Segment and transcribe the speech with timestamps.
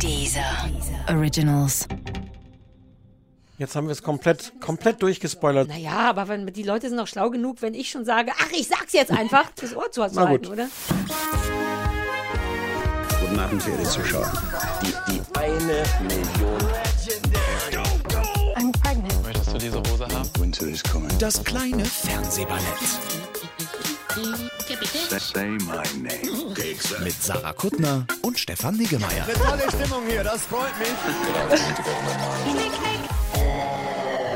[0.00, 0.70] Dieser
[1.08, 1.86] Originals.
[3.58, 5.68] Jetzt haben wir es komplett, komplett durchgespoilert.
[5.68, 8.66] Naja, aber wenn, die Leute sind doch schlau genug, wenn ich schon sage, ach, ich
[8.66, 10.68] sag's jetzt einfach, das Ohr zu halten, oder?
[13.20, 14.32] Guten Abend, verehrte Zuschauer.
[14.82, 16.58] Die, die eine Million.
[18.56, 19.22] I'm pregnant.
[19.22, 20.30] Möchtest du diese Hose haben?
[20.38, 21.10] Winter is coming.
[21.18, 22.64] Das kleine Fernsehballett.
[27.04, 29.26] Mit Sarah Kuttner und Stefan Niggemeier.
[29.26, 30.88] Tolle Stimmung hier, das freut mich.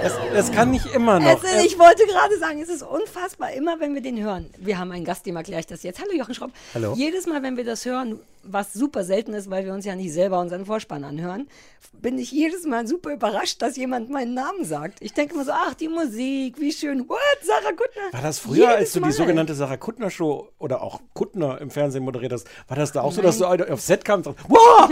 [0.03, 1.43] Es, es kann nicht immer noch.
[1.43, 4.51] Es ist, ich wollte gerade sagen, es ist unfassbar, immer wenn wir den hören.
[4.59, 6.01] Wir haben einen Gast, dem erkläre ich das jetzt.
[6.01, 6.53] Hallo Jochen Schropp.
[6.75, 6.95] Hallo.
[6.95, 10.13] Jedes Mal, wenn wir das hören, was super selten ist, weil wir uns ja nicht
[10.13, 11.49] selber unseren Vorspann anhören,
[11.93, 14.99] bin ich jedes Mal super überrascht, dass jemand meinen Namen sagt.
[15.01, 17.09] Ich denke immer so, ach, die Musik, wie schön.
[17.09, 18.13] What, Sarah Kuttner?
[18.13, 19.13] war das früher, Jedes als du die Mal.
[19.13, 23.13] sogenannte Sarah Kuttner Show oder auch Kuttner im Fernsehen moderiert hast, war das da auch
[23.13, 24.91] so, dass du auf Set kamst und sagst, wow!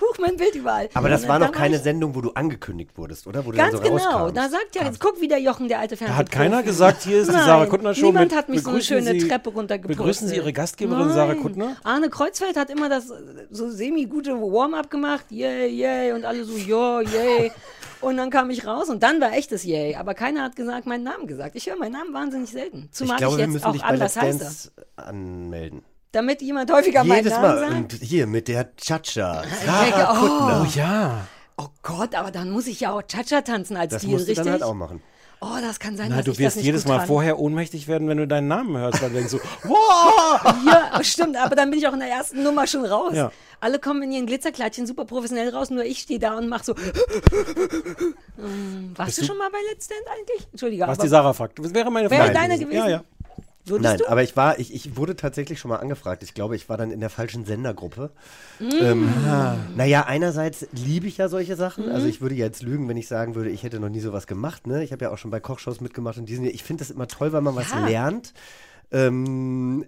[0.00, 0.88] Huch, mein Bild überall.
[0.94, 3.44] Aber das war noch keine Sendung, wo du angekündigt wurdest, oder?
[3.46, 4.04] Wo du Ganz dann so genau.
[4.18, 4.34] rauskam.
[4.34, 6.14] Da sagt ja, jetzt guck wieder Jochen, der alte Fernsehen.
[6.16, 8.06] Da hat keiner gesagt, hier ist die Nein, Sarah Kuttner Show.
[8.06, 9.96] niemand mit, hat mich so eine schöne Sie, Treppe runtergepostet.
[9.98, 11.14] Begrüßen Sie Ihre Gastgeberin Nein.
[11.14, 11.76] Sarah Kuttner?
[11.84, 15.26] Arne Kreuzfeld hat immer das äh, so semi-gute Warm-up gemacht.
[15.30, 16.12] Yay, yay.
[16.12, 17.52] Und alle so, ja, yay.
[18.00, 19.94] Und dann kam ich raus und dann war echtes Yay.
[19.96, 21.54] Aber keiner hat gesagt, meinen Namen gesagt.
[21.54, 22.88] Ich höre meinen Namen wahnsinnig selten.
[22.90, 24.38] ich Zumal ich, glaube, wir jetzt müssen auch dich bei anders heiße.
[24.38, 25.82] Dance anmelden.
[26.12, 27.58] Damit jemand häufiger meinen Jedes Namen Mal.
[27.58, 27.92] sagt.
[27.92, 29.44] Und hier mit der Cha-Cha.
[29.66, 30.16] Sarah oh.
[30.16, 30.62] Kuttner.
[30.66, 31.26] Oh ja.
[31.58, 34.30] Oh Gott, aber dann muss ich ja auch Cha-Cha tanzen als Das Stil, musst du
[34.30, 34.44] richtig?
[34.44, 35.02] dann halt auch machen.
[35.42, 37.06] Oh, das kann sein, Na, dass du wirst jedes Mal kann.
[37.06, 40.54] vorher ohnmächtig werden, wenn du deinen Namen hörst, weil du denkst so, wow!
[40.66, 43.14] Ja, stimmt, aber dann bin ich auch in der ersten Nummer schon raus.
[43.14, 43.32] Ja.
[43.58, 46.74] Alle kommen in ihren Glitzerkleidchen super professionell raus, nur ich stehe da und mache so.
[48.36, 50.46] Hm, Warst du du- schon mal bei Let's Dance eigentlich?
[50.52, 51.58] Entschuldige, Was die Sarah fragt.
[51.58, 52.34] Das wäre meine Wäre Frage.
[52.34, 52.76] deine gewesen?
[52.76, 53.04] Ja, ja.
[53.70, 54.08] Würdest Nein, du?
[54.08, 56.22] aber ich war, ich, ich wurde tatsächlich schon mal angefragt.
[56.22, 58.10] Ich glaube, ich war dann in der falschen Sendergruppe.
[58.58, 58.68] Mm.
[58.80, 59.08] Ähm,
[59.76, 61.88] naja, einerseits liebe ich ja solche Sachen.
[61.88, 61.92] Mm.
[61.92, 64.26] Also ich würde ja jetzt lügen, wenn ich sagen würde, ich hätte noch nie sowas
[64.26, 64.66] gemacht.
[64.66, 64.84] Ne?
[64.84, 66.44] Ich habe ja auch schon bei Kochshows mitgemacht und diesen.
[66.44, 67.86] Ich finde das immer toll, weil man was Ja.
[67.86, 68.34] lernt.
[68.92, 69.84] Ähm,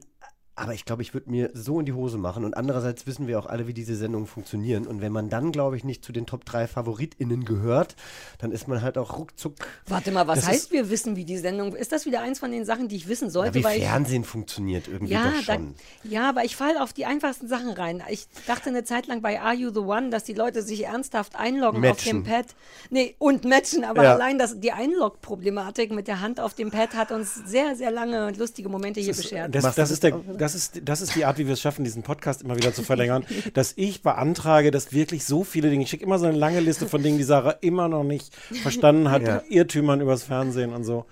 [0.62, 2.44] aber ich glaube, ich würde mir so in die Hose machen.
[2.44, 4.86] Und andererseits wissen wir auch alle, wie diese Sendungen funktionieren.
[4.86, 7.96] Und wenn man dann, glaube ich, nicht zu den Top 3 FavoritInnen gehört,
[8.38, 9.54] dann ist man halt auch ruckzuck.
[9.86, 11.74] Warte mal, was Das heißt, ist- wir wissen, wie die Sendung.
[11.74, 13.54] Ist das wieder eins von den Sachen, die ich wissen Ja, sollte?
[13.54, 15.74] wie weil ich, Fernsehen funktioniert irgendwie ja, doch da, schon.
[16.04, 18.02] ja, aber ich falle auf die einfachsten Sachen rein.
[18.08, 21.34] Ich dachte eine Zeit lang bei Are You the One, dass die Leute sich ernsthaft
[21.36, 22.22] einloggen auf dem Matchen.
[22.24, 22.46] Pad.
[22.90, 24.14] Nee, und matchen, aber Ja.
[24.14, 28.26] allein das, die Einlog-Problematik mit der Hand auf dem Pad hat uns sehr, sehr lange
[28.26, 29.54] und lustige Momente hier beschert.
[29.54, 31.60] Das, Machst das, du ist der, das, ist, das ist die Art, wie wir es
[31.60, 33.24] schaffen, diesen Podcast immer wieder zu verlängern,
[33.54, 36.86] dass ich beantrage, dass wirklich so viele Dinge, ich schicke immer so eine lange Liste
[36.86, 39.42] von Dingen, die Sarah immer noch nicht verstanden hat, Ja.
[39.48, 41.06] Irrtümern übers Fernsehen und so.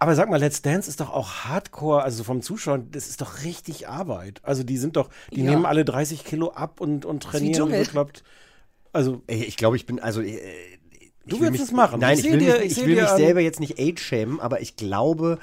[0.00, 3.44] Aber sag mal, Let's Dance ist doch auch Hardcore, also vom Zuschauen, das ist doch
[3.44, 4.40] richtig Arbeit.
[4.42, 5.50] Also die sind doch, die Ja.
[5.50, 7.84] nehmen alle 30 Kilo ab und, und trainieren Dschungel.
[7.84, 8.22] bekloppt.
[8.92, 10.20] Also Ey, Ich glaube, ich bin, also.
[10.20, 10.38] Äh,
[11.26, 12.00] Du willst mich, es machen.
[12.00, 14.40] Nein, Ich ich, will, dir- mich, ich ich will dir mich selber jetzt nicht age-shamen,
[14.40, 15.38] aber ich glaube,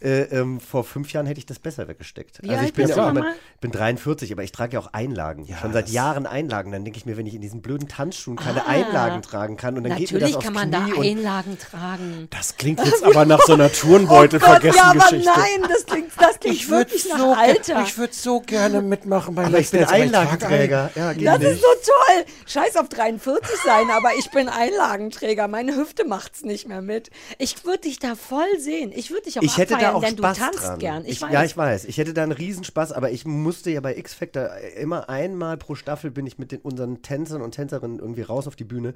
[0.00, 2.42] äh, ähm, vor fünf Jahren hätte ich das besser weggesteckt.
[2.42, 3.24] Wie also alt ich bin bist ja du auch
[3.60, 5.46] bin 43, aber ich trage ja auch Einlagen.
[5.60, 6.72] Schon seit Jahren Einlagen.
[6.72, 8.68] Dann denke ich mir, wenn ich in diesen blöden Tanzschuhen keine Ah.
[8.68, 11.06] Einlagen tragen kann und dann geht mir Natürlich das aufs kann man da Knie und
[11.18, 12.28] Einlagen tragen.
[12.30, 15.30] das klingt jetzt aber nach so einer Turnbeutel Oh ja, aber Geschichte.
[15.34, 17.82] nein, das klingt, das klingt Ich würde wirklich nach so, Alter.
[17.82, 20.90] ich würd so gerne mitmachen bei aber ich bin Einlagenträger.
[20.94, 21.50] Ja, Das nicht.
[21.52, 22.24] ist so toll.
[22.46, 25.48] Scheiß auf 43 sein, aber ich bin Einlagenträger.
[25.48, 27.10] Meine Hüfte macht's nicht mehr mit.
[27.38, 28.92] Ich würde dich da voll sehen.
[28.94, 30.78] Ich würde dich auch ich hätte da auch denn Spaß du tanzt dran.
[30.78, 31.04] gern.
[31.04, 31.32] Ich, Ich, weiß.
[31.32, 31.84] ja, ich weiß.
[31.86, 35.74] Ich hätte da einen Riesenspaß, aber ich musste ja bei X Factor immer einmal pro
[35.74, 38.94] Staffel bin ich mit den, unseren Tänzern und Tänzerinnen irgendwie raus auf die Bühne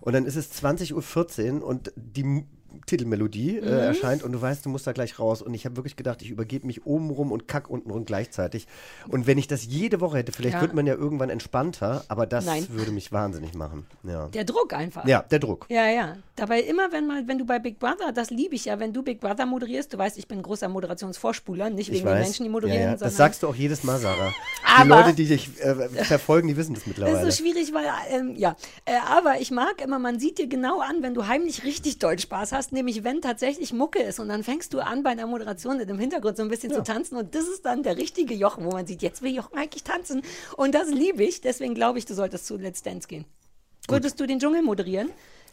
[0.00, 2.44] und dann ist es 20.14 Uhr und die
[2.86, 3.66] Titelmelodie Mhm.
[3.68, 6.22] äh, erscheint und du weißt, du musst da gleich raus und ich habe wirklich gedacht,
[6.22, 8.66] ich übergebe mich oben rum und kack unten rum gleichzeitig
[9.08, 10.60] und wenn ich das jede Woche hätte, vielleicht Ja.
[10.60, 12.66] wird man ja irgendwann entspannter, aber das Nein.
[12.70, 13.86] würde mich wahnsinnig machen.
[14.04, 15.06] Ja, Der Druck einfach.
[15.06, 15.66] ja der Druck.
[15.68, 16.16] Ja, ja.
[16.36, 19.02] Dabei immer, wenn mal, wenn du bei Big Brother, das liebe ich ja, wenn du
[19.02, 22.14] Big Brother moderierst, du weißt, ich bin großer Moderationsvorspuler, nicht Ich wegen den.
[22.18, 22.88] Menschen, die ja, moderieren, ja.
[22.90, 24.32] sondern Das sagst du auch jedes Mal, Sarah.
[24.64, 25.74] Aber- die Leute, die dich äh,
[26.04, 27.28] verfolgen, die wissen das Das mittlerweile.
[27.28, 28.56] ist so schwierig, weil, ähm, ja.
[28.84, 32.18] Äh, aber ich mag immer, man sieht dir genau an, wenn du heimlich richtig doll
[32.18, 35.80] Spaß hast, nämlich wenn tatsächlich Mucke ist und dann fängst du an bei der Moderation
[35.80, 38.70] im Hintergrund so ein bisschen zu tanzen und das ist dann der richtige Jochen, wo
[38.70, 40.22] man sieht, jetzt will Jochen eigentlich tanzen
[40.56, 43.24] und das liebe ich, deswegen glaube ich, du solltest zu Let's Dance gehen.
[43.88, 45.10] Würdest du den Dschungel moderieren?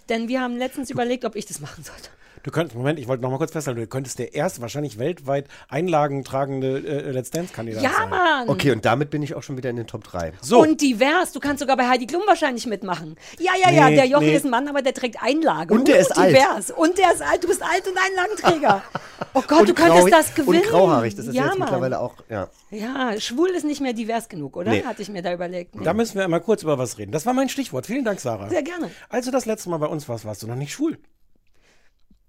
[0.10, 2.10] Denn wir haben letztens überlegt, ob ich das machen sollte.
[2.44, 5.48] Du könntest, Moment, ich wollte noch mal kurz festhalten, du könntest der erste, wahrscheinlich weltweit
[5.68, 8.10] einlagentragende äh, Let's Dance-Kandidat Ja, sein.
[8.10, 8.50] Mann.
[8.50, 10.34] Okay, und damit bin ich auch schon wieder in den Top 3.
[10.42, 11.32] So, Und divers.
[11.32, 13.16] Du kannst sogar bei Heidi Klum wahrscheinlich mitmachen.
[13.40, 13.90] Ja, ja, ja.
[13.90, 14.36] Nee, Der Jochen nee.
[14.36, 15.74] ist ein Mann, aber der trägt Einlage.
[15.74, 16.36] Und der Uh, ist alt.
[16.36, 16.72] divers.
[16.72, 17.44] Und der ist alt.
[17.44, 18.82] Du bist alt und Einlagenträger.
[19.36, 20.62] Oh Gott, du und könntest grauhaarig- das gewinnen.
[20.64, 21.68] Und grauhaarig, das ist ja, jetzt Mann.
[21.68, 22.48] mittlerweile auch, ja.
[22.72, 24.72] Ja, schwul ist nicht mehr divers genug, oder?
[24.72, 24.84] Nee.
[24.84, 25.76] Hatte ich mir da überlegt.
[25.76, 25.84] Nee.
[25.84, 27.12] da müssen wir mal kurz über was reden.
[27.12, 27.86] Das war mein Stichwort.
[27.86, 28.50] Vielen Dank, Sarah.
[28.50, 28.90] Sehr gerne.
[29.08, 30.98] Als du das letzte Mal bei uns warst, warst du noch nicht schwul.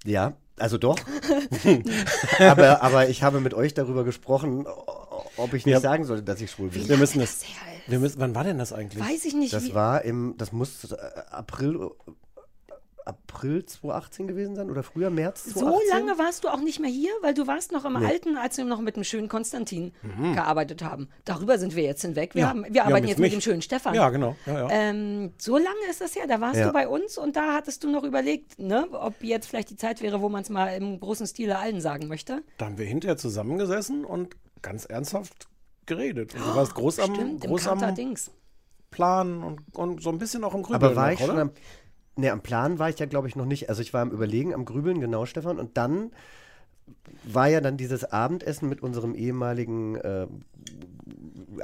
[0.05, 0.99] Ja, also doch.
[2.38, 4.67] aber, aber ich habe mit euch darüber gesprochen,
[5.37, 5.81] ob ich nicht Ja.
[5.81, 6.88] sagen sollte, dass ich schwul bin.
[6.88, 7.41] Wir müssen es.
[7.41, 7.55] das ist?
[7.87, 9.02] Wir müssen, wann war denn das eigentlich?
[9.02, 9.52] Weiß ich nicht.
[9.52, 10.97] Das war im, das muss äh,
[11.31, 11.91] April,
[13.11, 15.89] April 2018 gewesen sein oder früher März 2018?
[15.89, 18.57] so lange warst du auch nicht mehr hier, weil du warst noch im Alten, als
[18.57, 19.93] wir noch mit dem schönen Konstantin
[20.35, 21.09] gearbeitet haben.
[21.25, 22.35] Darüber sind wir jetzt hinweg.
[22.35, 22.49] Wir, Ja.
[22.49, 23.33] haben, wir haben arbeiten jetzt jetzt mit mich.
[23.33, 23.95] dem schönen Stefan.
[23.95, 24.37] Ja, genau.
[24.47, 24.69] Ja, ja.
[24.71, 26.27] Ähm, so lange ist das her.
[26.29, 26.67] Da warst Ja.
[26.69, 30.01] du bei uns und da hattest du noch überlegt, ne, ob jetzt vielleicht die Zeit
[30.03, 32.43] wäre, wo man es mal im großen Stile allen sagen möchte.
[32.59, 35.49] Da haben wir hinterher zusammengesessen und ganz ernsthaft
[35.87, 36.35] geredet.
[36.35, 38.31] Und du warst groß am, Stimmt, im groß am Kater-Dings.
[38.91, 40.83] Plan und, und so ein bisschen auch im Grübeln.
[40.85, 41.43] Aber war noch, ich schon oder?
[41.43, 41.51] am,
[42.17, 43.69] ne, am Plan war ich ja, glaube ich, noch nicht.
[43.69, 45.59] Also ich war am Überlegen, am Grübeln, genau, Stefan.
[45.59, 46.11] Und dann
[47.25, 50.27] war ja dann dieses Abendessen mit unserem ehemaligen äh,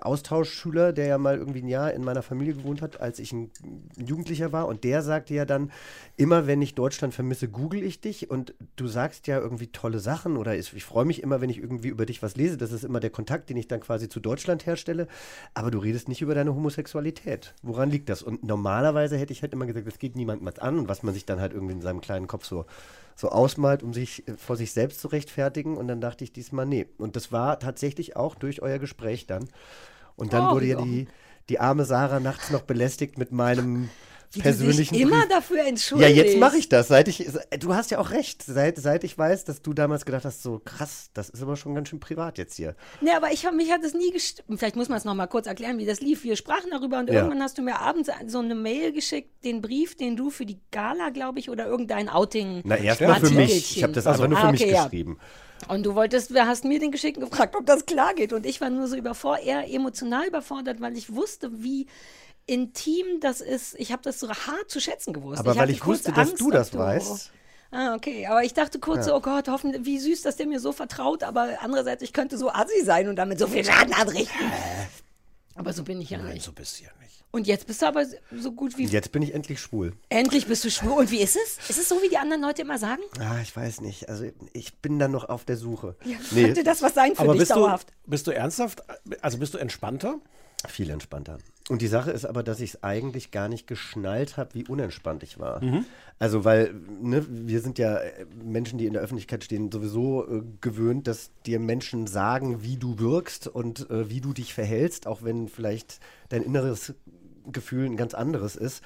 [0.01, 3.51] Austauschschüler, der ja mal irgendwie ein Jahr in meiner Familie gewohnt hat, als ich ein
[3.97, 4.67] Jugendlicher war.
[4.69, 5.71] Und der sagte ja dann,
[6.17, 8.31] immer wenn ich Deutschland vermisse, google ich dich.
[8.31, 11.59] Und du sagst ja irgendwie tolle Sachen oder ich, ich freue mich immer, wenn ich
[11.59, 12.57] irgendwie über dich was lese.
[12.57, 15.09] Das ist immer der Kontakt, den ich dann quasi zu Deutschland herstelle.
[15.55, 17.55] Aber du redest nicht über deine Homosexualität.
[17.63, 18.23] Woran liegt das?
[18.23, 20.79] Und normalerweise hätte ich halt immer gesagt, das geht niemandem was an.
[20.79, 22.67] Und was man sich dann halt irgendwie in seinem kleinen Kopf so,
[23.17, 25.77] so ausmalt, um sich äh, vor sich selbst zu rechtfertigen.
[25.77, 26.87] Und dann dachte ich diesmal, nee.
[26.99, 29.49] Und das war tatsächlich auch durch euer Gespräch dann.
[30.17, 31.09] Und dann Oh, wurde ja die,
[31.49, 33.91] die arme Sarah nachts noch belästigt mit meinem
[34.33, 35.29] Wie persönlichen du dich immer Brief.
[35.29, 36.17] dafür Ja, entschuldigst.
[36.17, 36.89] jetzt mache ich das.
[36.89, 37.29] Seit ich,
[37.59, 38.43] du hast ja auch recht.
[38.43, 41.75] Seit, seit ich weiß, dass du damals gedacht hast, so krass, das ist aber schon
[41.75, 42.75] ganz schön privat jetzt hier.
[43.01, 45.27] Nee, aber ich hab, mich hat es nie gest Vielleicht muss man es noch mal
[45.27, 46.25] kurz erklären, wie das lief.
[46.25, 47.17] Wir sprachen darüber und Ja.
[47.17, 50.59] irgendwann hast du mir abends so eine Mail geschickt, den Brief, den du für die
[50.71, 52.63] Gala, glaube ich, oder irgendein Outing.
[52.65, 53.77] Na, erstmal für mich.
[53.77, 54.85] Ich habe das Also, einfach nur für ah, mich okay, ja.
[54.85, 55.19] geschrieben.
[55.69, 58.33] Und du wolltest, du hast mir den geschickt und gefragt, ob das klar geht.
[58.35, 61.87] Und ich war nur so überfordert, eher emotional überfordert, weil ich wusste, wie
[62.47, 63.75] intim das ist.
[63.79, 65.41] Ich habe das so hart zu schätzen gewusst.
[65.41, 67.33] Aber weil hatte ich kurz wusste, dass Angst, du das ob weißt.
[67.73, 68.27] Ah, okay.
[68.27, 71.23] Aber ich dachte kurz so, oh Gott, hoffentlich, wie süß, dass der mir so vertraut.
[71.25, 74.51] Aber andererseits, ich könnte so assi sein und damit so viel Schaden anrichten.
[75.57, 76.45] Aber so bin ich ja Nein, nicht.
[76.45, 77.25] so bist du ja nicht.
[77.33, 78.87] Und jetzt bist du aber so gut wie.
[78.87, 79.95] Jetzt bin ich endlich schwul.
[80.09, 80.93] Endlich bist du schwul.
[80.93, 81.59] Und wie ist es?
[81.69, 83.03] Ist es so, wie die anderen Leute immer sagen?
[83.19, 84.09] Ah, ich weiß nicht.
[84.09, 85.97] Also ich bin da noch auf der Suche.
[86.05, 87.93] Ja, nee, Könnte das was sein für Aber dich bist du, dauerhaft?
[88.07, 88.83] bist du ernsthaft?
[89.21, 90.21] Also bist du entspannter?
[90.69, 91.39] Viel entspannter.
[91.69, 95.25] Und die Sache ist aber, dass ich es eigentlich gar nicht geschnallt habe, wie unentspannt
[95.25, 95.61] ich war.
[96.19, 100.43] Also, weil ne, wir sind ja äh, Menschen, die in der Öffentlichkeit stehen, sowieso äh,
[100.61, 105.25] gewöhnt, dass dir Menschen sagen, wie du wirkst und äh, wie du dich verhältst, auch
[105.25, 105.99] wenn vielleicht
[106.29, 106.95] dein inneres
[107.51, 108.83] Gefühl ein ganz anderes ist.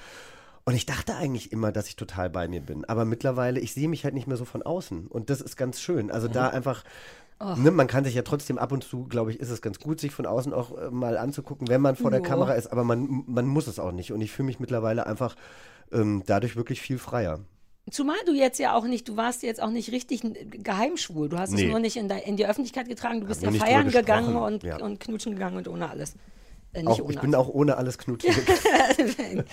[0.63, 2.85] Und ich dachte eigentlich immer, dass ich total bei mir bin.
[2.85, 5.07] Aber mittlerweile, ich sehe mich halt nicht mehr so von außen.
[5.07, 6.11] Und das ist ganz schön.
[6.11, 6.83] Also da einfach,
[7.57, 9.99] ne, man kann sich ja trotzdem ab und zu, glaube ich, ist es ganz gut,
[9.99, 12.21] sich von außen auch äh, mal anzugucken, wenn man vor der.
[12.21, 12.67] Kamera ist.
[12.67, 14.11] Aber man, man muss es auch nicht.
[14.11, 15.35] Und ich fühle mich mittlerweile einfach
[15.91, 17.39] ähm, dadurch wirklich viel freier.
[17.89, 20.21] Zumal du jetzt ja auch nicht, du warst jetzt auch nicht richtig
[20.51, 21.29] geheimschwul.
[21.29, 21.67] Du hast es Nee.
[21.69, 23.21] nur nicht in, de, in die Öffentlichkeit getragen.
[23.21, 24.77] Du bist wir ja feiern gegangen und, ja.
[24.77, 26.15] und knutschen gegangen und ohne alles.
[26.73, 28.33] Äh, Auch, ohne ich bin auch ohne alles knutschen.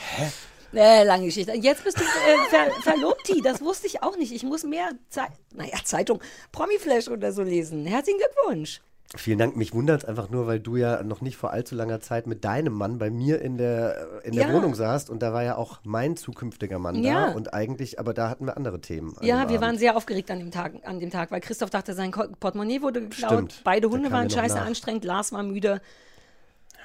[0.74, 1.52] Äh, lange Geschichte.
[1.52, 4.32] Jetzt bist du äh, ver Verlobti, das wusste ich auch nicht.
[4.32, 6.20] Ich muss mehr Zeit, naja, Zeitung,
[6.52, 7.86] Promiflash oder so lesen.
[7.86, 8.80] Herzlichen Glückwunsch.
[9.16, 9.56] Vielen Dank.
[9.56, 12.44] Mich wundert es einfach nur, weil du ja noch nicht vor allzu langer Zeit mit
[12.44, 14.52] deinem Mann bei mir in der, in der Ja.
[14.52, 17.28] Wohnung saßt und da war ja auch mein zukünftiger Mann Ja.
[17.28, 19.16] da und eigentlich, aber da hatten wir andere Themen.
[19.22, 19.60] Ja, wir Abend.
[19.62, 23.00] waren sehr aufgeregt an dem Tag, an dem Tag, weil Christoph dachte, sein Portemonnaie wurde
[23.00, 23.32] geklaut.
[23.32, 23.60] Stimmt.
[23.64, 24.66] Beide Hunde waren scheiße nach.
[24.66, 25.80] anstrengend, Lars war müde.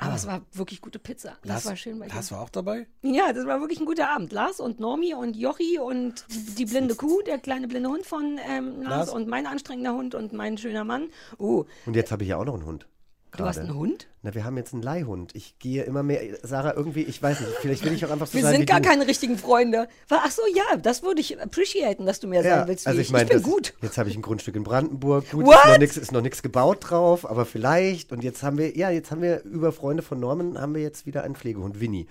[0.05, 1.37] Aber es war wirklich gute Pizza.
[1.43, 2.07] Das war schön bei.
[2.07, 2.87] Lars war auch dabei?
[3.01, 4.31] Ja, das war wirklich ein guter Abend.
[4.31, 6.25] Lars und Normi und Jochi und
[6.57, 9.09] die blinde Kuh, der kleine blinde Hund von ähm, Lars, Lars.
[9.09, 11.09] und mein anstrengender Hund und mein schöner Mann.
[11.37, 12.87] Oh, Und jetzt habe ich ja auch noch einen Hund.
[13.37, 14.07] Du hast einen Hund?
[14.21, 15.35] Na, wir haben jetzt einen Leihhund.
[15.35, 16.21] Ich gehe immer mehr.
[16.43, 18.79] Sarah, irgendwie, ich weiß nicht, vielleicht will ich auch einfach so Wir sein sind gar
[18.79, 18.87] du.
[18.87, 19.87] keine richtigen Freunde.
[20.09, 22.85] Ach so, ja, das würde ich appreciaten, dass du mehr Ja, sein willst.
[22.85, 23.73] Wie also ich, ich meine, ich bin gut.
[23.81, 25.29] Jetzt habe ich ein Grundstück in Brandenburg.
[25.31, 25.81] Gut, What?
[25.81, 28.11] ist noch nichts gebaut drauf, aber vielleicht.
[28.11, 31.05] Und jetzt haben wir, ja, jetzt haben wir über Freunde von Norman haben wir jetzt
[31.05, 32.07] wieder einen Pflegehund, Winnie,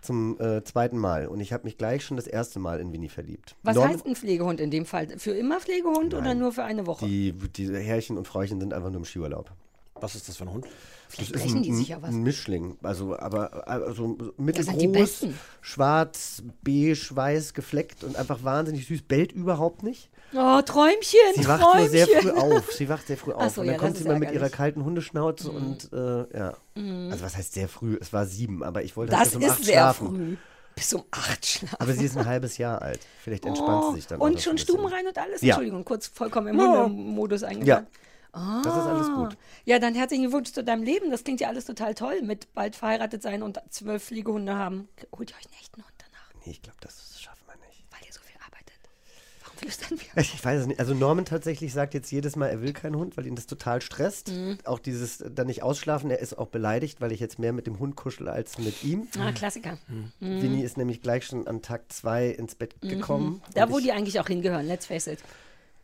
[0.00, 1.28] zum äh, zweiten Mal.
[1.28, 3.54] Und ich habe mich gleich schon das erste Mal in Winnie verliebt.
[3.62, 5.06] Was Norman- heißt ein Pflegehund in dem Fall?
[5.18, 7.06] Für immer Pflegehund oder nur für eine Woche?
[7.06, 9.52] Die, die Herrchen und Frauchen sind einfach nur im Skiurlaub.
[10.02, 10.66] Was ist das für ein Hund?
[11.08, 12.10] Vielleicht Das ist brechen die ein, sich ja was.
[12.10, 12.76] ein Mischling.
[12.82, 15.26] Also, aber also mittelgroß,
[15.60, 19.02] schwarz, beige, weiß, gefleckt und einfach wahnsinnig süß.
[19.02, 20.10] Bellt überhaupt nicht.
[20.34, 21.80] Oh, Träumchen, Sie wacht Träumchen.
[21.80, 22.72] nur sehr früh auf.
[22.72, 23.54] Sie wacht sehr früh auf.
[23.54, 24.46] So, und dann ja, kommt sie mal mit ihrer.
[24.46, 24.52] Mhm.
[24.52, 26.54] kalten Hundeschnauze und äh, ja.
[27.10, 27.98] Also was heißt sehr früh?
[28.00, 30.08] Es war sieben, aber ich wollte Das bis um ist acht sehr schlafen.
[30.08, 30.36] früh.
[30.74, 31.76] Bis um acht schlafen.
[31.78, 33.00] Aber sie ist ein halbes Jahr alt.
[33.22, 34.74] Vielleicht entspannt sie sich dann auch Oh, und schon ein bisschen.
[34.74, 35.42] stubenrein und alles?
[35.42, 35.48] Ja.
[35.54, 36.84] Entschuldigung, kurz vollkommen im Ja.
[36.84, 37.84] Hundemodus Ja,
[38.32, 38.62] eingegangen.
[38.64, 39.36] das ist alles gut.
[39.64, 41.10] Ja, dann herzlichen Glückwunsch zu deinem Leben.
[41.10, 44.88] Das klingt ja alles total toll, mit bald verheiratet sein und zwölf Fliegehunde haben.
[45.16, 47.84] Holt ihr euch einen echten Hund danach, Nee, ich glaube, das schaffen wir nicht.
[47.90, 48.74] weil ihr so viel arbeitet.
[49.44, 50.22] Warum flüstern wir?
[50.22, 50.80] Ich weiß es nicht.
[50.80, 53.80] Also Norman tatsächlich sagt jetzt jedes Mal, er will keinen Hund, weil ihn das total
[53.80, 54.30] stresst.
[54.30, 54.58] Mhm.
[54.64, 56.10] Auch dieses äh, dann nicht ausschlafen.
[56.10, 59.08] Er ist auch beleidigt, weil ich jetzt mehr mit dem Hund kuschel als mit ihm.
[59.20, 59.78] Ah, Klassiker.
[60.20, 63.34] Winnie ist nämlich gleich schon an Tag zwei ins Bett gekommen.
[63.34, 63.42] Mhm.
[63.54, 65.18] Da, wo ich, die eigentlich auch hingehören, let's face it.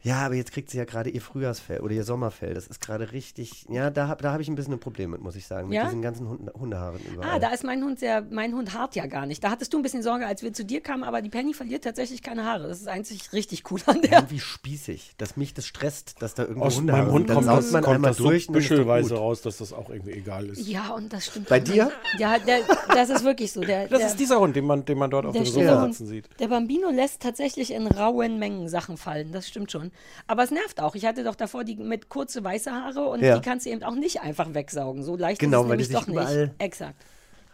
[0.03, 2.55] Ja, aber jetzt kriegt sie ja gerade ihr Frühjahrsfell oder ihr Sommerfell.
[2.55, 3.67] Das ist gerade richtig.
[3.69, 5.69] Ja, da habe da hab ich ein bisschen ein Problem mit, muss ich sagen.
[5.69, 5.85] Mit Ja?
[5.87, 7.29] diesen ganzen Hunde, Hundehaaren überall.
[7.35, 9.43] Ah, da ist mein Hund sehr, mein Hund hart ja gar nicht.
[9.43, 11.83] Da hattest du ein bisschen Sorge, als wir zu dir kamen, aber die Penny verliert
[11.83, 12.69] tatsächlich keine Haare.
[12.69, 14.13] Das ist einzig richtig cool an der.
[14.13, 17.37] irgendwie spießig, dass mich das stresst, dass da irgendwo Aus Hundehaare meinem Hund sind.
[17.37, 19.91] Dann kommt das, man kommt einmal das so durch doch büschelweise raus, dass das auch
[19.91, 20.67] irgendwie egal ist.
[20.69, 21.49] Ja, und das stimmt.
[21.49, 21.91] Bei dir?
[22.19, 22.61] Ja, der,
[22.95, 23.63] das ist wirklich so.
[23.63, 25.83] Der, Das der, ist dieser Hund, den man, den man dort auf der dem Sofa
[25.83, 25.95] Hund.
[25.95, 26.29] sitzen sieht.
[26.39, 29.33] Der Bambino lässt tatsächlich in rauen Mengen Sachen fallen.
[29.33, 29.88] Das stimmt schon.
[30.27, 30.95] Aber es nervt auch.
[30.95, 33.37] Ich hatte doch davor die mit kurze weiße Haare und Ja.
[33.37, 35.03] die kannst du eben auch nicht einfach wegsaugen.
[35.03, 36.51] So leicht Genau, ist es weil nämlich doch nicht.
[36.59, 36.97] Exakt.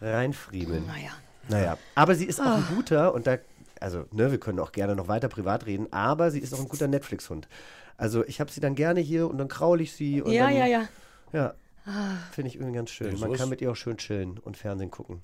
[0.00, 0.86] Reinfriemeln.
[0.86, 1.10] Naja.
[1.48, 2.54] Naja, aber sie ist auch Ah.
[2.56, 3.36] ein guter und da,
[3.80, 6.68] also, ne, wir können auch gerne noch weiter privat reden, aber sie ist auch ein
[6.68, 7.48] guter Netflix-Hund.
[7.96, 10.56] Also ich habe sie dann gerne hier und dann kraul ich sie und Ja, dann,
[10.56, 10.88] ja, ja.
[11.32, 11.54] Ja,
[12.32, 13.10] finde ich irgendwie ganz schön.
[13.10, 15.20] Ja, so Man kann mit ihr auch schön chillen und Fernsehen gucken.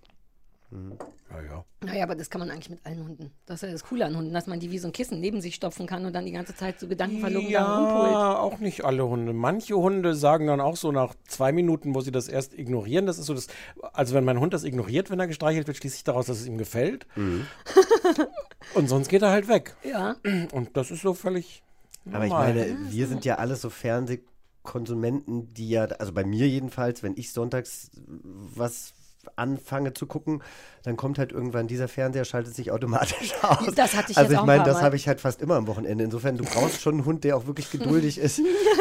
[1.31, 1.65] Ja, ja.
[1.83, 3.31] Naja, aber das kann man eigentlich mit allen Hunden.
[3.47, 5.41] Das ist ja das Coole an Hunden, dass man die wie so ein Kissen neben
[5.41, 8.13] sich stopfen kann und dann die ganze Zeit so gedankenverlogen da rumpult.
[8.13, 9.33] Ja, auch nicht alle Hunde.
[9.33, 13.07] Manche Hunde sagen dann auch so nach zwei Minuten, wo sie das erst ignorieren.
[13.07, 13.49] Das ist so das,
[13.93, 16.47] also wenn mein Hund das ignoriert, wenn er gestreichelt wird, schließe ich daraus, dass es
[16.47, 17.07] ihm gefällt.
[17.17, 17.47] Mhm.
[18.75, 19.75] Und sonst geht er halt weg.
[19.83, 20.17] Ja.
[20.53, 21.63] Und das ist so völlig
[22.13, 22.55] Aber ich normal.
[22.55, 27.33] meine, wir sind ja alle so Fernsehkonsumenten, die ja, also bei mir jedenfalls, wenn ich
[27.33, 28.95] sonntags was
[29.37, 30.43] anfange zu gucken,
[30.83, 33.75] dann kommt halt irgendwann dieser Fernseher, schaltet sich automatisch aus.
[33.75, 36.03] Das hatte ich also jetzt ich meine, das habe ich halt fast immer am Wochenende.
[36.05, 38.41] Insofern, du brauchst schon einen Hund, der auch wirklich geduldig ist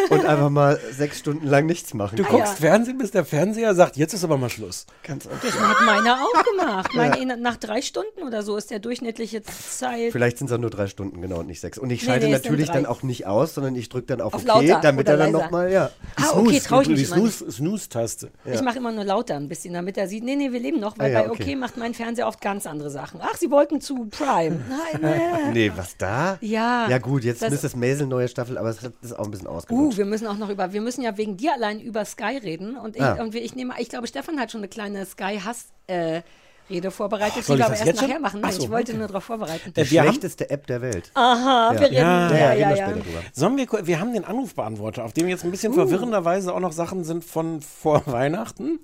[0.10, 2.38] und einfach mal sechs Stunden lang nichts machen Du kann.
[2.38, 4.86] guckst Fernsehen, bis der Fernseher sagt, jetzt ist aber mal Schluss.
[5.04, 5.42] Ganz einfach.
[5.42, 6.92] Das hat meiner auch gemacht.
[6.96, 10.14] Meine, nach drei Stunden oder so ist der durchschnittliche Zeit.
[10.14, 11.78] Vielleicht sind es auch nur drei Stunden, genau, und nicht sechs.
[11.78, 14.22] Und ich Nee, schalte nee, sind natürlich dann auch nicht aus, sondern ich drücke dann
[14.22, 15.90] auf, Auf OK, lauter damit er dann nochmal, ja.
[16.16, 17.08] Ah, okay, traue ich die mich.
[17.10, 18.32] Snooze- Snooze-Taste.
[18.46, 20.98] Ich mache immer nur lauter ein bisschen, damit er sieht, nee, nee, wir leben noch,
[20.98, 21.56] weil Ah, ja, bei OK okay.
[21.56, 23.20] macht mein Fernseher oft ganz andere Sachen.
[23.24, 24.60] Ach, sie wollten zu Prime.
[25.02, 25.52] Nein, nee.
[25.70, 26.38] Nee, was da?
[26.42, 26.88] Ja.
[26.90, 27.76] Ja gut, jetzt Das- Mrs.
[27.76, 29.98] Maisel neue Staffel, aber es ist auch ein bisschen Uh, ausgelutscht.
[29.98, 32.78] wir müssen auch noch über, wir müssen ja wegen dir allein über Sky reden.
[32.78, 33.22] Und ich, Ah.
[33.22, 36.22] und wir, ich nehme, ich glaube, Stefan hat schon eine kleine Sky-Hass, äh,
[36.72, 38.10] Rede vorbereitet, soll die ich wir aber das erst jetzt schon?
[38.10, 38.42] nachher machen.
[38.42, 39.00] Nein, so, ich wollte okay.
[39.00, 39.74] nur darauf vorbereiten.
[39.76, 41.10] Die Äh, wir haben- schlechteste App der Welt.
[41.16, 42.86] Aha, wir reden, Ja, ja, ja, ja, reden wir ja.
[42.90, 43.20] später drüber.
[43.34, 45.52] Sollen wir, wir haben den Anrufbeantworter, auf dem jetzt ein Uh.
[45.52, 48.82] bisschen verwirrenderweise auch noch Sachen sind von vor Weihnachten.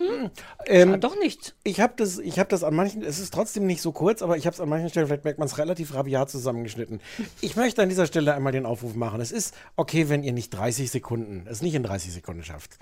[0.00, 0.30] Hm.
[0.58, 1.54] Ah, Ähm, doch nicht.
[1.62, 4.36] ich habe das, ich habe das an manchen, es ist trotzdem nicht so kurz, aber
[4.36, 7.00] ich habe es an manchen Stellen, vielleicht merkt man es relativ rabiat zusammengeschnitten.
[7.40, 9.20] Ich möchte an dieser Stelle einmal den Aufruf machen.
[9.20, 12.78] Es ist okay, wenn ihr nicht 30 Sekunden, es nicht in 30 Sekunden schafft.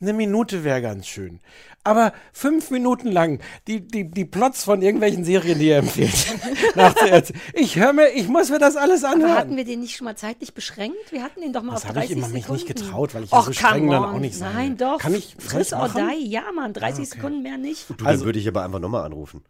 [0.00, 1.40] Eine Minute wäre ganz schön.
[1.84, 6.12] Aber fünf Minuten lang die, die, die Plots von irgendwelchen Serien, die ihr empfiehlt,
[6.74, 7.40] nachzuerzählen.
[7.54, 9.34] Ich höre mir, ich muss mir das alles Aber anhören.
[9.36, 11.12] hatten wir den nicht schon mal zeitlich beschränkt?
[11.12, 12.64] Wir hatten den doch mal Das auf habe 30 ich immer mich Sekunden.
[12.64, 14.98] nicht getraut, weil ich ja Och, so streng dann auch nicht sein Nein, doch.
[14.98, 15.88] Kann ich- soll Friss ich's or
[16.56, 16.72] machen?
[16.72, 16.80] die.
[16.80, 17.88] Ja, Mann, 30 Sekunden mehr nicht.
[17.88, 19.44] Du, dann Also- würde ich aber einfach nochmal anrufen.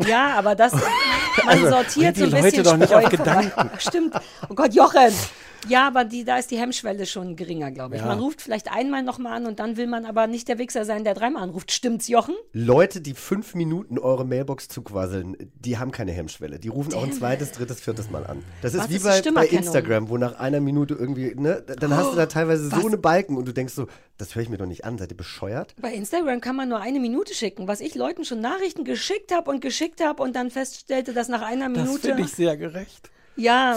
[0.00, 3.16] Ja, aber das, man sortiert bringt die so ein Leute bisschen doch nicht auf Spreu.
[3.16, 3.70] Gedanken.
[3.78, 4.14] Stimmt.
[4.48, 5.12] Oh Gott, Jochen.
[5.66, 8.00] Ja, aber die, da ist die Hemmschwelle schon geringer, glaube ich.
[8.00, 8.06] Ja.
[8.06, 11.02] Man ruft vielleicht einmal nochmal an und dann will man aber nicht der Wichser sein,
[11.04, 11.72] der dreimal anruft.
[11.72, 12.34] Stimmt's, Jochen?
[12.52, 16.58] Leute, die fünf Minuten eure Mailbox zuquasseln, die haben keine Hemmschwelle.
[16.58, 18.44] Die rufen auch ein zweites, drittes, viertes Mal an.
[18.62, 19.46] Das ist Was wie ist bei, bei?
[19.48, 23.36] Instagram, wo nach einer Minute irgendwie, ne, dann hast du da teilweise so eine Balken
[23.36, 25.74] und du denkst so, das höre ich mir doch nicht an, seid ihr bescheuert?
[25.80, 27.68] Bei Instagram kann man nur eine Minute schicken.
[27.68, 31.42] Was ich Leuten schon Nachrichten geschickt habe und geschickt habe und dann feststellte, dass nach
[31.42, 32.08] einer Das Minute.
[32.08, 33.10] finde ich sehr gerecht.
[33.36, 33.76] Ja,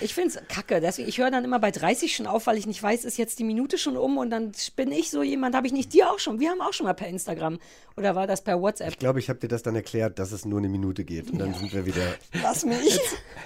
[0.00, 0.80] ich finde es kacke.
[0.80, 3.38] Deswegen, ich höre dann immer bei 30 schon auf, weil ich nicht weiß, ist jetzt
[3.38, 6.18] die Minute schon um und dann bin ich so jemand, habe ich nicht dir auch
[6.18, 6.40] schon.
[6.40, 7.58] Wir haben auch schon mal per Instagram.
[7.96, 8.88] Oder war das per WhatsApp?
[8.90, 11.38] Ich glaube, ich habe dir das dann erklärt, dass es nur eine Minute geht und
[11.38, 12.14] dann sind wir wieder.
[12.42, 12.98] Lass mich.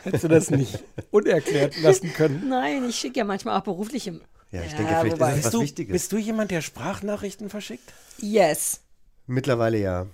[0.05, 2.49] Hättest du das nicht unerklärt lassen können?
[2.49, 4.21] Nein, ich schicke ja manchmal auch berufliche.
[4.51, 5.93] Ja, ich denke, vielleicht wobei- ist es was du, Wichtiges.
[5.93, 7.93] bist du jemand, der Sprachnachrichten verschickt?
[8.19, 8.81] Yes.
[9.27, 10.07] Mittlerweile ja.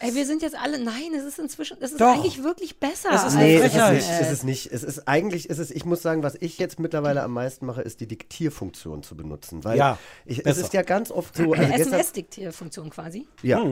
[0.00, 2.14] Ey, wir sind jetzt alle, nein, es ist inzwischen, es ist Doch.
[2.14, 3.08] eigentlich wirklich besser.
[3.12, 4.08] Es ist Nee, es ist nicht.
[4.20, 4.72] Es ist nicht.
[4.72, 7.82] Es ist eigentlich, ist es, ich muss sagen, was ich jetzt mittlerweile am meisten mache,
[7.82, 9.64] ist die Diktierfunktion zu benutzen.
[9.64, 11.52] Weil Ja, ich, es ist ja ganz oft so.
[11.54, 13.26] Also SMS-Diktierfunktion quasi.
[13.42, 13.62] ja.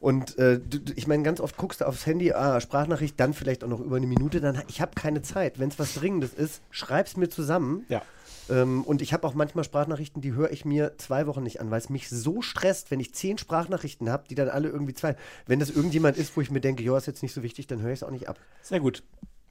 [0.00, 3.32] Und äh, du, du- ich meine, ganz oft guckst du aufs Handy, ah, Sprachnachricht, dann
[3.32, 5.58] vielleicht auch noch über eine Minute, dann ich habe keine Zeit.
[5.58, 7.86] Wenn es was Dringendes ist, schreib's mir zusammen.
[7.88, 8.02] Ja.
[8.50, 11.70] Ähm, und ich habe auch manchmal Sprachnachrichten, die höre ich mir zwei Wochen nicht an,
[11.70, 15.16] weil es mich so stresst, wenn ich zehn Sprachnachrichten habe, die dann alle irgendwie zwei.
[15.46, 17.80] Wenn das irgendjemand ist, wo ich mir denke, ja, ist jetzt nicht so wichtig, dann
[17.80, 18.38] höre ich es auch nicht ab.
[18.62, 19.02] Sehr gut.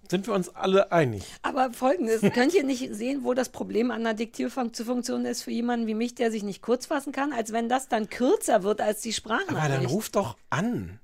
[0.09, 1.23] Sind wir uns alle einig?
[1.43, 5.87] Aber folgendes, könnt ihr nicht sehen, wo das Problem an der Diktierfunktion ist für jemanden
[5.87, 9.01] wie mich, der sich nicht kurz fassen kann, als wenn das dann kürzer wird als
[9.01, 9.89] die Aber dann Sprachnachricht.
[9.89, 10.99] ruf doch an.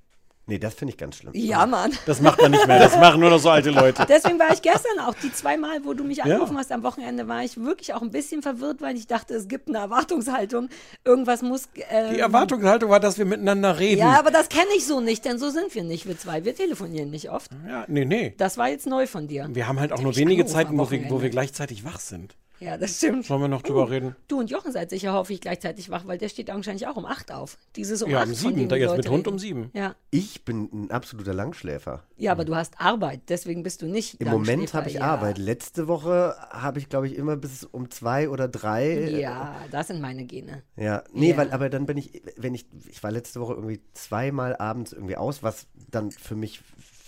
[0.50, 1.32] Nee, das finde ich ganz schlimm.
[1.36, 1.92] Ja, Mann.
[2.08, 2.80] Das macht man nicht mehr.
[2.80, 4.04] Das machen nur noch so alte Leute.
[4.10, 7.44] Deswegen war ich gestern auch, die zweimal, wo du mich angerufen hast am Wochenende, war
[7.44, 10.70] ich wirklich auch ein bisschen verwirrt, weil ich dachte, es gibt eine Erwartungshaltung.
[11.06, 11.70] Irgendwas muss.
[11.92, 14.00] Ähm, Die Erwartungshaltung war, dass wir miteinander reden.
[14.00, 16.44] ja, aber das kenne ich so nicht, denn so sind wir nicht, wir zwei.
[16.44, 17.52] Wir telefonieren nicht oft.
[17.68, 18.34] Ja, nee, nee.
[18.38, 19.48] Das war jetzt neu von dir.
[19.52, 22.36] Wir haben halt auch nur wenige Zeiten, wo wir, wo wir gleichzeitig wach sind.
[22.60, 23.26] Ja, das stimmt.
[23.26, 24.16] Sollen wir noch drüber reden?
[24.28, 27.06] Du und Jochen seid sicher, hoffe ich, gleichzeitig wach, weil der steht augenscheinlich auch um
[27.06, 27.58] 8 auf.
[27.76, 28.68] Dieses um Ja, 8 um sieben.
[28.70, 29.34] Da jetzt mit Hund reden.
[29.34, 29.72] um sieben.
[29.74, 29.96] Ja.
[30.12, 32.04] Ich bin ein absoluter Langschläfer.
[32.18, 35.02] ja, aber du hast Arbeit, deswegen bist du nicht Im Moment habe ich ja.
[35.02, 35.38] Arbeit.
[35.38, 39.10] Letzte Woche habe ich, glaube ich, immer bis um zwei oder drei.
[39.10, 40.64] Ja, das sind meine Gene.
[40.76, 41.38] Ja, nee, Ja.
[41.38, 45.16] weil, aber dann bin ich, wenn ich, ich war letzte Woche irgendwie zweimal abends irgendwie
[45.16, 46.62] aus, was dann für mich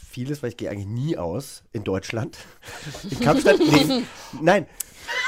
[0.09, 2.37] viel ist, weil ich gehe eigentlich nie aus in Deutschland.
[3.09, 4.03] In Kapstadt, nee,
[4.41, 4.65] nein,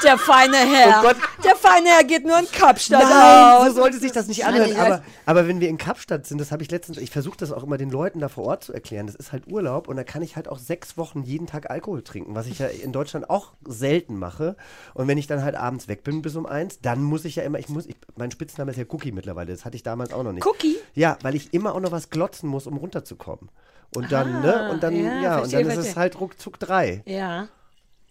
[0.02, 0.98] Der feine Herr.
[1.00, 1.16] Oh Gott.
[1.44, 3.66] Der feine Herr geht nur in Kapstadt Nein, aus.
[3.68, 4.70] so sollte sich das nicht anhören.
[4.72, 7.52] Nein, Aber, aber wenn wir in Kapstadt sind, das habe ich letztens, ich versuche das
[7.52, 9.06] auch immer den Leuten da vor Ort zu erklären.
[9.06, 12.02] Das ist halt Urlaub und da kann ich halt auch sechs Wochen jeden Tag Alkohol
[12.02, 14.56] trinken, was ich ja in Deutschland auch selten mache.
[14.94, 17.42] Und wenn ich dann halt abends weg bin bis um eins, dann muss ich ja
[17.42, 20.22] immer, ich muss, ich, mein Spitzname ist ja Cookie mittlerweile, das hatte ich damals auch
[20.22, 20.46] noch nicht.
[20.46, 20.76] Cookie?
[20.94, 23.48] Ja, weil ich immer auch noch was glotzen muss, um runterzukommen.
[23.96, 24.70] Und dann, Ah, ne?
[24.72, 26.00] Und dann, ja, ja, und verstehe, dann ist es verstehe.
[26.00, 27.02] halt ruckzuck drei.
[27.06, 27.48] Ja.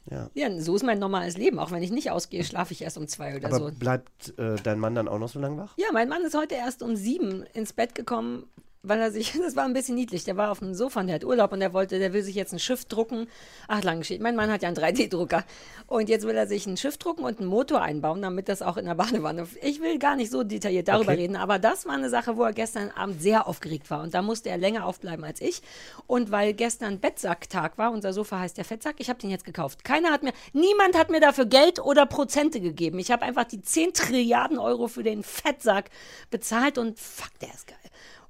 [0.10, 0.30] Ja.
[0.34, 1.60] Ja, so ist mein normales Leben.
[1.60, 3.72] Auch wenn ich nicht ausgehe, schlafe ich erst um zwei oder Aber so.
[3.72, 5.74] bleibt äh, dein Mann dann auch noch so lange wach?
[5.78, 8.46] Ja, mein Mann ist heute erst um sieben ins Bett gekommen,
[8.84, 11.16] weil er sich, das war ein bisschen niedlich, der war auf dem Sofa und der
[11.16, 13.28] hat Urlaub und der wollte, der will sich jetzt ein Schiff drucken.
[13.68, 14.22] Ach, lange Geschichte.
[14.22, 15.44] Mein Mann hat ja einen 3D-Drucker.
[15.88, 18.78] Und jetzt will er sich ein Schiff drucken und einen Motor einbauen, damit das auch
[18.78, 19.48] in der Badewanne.
[19.62, 21.22] Ich will gar nicht so detailliert darüber Okay.
[21.22, 24.04] reden, aber das war eine Sache, wo er gestern Abend sehr aufgeregt war.
[24.04, 25.62] Und da musste er länger aufbleiben als ich.
[26.06, 29.84] Und weil gestern Bettsacktag war, unser Sofa heißt der Fettsack, ich habe den jetzt gekauft.
[29.86, 33.00] Keiner hat mir, niemand hat mir dafür Geld oder Prozente gegeben.
[33.00, 35.90] Ich habe einfach die 10 Trilliarden Euro für den Fettsack
[36.30, 37.78] bezahlt und fuck, der ist geil.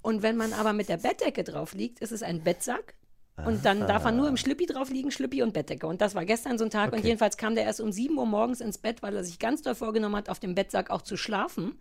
[0.04, 2.94] Und wenn man aber mit der Bettdecke drauf liegt, ist es ein Bettsack.
[3.46, 5.88] Und dann darf man nur im Schlippi drauf liegen, Schlippi und Bettdecke.
[5.88, 6.92] Und das war gestern so ein Tag.
[6.92, 7.08] Und Okay.
[7.08, 9.74] jedenfalls kam der erst um 7 Uhr morgens ins Bett, weil er sich ganz doll
[9.74, 11.80] vorgenommen hat, auf dem Bettsack auch zu schlafen.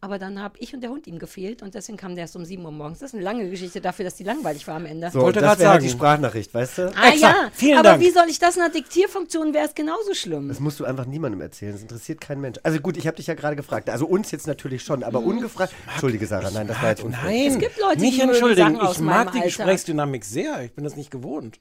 [0.00, 2.44] Aber dann habe ich und der Hund ihm gefehlt und deswegen kam der erst um
[2.44, 2.98] 7 Uhr morgens.
[2.98, 5.10] Das ist eine lange Geschichte dafür, dass die langweilig war am Ende.
[5.10, 5.84] So, Wollte das wäre halt sagen.
[5.84, 6.82] die Sprachnachricht, weißt du?
[6.94, 7.20] Ah Exakt.
[7.20, 8.02] ja, Vielen aber Dank.
[8.02, 9.54] wie soll ich das in der Diktierfunktion?
[9.54, 10.48] Wäre es genauso schlimm.
[10.48, 11.72] Das musst du einfach niemandem erzählen.
[11.72, 12.58] Das interessiert keinen Mensch.
[12.62, 13.88] Also gut, ich habe dich ja gerade gefragt.
[13.88, 15.72] Also uns jetzt natürlich schon, aber ungefragt.
[15.90, 17.24] Entschuldige, Sarah, nein, das war jetzt unfair.
[17.30, 18.74] Nein, Es gibt Leute, nicht die entschuldigen.
[18.74, 19.46] Sachen aus ich mag die Alter.
[19.46, 20.62] Gesprächsdynamik sehr.
[20.62, 21.58] Ich bin das nicht gewohnt.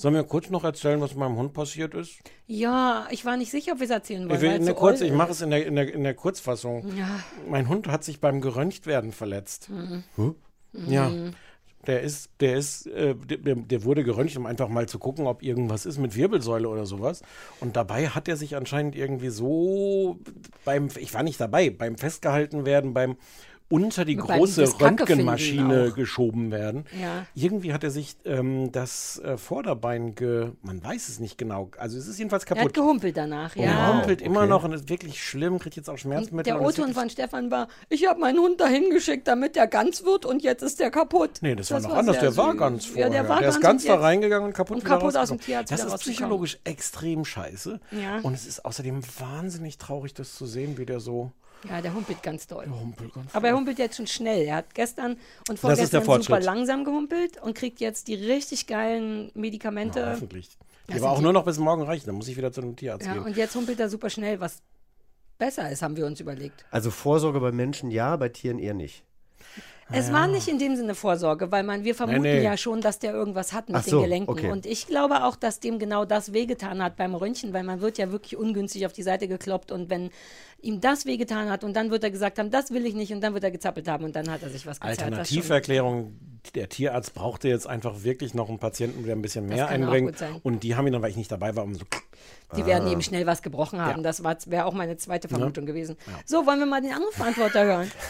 [0.00, 2.20] Sollen wir kurz noch erzählen, was mit meinem Hund passiert ist?
[2.46, 4.42] Ja, ich war nicht sicher, ob wir es erzählen wollen.
[4.42, 6.96] Ich, will kurz, ich mache es in der, in, der, in der Kurzfassung.
[6.96, 7.20] Ja.
[7.46, 9.68] Mein Hund hat sich beim Geröntgtwerden verletzt.
[10.16, 10.34] Huh?
[10.72, 11.12] Ja.
[11.86, 15.42] Der ist, der ist, äh, der, der wurde geröntgt, um einfach mal zu gucken, ob
[15.42, 17.20] irgendwas ist mit Wirbelsäule oder sowas.
[17.60, 20.18] Und dabei hat er sich anscheinend irgendwie so
[20.64, 23.16] beim, ich war nicht dabei, beim festgehalten werden, beim
[23.70, 26.84] unter die Beim große das Röntgenmaschine geschoben werden.
[27.00, 27.24] Ja.
[27.34, 31.96] Irgendwie hat er sich ähm, das äh, Vorderbein ge, man weiß es nicht genau, also
[31.96, 32.74] es ist jedenfalls Er hat kaputt.
[32.74, 33.94] gehumpelt danach, ja.
[33.94, 34.48] humpelt immer okay.
[34.48, 36.42] noch und ist wirklich schlimm, kriegt jetzt auch Schmerzmittel.
[36.42, 39.68] Der und O-Ton wirklich- von Stefan war, ich habe meinen Hund dahin geschickt, damit der
[39.68, 41.38] ganz wird und jetzt ist der kaputt.
[41.40, 42.18] Nee, das, war noch war anders.
[42.18, 43.10] Der war ganz Ja, vorher.
[43.10, 45.38] der war ist ganz da reingegangen und kaputt und wieder kaputt aus dem.
[45.38, 47.80] Tierarzt Das ist psychologisch extrem scheiße.
[47.92, 48.18] Ja.
[48.22, 51.30] Und es ist außerdem wahnsinnig traurig, das zu sehen, wie der so
[51.68, 52.66] Ja, der humpelt ganz doll.
[52.68, 53.12] humpelt.
[53.12, 54.42] ganz Aber er humpelt jetzt schon schnell.
[54.46, 55.12] Er hat gestern
[55.48, 60.00] und der vorgestern super langsam gehumpelt und kriegt jetzt die richtig geilen Medikamente.
[60.00, 60.48] Ja, hoffentlich.
[60.88, 62.06] Die sind auch die- nur noch bis morgen reichen.
[62.06, 63.22] Dann muss ich wieder zu einem Tierarzt Ja, gehen.
[63.22, 64.62] und jetzt humpelt er super schnell, was
[65.38, 66.64] besser ist, haben wir uns überlegt.
[66.70, 69.04] Also Vorsorge bei Menschen ja, bei Tieren eher nicht.
[69.92, 72.44] Es war nicht in dem Sinne Vorsorge, weil man, wir vermuten nee.
[72.44, 74.30] ja schon, dass der irgendwas hat mit Ach den so, Gelenken.
[74.30, 74.50] okay.
[74.50, 77.98] Und ich glaube auch, dass dem genau das wehgetan hat beim Röntgen, weil man wird
[77.98, 80.10] ja wirklich ungünstig auf die Seite gekloppt und wenn
[80.62, 83.20] ihm das wehgetan hat und dann wird er gesagt haben, das will ich nicht und
[83.20, 85.02] dann wird er gezappelt haben und dann hat er sich was gezahlt.
[85.02, 86.16] Alternativerklärung,
[86.54, 90.16] der Tierarzt brauchte jetzt einfach wirklich noch einen Patienten, der ein bisschen mehr einbringt.
[90.42, 91.84] Und die haben ihn dann, weil ich nicht dabei war, um so
[92.56, 94.02] Die werden eben schnell was gebrochen haben.
[94.02, 95.96] Das wäre auch meine zweite Vermutung gewesen.
[96.26, 97.90] So, wollen wir mal den Anrufbeantworter hören?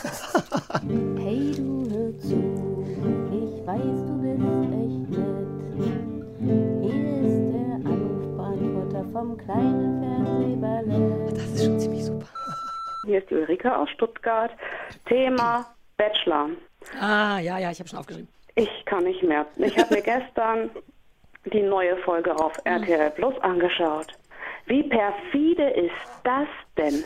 [1.18, 2.84] Hey, du hör zu,
[3.30, 4.40] ich weiß, du bist
[4.72, 5.48] echt nett.
[6.80, 11.36] Hier ist der Anrufbeantworter vom kleinen Fernsehballett.
[11.36, 12.26] Das ist schon ziemlich super.
[13.06, 14.50] Hier ist die Ulrike aus Stuttgart.
[15.06, 16.50] Thema Bachelor.
[17.00, 18.28] Ah, ja, ja, ich habe schon aufgeschrieben.
[18.56, 19.46] Ich kann nicht mehr.
[19.56, 20.70] Ich habe mir gestern
[21.52, 24.08] die neue Folge auf RTL Plus angeschaut.
[24.66, 27.02] Wie perfide ist das denn?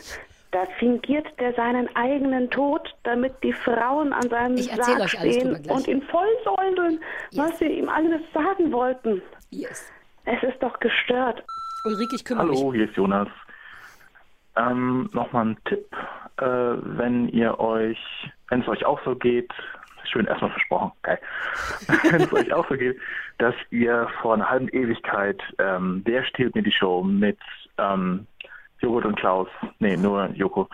[0.51, 5.37] Da fingiert der seinen eigenen Tod, damit die Frauen an seinem Ich Sarg euch alles
[5.39, 7.01] drüber stehen und ihn vollsäuseln,
[7.33, 9.21] was sie ihm alles sagen wollten.
[9.49, 9.91] Yes.
[10.25, 11.43] Es ist doch gestört.
[11.85, 12.79] Ulrike, ich kümmere Hallo, mich.
[12.79, 13.27] hier ist Jonas.
[14.57, 15.85] Ähm, Nochmal ein Tipp,
[16.37, 17.99] äh, wenn ihr euch,
[18.49, 19.51] wenn es euch auch so geht,
[20.05, 21.19] schön erstmal versprochen, geil,
[22.11, 22.97] wenn es euch auch so geht,
[23.37, 27.39] dass ihr vor einer halben Ewigkeit ähm, Wer stiehlt mir die Show mit
[27.77, 28.27] ähm,
[28.79, 29.47] Joghurt und Klaus,
[29.79, 30.69] nee, nur Joko,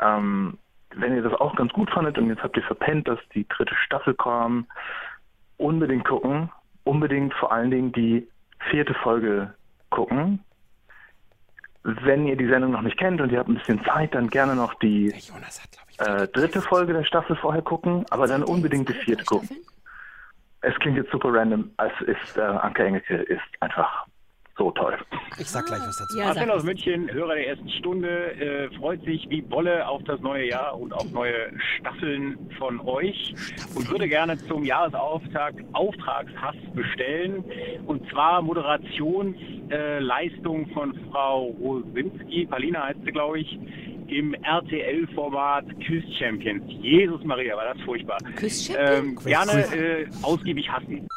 [0.00, 0.58] ähm,
[0.96, 3.74] wenn ihr das auch ganz gut fandet und jetzt habt ihr verpennt, dass die dritte
[3.74, 4.66] Staffel kam,
[5.56, 6.50] unbedingt gucken,
[6.84, 8.28] unbedingt vor allen Dingen die
[8.70, 9.54] vierte Folge
[9.90, 10.40] gucken.
[11.84, 14.56] Wenn ihr die Sendung noch nicht kennt und ihr habt ein bisschen Zeit, dann gerne
[14.56, 18.94] noch die hat, ich, äh, dritte Folge der Staffel vorher gucken, aber dann unbedingt die
[18.94, 19.50] vierte gucken.
[20.62, 24.06] Es klingt jetzt super random, es ist, äh, Anke Engelke ist einfach
[24.56, 24.96] so toll.
[25.38, 26.16] ich sag gleich was dazu.
[26.18, 26.62] Ja, Marcel aus.
[26.62, 30.92] München, Hörer der ersten Stunde, äh, freut sich wie Bolle auf das neue Jahr und
[30.92, 33.34] auf neue Staffeln von euch
[33.74, 37.42] und würde gerne zum Jahresauftakt Auftragshass bestellen
[37.86, 43.58] und zwar Moderationsleistung äh, von Frau Rosinski, Palina heißt sie glaube ich,
[44.08, 46.62] im RTL-Format Küss Champions.
[46.68, 48.18] Jesus Maria, war das furchtbar.
[48.36, 49.08] Küss-Champion?
[49.08, 51.08] Ähm, gerne äh, ausgiebig hassen.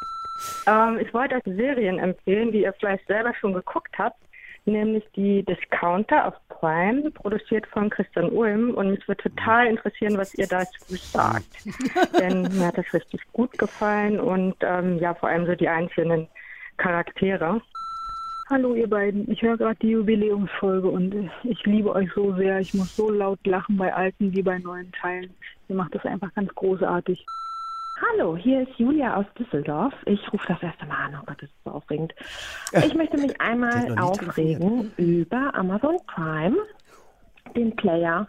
[0.66, 4.18] Ähm, ich wollte euch Serien empfehlen, die ihr vielleicht selber schon geguckt habt,
[4.64, 8.74] nämlich die Discounter auf Prime, produziert von Christian Ulm.
[8.74, 11.46] Und mich würde total interessieren, was ihr dazu sagt.
[12.18, 16.28] Denn mir hat das richtig gut gefallen und ähm, ja, vor allem so die einzelnen
[16.76, 17.60] Charaktere.
[18.50, 22.58] Hallo ihr beiden, ich höre gerade die Jubiläumsfolge und äh, ich liebe euch so sehr.
[22.60, 25.30] Ich muss so laut lachen bei alten wie bei neuen Teilen.
[25.68, 27.26] Ihr macht das einfach ganz großartig.
[28.00, 29.92] Hallo, hier ist Julia aus Düsseldorf.
[30.04, 31.18] Ich rufe das erste Mal an.
[31.20, 32.14] Oh Gott, das ist so aufregend.
[32.72, 36.56] Ich möchte mich einmal aufregen über Amazon Prime,
[37.56, 38.28] den Player.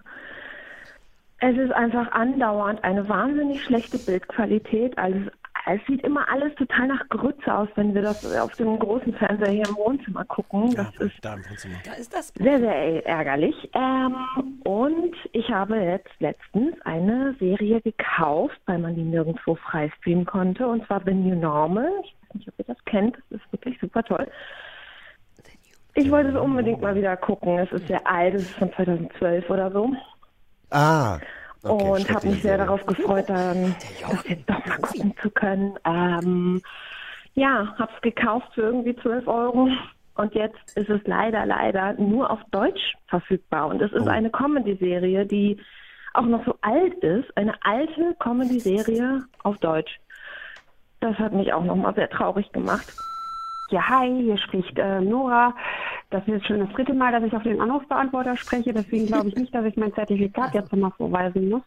[1.40, 4.98] Es ist einfach andauernd eine wahnsinnig schlechte Bildqualität.
[4.98, 5.30] Also
[5.66, 9.52] es sieht immer alles total nach Grütze aus, wenn wir das auf dem großen Fernseher
[9.52, 10.72] hier im Wohnzimmer gucken.
[10.72, 11.76] Ja, Das ist da im Wohnzimmer.
[11.86, 12.34] Da ist das.
[12.36, 13.56] sehr, sehr ärgerlich.
[13.74, 14.16] Ähm,
[14.64, 20.68] und ich habe jetzt letztens eine Serie gekauft, weil man die nirgendwo frei streamen konnte,
[20.68, 21.90] und zwar The New Normal.
[22.04, 23.18] Ich weiß nicht, ob ihr das kennt.
[23.30, 24.28] Das ist wirklich super toll.
[25.96, 27.58] Ich wollte es unbedingt mal wieder gucken.
[27.60, 29.92] Es ist sehr alt, es ist von 2012 oder so.
[30.70, 31.18] Ah.
[31.64, 33.76] Okay, und habe mich sehr darauf gefreut, dann
[34.10, 35.78] das jetzt doch mal gucken zu können.
[35.86, 36.62] Ähm,
[37.34, 39.70] ja, habe es gekauft für irgendwie 12 Euro.
[40.16, 43.68] Und jetzt ist es leider, leider nur auf Deutsch verfügbar.
[43.68, 44.10] Und es ist Oh.
[44.10, 45.58] eine Comedy-Serie, die
[46.14, 47.26] auch noch so alt ist.
[47.38, 50.00] Eine alte Comedy-Serie auf Deutsch.
[51.02, 52.92] Das hat mich auch nochmal sehr traurig gemacht.
[53.70, 55.54] Ja, hi, hier spricht äh, Nora.
[56.10, 58.74] Das ist schon das dritte Mal, dass ich auf den Anrufbeantworter spreche.
[58.74, 61.62] Deswegen glaube ich nicht, dass ich mein Zertifikat jetzt nochmal vorweisen muss.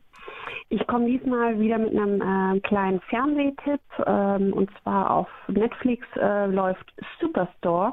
[0.69, 3.81] Ich komme diesmal wieder mit einem äh, kleinen Fernsehtipp.
[4.05, 7.93] Ähm, und zwar auf Netflix äh, läuft Superstore.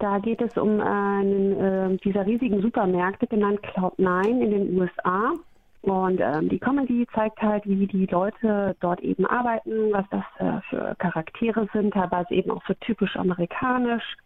[0.00, 5.34] Da geht es um äh, einen, äh, dieser riesigen Supermärkte, genannt Cloud9 in den USA.
[5.82, 10.60] Und ähm, die Comedy zeigt halt, wie die Leute dort eben arbeiten, was das äh,
[10.70, 14.16] für Charaktere sind, teilweise eben auch so typisch amerikanisch.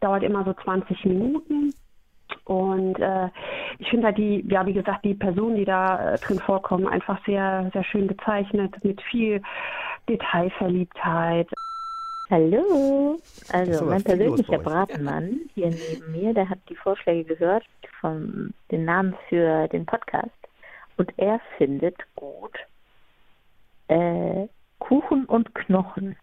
[0.00, 1.72] Dauert immer so 20 Minuten.
[2.44, 3.28] Und äh,
[3.78, 7.24] ich finde halt die, ja wie gesagt, die Personen, die da äh, drin vorkommen, einfach
[7.26, 9.40] sehr, sehr schön gezeichnet, mit viel
[10.08, 11.48] Detailverliebtheit.
[12.28, 13.18] Hallo,
[13.52, 14.58] also mein persönlicher.
[14.58, 17.64] Bratenmann hier neben mir, der hat die Vorschläge gehört
[18.00, 20.41] von den Namen für den Podcast
[21.02, 22.56] und er findet gut
[23.88, 24.46] äh,
[24.78, 26.14] Kuchen und Knochen.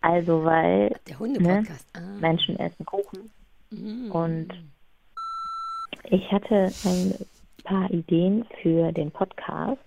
[0.00, 1.64] Also weil Der ne.
[1.94, 2.00] Ah.
[2.18, 3.30] Menschen essen Kuchen
[3.70, 4.10] Mm.
[4.12, 4.48] und
[6.04, 7.14] ich hatte ein
[7.64, 9.78] paar Ideen für den Podcast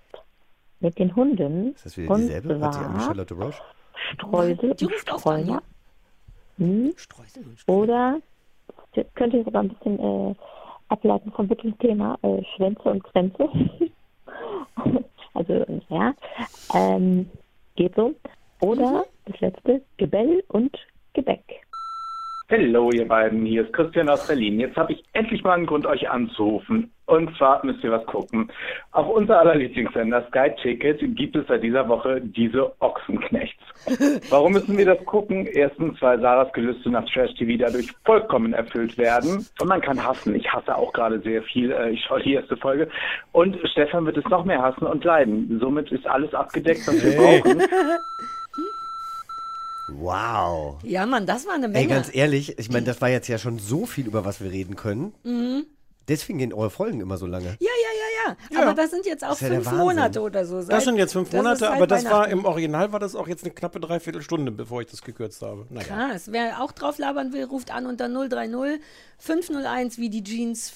[0.82, 1.74] mit den Hunden.
[1.74, 2.60] Ist das wieder und dieselbe?
[2.60, 3.62] Hat an zwar Charlotte Roche?
[4.14, 5.64] Streusel und Streuner.
[6.60, 6.94] Hm?
[6.96, 7.84] Streusel und Streusel.
[7.84, 8.22] Oder
[9.16, 10.36] könnte ich sogar ein bisschen äh,
[10.92, 11.48] ableiten vom
[11.80, 13.50] Thema äh, Schwänze und Grenze.
[15.34, 16.14] also ja,
[16.74, 17.30] ähm,
[17.76, 18.14] geht so.
[18.62, 20.78] Oder das letzte Gebell und
[21.14, 21.61] Gebäck.
[22.52, 23.46] Hallo, ihr beiden.
[23.46, 24.60] Hier ist Christian aus Berlin.
[24.60, 26.92] Jetzt habe ich endlich mal einen Grund, euch anzurufen.
[27.06, 28.52] Und zwar müsst ihr was gucken.
[28.92, 33.64] Auf unser aller Lieblingssender Sky Ticket gibt es seit dieser Woche diese Ochsenknechts.
[34.30, 35.46] Warum müssen wir das gucken?
[35.46, 39.46] Erstens, weil Sarahs Gelüste nach Trash TV dadurch vollkommen erfüllt werden.
[39.62, 40.36] Und man kann hassen.
[40.36, 41.72] Ich hasse auch gerade sehr viel.
[41.72, 42.90] Äh, Ich schaue die erste Folge.
[43.32, 45.58] Und Stefan wird es noch mehr hassen und leiden.
[45.62, 47.40] Somit ist alles abgedeckt, was wir Hey.
[47.42, 47.62] brauchen.
[50.00, 50.78] Wow.
[50.84, 51.80] Ja, Mann, das war eine Menge.
[51.80, 54.52] Ey, ganz ehrlich, ich meine, das war jetzt ja schon so viel, über was wir
[54.52, 55.14] reden können.
[55.24, 55.66] Mhm.
[56.08, 57.46] Deswegen gehen eure Folgen immer so lange.
[57.46, 58.62] Ja, ja, ja, ja.
[58.64, 59.72] Aber das sind jetzt auch Das ja fünf.
[59.72, 60.58] Monate oder so.
[60.58, 63.28] Das Seit- sind jetzt fünf das Monate, aber das war im Original war das auch
[63.28, 65.66] jetzt eine knappe Dreiviertelstunde, bevor ich das gekürzt habe.
[65.70, 65.86] Naja.
[65.88, 66.32] Krass.
[66.32, 68.82] Wer auch drauf labern will, ruft an unter 030
[69.20, 70.70] 501 wie die Jeans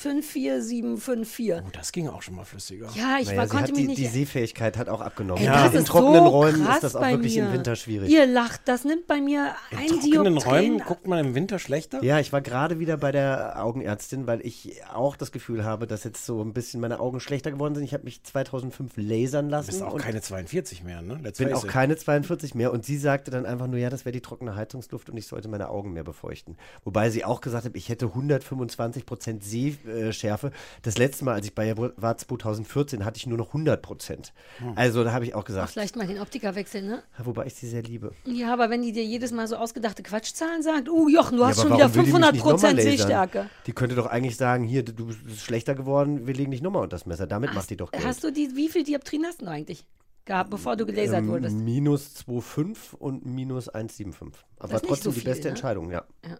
[0.00, 1.62] 54754.
[1.64, 2.88] Oh, das ging auch schon mal flüssiger.
[2.94, 3.98] Ja, ich Naja, war, konnte mich die, nicht.
[3.98, 5.40] die Sehfähigkeit hat auch abgenommen.
[5.42, 7.46] Ey, Ja, das in ist trockenen so Räumen krass ist das auch bei wirklich mir.
[7.46, 8.10] im Winter schwierig.
[8.10, 12.02] Ihr lacht, das nimmt bei mir ein trockenen Räumen guckt man im Winter schlechter?
[12.02, 16.04] Ja, ich war gerade wieder bei der Augenärztin, weil ich auch das Gefühl habe, dass
[16.04, 17.84] jetzt so ein bisschen meine Augen schlechter geworden sind.
[17.84, 19.66] Ich habe mich 2005 lasern lassen.
[19.70, 21.18] Du bist auch und keine 42 mehr, ne?
[21.22, 21.70] Let's bin auch it.
[21.70, 22.72] keine 42 mehr.
[22.72, 25.48] Und sie sagte dann einfach nur, ja, das wäre die trockene Heizungsluft und ich sollte
[25.48, 26.56] meine Augen mehr befeuchten.
[26.84, 29.44] Wobei sie auch gesagt hat, ich hätte 125 Prozent
[29.90, 30.50] Sehschärfe.
[30.82, 34.32] Das letzte Mal, als ich bei ihr war, 2014, hatte ich nur noch 100 Prozent.
[34.58, 34.72] Hm.
[34.76, 37.02] Also da habe ich auch Ach, gesagt, vielleicht mal den Optiker wechseln, ne?
[37.18, 38.12] wobei ich sie sehr liebe.
[38.24, 41.48] Ja, aber wenn die dir jedes Mal so ausgedachte Quatschzahlen sagt, uh, Jochen, du Ja,
[41.50, 42.80] hast schon wieder warum will die mich 500 nicht nochmal Prozent?
[42.80, 43.50] Sehstärke.
[43.66, 46.96] Die könnte doch eigentlich sagen, hier, du bist schlechter geworden, wir legen dich nochmal unter
[46.96, 47.26] das Messer.
[47.26, 48.04] Damit macht die doch Geld.
[48.04, 49.84] Hast du die, wie viel Dioptrien hast du eigentlich
[50.24, 51.56] gehabt, bevor du gelasert Ähm, wurdest?
[51.56, 54.32] Minus 2,5 und minus 1,75.
[54.58, 55.50] Aber trotzdem so die viel, beste ne?
[55.50, 56.04] Entscheidung, ja.
[56.24, 56.36] Ja.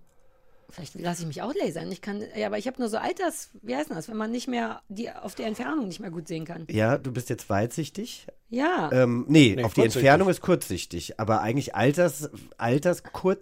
[0.71, 1.91] Vielleicht lasse ich mich auch lasern.
[1.93, 4.49] Ich kann, ja, aber ich habe nur so Alters, wie heißt das, wenn man nicht
[4.49, 6.67] mehr die auf der Entfernung nicht mehr gut sehen kann.
[6.71, 8.27] Ja, du bist jetzt weitsichtig.
[8.49, 8.91] Ja.
[8.93, 9.83] Ähm, nee, Nee, auf die.
[9.83, 11.21] Entfernung ist kurzsichtig.
[11.21, 13.41] Aber eigentlich Alters, Alters kurz.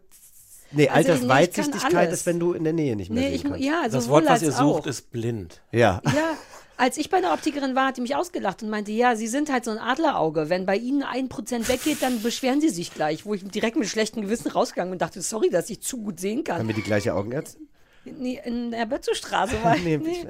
[0.70, 3.60] Nee, Also, Altersweitsichtigkeit ist, wenn du in der Nähe nicht mehr Nee, sehen ich, kannst.
[3.60, 4.86] ja, das sowohl Wort, was ihr sucht, auch.
[4.86, 5.60] ist blind.
[5.72, 6.00] Ja.
[6.04, 6.34] Ja,
[6.76, 9.50] als ich bei der Optikerin war, hat die mich ausgelacht und meinte, ja, Sie sind
[9.50, 10.48] halt so ein Adlerauge.
[10.50, 13.24] Wenn bei Ihnen ein Prozent weggeht, dann beschweren Sie sich gleich.
[13.26, 16.44] Wo ich direkt mit schlechtem Gewissen rausgegangen und dachte, sorry, dass ich zu gut sehen
[16.44, 16.58] kann.
[16.58, 17.66] Haben wir die gleiche Augenärztin?
[18.04, 19.82] Nee, in der Bötzow-Straße war ich.
[19.82, 20.26] Nee, äh,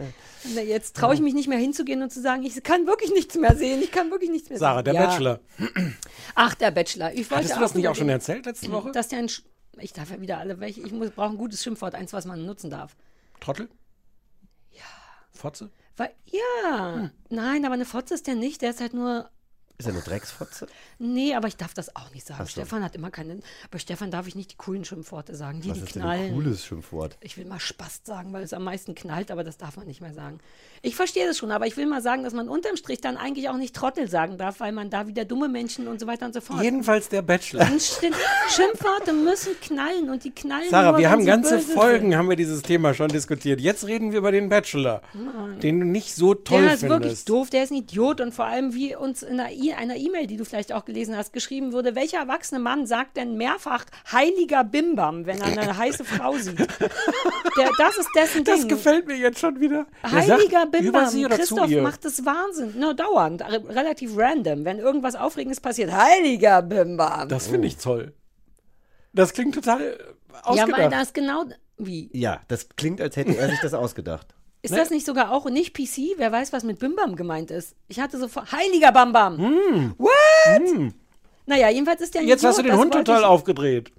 [0.54, 3.34] Nee, Jetzt traue ich mich nicht mehr hinzugehen und zu sagen, ich kann wirklich nichts
[3.36, 3.82] mehr sehen.
[3.82, 4.84] Ich kann wirklich nichts mehr Sarah, sehen.
[4.86, 5.06] der ja.
[5.06, 5.40] Bachelor.
[6.34, 7.12] Ach, der Bachelor.
[7.12, 8.92] Ich wollte Hattest du das nicht auch schon erzählt letzte Woche?
[8.92, 9.28] Dass der ein.
[9.80, 10.80] Ich darf ja wieder alle welche.
[10.82, 12.96] Ich muss- brauche ein gutes Schimpfwort, eins, was man nutzen darf.
[13.40, 13.68] Trottel?
[14.70, 14.82] Ja.
[15.32, 15.70] Fotze?
[15.96, 16.94] Weil, ja.
[16.94, 17.10] Hm.
[17.30, 18.62] Nein, aber eine Fotze ist der nicht.
[18.62, 19.30] Der ist halt nur.
[19.80, 20.66] Ist er eine Drecksfotze?
[20.98, 22.44] Nee, aber ich darf das auch nicht sagen.
[22.44, 22.50] So.
[22.50, 23.38] Stefan hat immer keine.
[23.70, 26.22] Bei Stefan darf ich nicht die coolen Schimpfworte sagen, die, Was die ist denn knallen.
[26.26, 27.16] ein cooles Schimpfwort?
[27.20, 30.00] Ich will mal Spast sagen, weil es am meisten knallt, aber das darf man nicht
[30.00, 30.40] mehr sagen.
[30.82, 33.48] Ich verstehe das schon, aber ich will mal sagen, dass man unterm Strich dann eigentlich
[33.50, 36.34] auch nicht Trottel sagen darf, weil man da wieder dumme Menschen und so weiter und
[36.34, 36.60] so fort.
[36.60, 37.64] Jedenfalls der Bachelor.
[37.70, 37.80] Und
[38.50, 42.16] Schimpfworte müssen knallen und die knallen Sarah, nur, wir haben ganze Folgen, sind.
[42.18, 43.60] haben wir dieses Thema schon diskutiert.
[43.60, 45.60] Jetzt reden wir über den Bachelor, Nein.
[45.60, 47.28] den du nicht so toll der ist wirklich findest.
[47.28, 50.26] doof, der ist ein Idiot und vor allem, wie uns in einer E- einer E-Mail,
[50.26, 54.64] die du vielleicht auch gelesen hast, geschrieben wurde, welcher erwachsene Mann sagt denn mehrfach heiliger
[54.64, 56.58] Bimbam, wenn er eine heiße Frau sieht?
[57.56, 58.54] Der, das ist dessen Ding.
[58.54, 59.86] Das gefällt mir jetzt schon wieder.
[60.02, 65.14] Der Heiliger sagt, Bimbam, Christoph macht das Wahnsinn, nur dauernd, re relativ random, wenn irgendwas
[65.16, 65.92] Aufregendes passiert.
[65.92, 67.28] Heiliger Bimbam.
[67.28, 68.12] Das finde ich toll.
[69.12, 69.98] Das klingt total äh,
[70.32, 70.78] ja, ausgedacht.
[70.80, 71.44] weil das genau,
[71.76, 72.10] wie?
[72.12, 74.34] Ja, das klingt, als hätte er sich das ausgedacht.
[74.62, 74.76] Ist Ne?
[74.78, 76.14] das nicht sogar auch nicht PC?
[76.16, 77.74] Wer weiß, was mit Bimbam gemeint ist?
[77.86, 79.94] Ich hatte sofort, heiliger Bambam.
[79.98, 80.92] What?
[81.46, 82.22] Naja, jedenfalls ist der.
[82.24, 83.92] Jetzt hast du den Hund total ich- aufgedreht.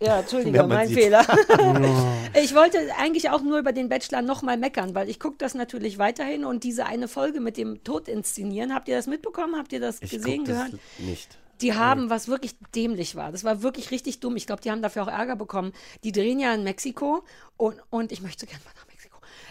[0.00, 0.98] Ja, Entschuldigung, mein sieht.
[0.98, 1.24] Fehler.
[2.34, 5.96] ich wollte eigentlich auch nur über den Bachelor nochmal meckern, weil ich gucke das natürlich
[5.96, 9.56] weiterhin und diese eine Folge mit dem Tod inszenieren, habt ihr das mitbekommen?
[9.56, 10.80] Habt ihr das Ich gesehen, guck das gehört?
[10.98, 11.38] nicht.
[11.62, 13.32] Die haben, was wirklich dämlich war.
[13.32, 14.36] Das war wirklich richtig dumm.
[14.36, 15.72] Ich glaube, die haben dafür auch Ärger bekommen.
[16.04, 17.24] Die drehen ja in Mexiko
[17.56, 18.72] und, und ich möchte gerne mal.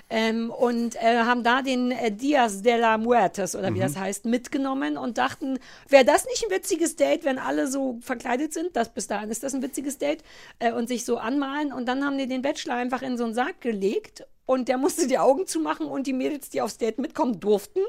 [0.09, 3.83] Ähm, und äh, haben da den äh, Dias de la Muertes oder wie Mhm.
[3.83, 5.57] das heißt, mitgenommen und dachten,
[5.89, 8.75] wäre das nicht ein witziges Date, wenn alle so verkleidet sind?
[8.75, 10.23] Das, bis dahin ist das ein witziges Date.
[10.59, 11.73] Äh, und sich so anmalen.
[11.73, 15.07] Und dann haben die den Bachelor einfach in so einen Sarg gelegt und der musste
[15.07, 17.79] die Augen zumachen und die Mädels, die aufs Date mitkommen durften,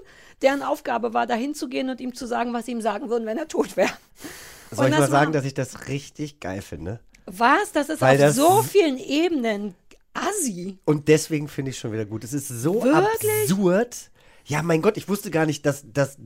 [0.41, 3.27] deren Aufgabe war, dahin zu gehen und ihm zu sagen, was sie ihm sagen würden,
[3.27, 3.91] wenn er tot wäre.
[4.71, 6.99] Soll Und ich mal sagen, dass ich das richtig geil finde?
[7.27, 7.73] Was?
[7.73, 9.75] Das ist Weil auf das- so vielen Ebenen
[10.17, 10.79] assi.
[10.85, 12.25] Und deswegen finde ich es schon wieder gut.
[12.25, 13.51] Es ist so Wirklich?
[13.51, 14.11] absurd.
[14.45, 16.19] Ja, mein Gott, ich wusste gar nicht, dass, dass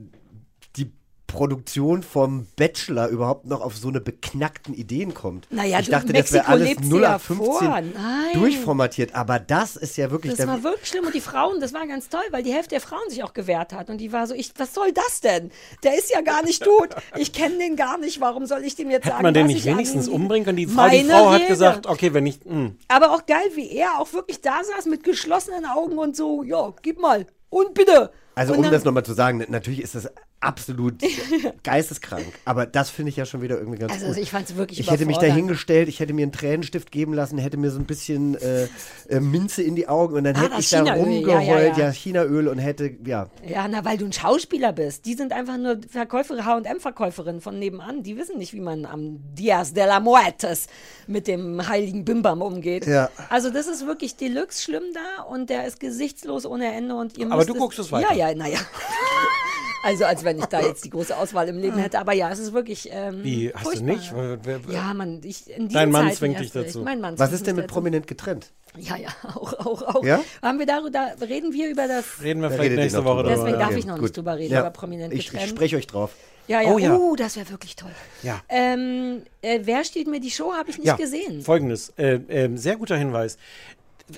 [1.31, 5.47] Produktion vom Bachelor überhaupt noch auf so eine beknackten Ideen kommt.
[5.51, 7.61] Naja, ich du, dachte, das Mexiko wäre alles lebt sie 0 ja auf 15 vor.
[7.61, 7.91] Nein.
[8.33, 9.15] durchformatiert.
[9.15, 10.33] Aber das ist ja wirklich.
[10.35, 12.69] Das da- war wirklich schlimm und die Frauen, das war ganz toll, weil die Hälfte
[12.71, 15.51] der Frauen sich auch gewehrt hat und die war so, ich, was soll das denn?
[15.83, 16.89] Der ist ja gar nicht tot.
[17.17, 18.21] Ich kenne den gar nicht.
[18.21, 20.57] Warum soll ich dem jetzt Hätte sagen, man den nicht ich wenigstens umbringen können?
[20.57, 21.47] Die Frau, die Meine Frau hat Rede.
[21.49, 22.45] gesagt, okay, wenn nicht.
[22.45, 22.63] hm.
[22.63, 22.71] Mh.
[22.89, 26.73] Aber auch geil, wie er auch wirklich da saß mit geschlossenen Augen und so, ja,
[26.81, 28.11] gib mal und bitte.
[28.35, 30.09] Also und um dann- das nochmal zu sagen, natürlich ist das
[30.41, 30.95] absolut
[31.63, 34.17] geisteskrank, aber das finde ich ja schon wieder irgendwie ganz Also, gut.
[34.17, 37.37] ich fand's wirklich Ich hätte mich da hingestellt, ich hätte mir einen Tränenstift geben lassen,
[37.37, 38.67] hätte mir so ein bisschen äh,
[39.09, 41.91] äh, Minze in die Augen und dann Ah, hätte ich da rumgeheult, ja, ja, ja.
[41.91, 43.29] Chinaöl und hätte, ja.
[43.47, 45.05] Ja, na, weil du ein Schauspieler bist.
[45.05, 48.03] Die sind einfach nur Verkäufer, H&M-Verkäuferinnen von nebenan.
[48.03, 50.67] Die wissen nicht, wie man am Dias de la Muertes
[51.07, 52.85] mit dem heiligen Bimbam umgeht.
[52.87, 53.09] Ja.
[53.29, 57.27] Also das ist wirklich Deluxe schlimm da und der ist gesichtslos ohne Ende und ihr
[57.27, 58.13] Aber müsst du guckst es weiter.
[58.13, 58.57] Ja, ja, naja.
[59.83, 61.99] Also als wenn ich da jetzt die große Auswahl im Leben hätte.
[61.99, 63.95] Aber ja, es ist wirklich ähm, Wie, hast du furchtbar.
[63.95, 64.13] nicht?
[64.45, 66.81] Wer- wer- Ja, man, ich, in Dein Mann Zeiten zwingt dich dazu.
[66.81, 67.73] Mein Mann Was ist denn mit dazu.
[67.73, 68.51] prominent getrennt?
[68.77, 70.03] Ja, ja, auch, auch, auch.
[70.03, 70.21] Ja?
[70.41, 73.35] Haben wir darüber, reden wir über das Reden wir Da vielleicht nächste Woche drüber.
[73.35, 74.03] Deswegen darf Okay, ich noch gut.
[74.03, 74.59] nicht drüber reden, Ja.
[74.61, 75.49] über prominent Ich, ich getrennt.
[75.49, 76.11] spreche euch drauf.
[76.47, 76.71] Ja, ja.
[76.73, 76.95] Oh ja.
[76.95, 77.91] Uh, das wäre wirklich toll.
[78.23, 78.41] Ja.
[78.49, 80.53] Ähm, äh, wer steht mir die Show?
[80.53, 81.41] Habe ich nicht ja, gesehen.
[81.41, 83.37] Folgendes, äh, ähm, sehr guter Hinweis.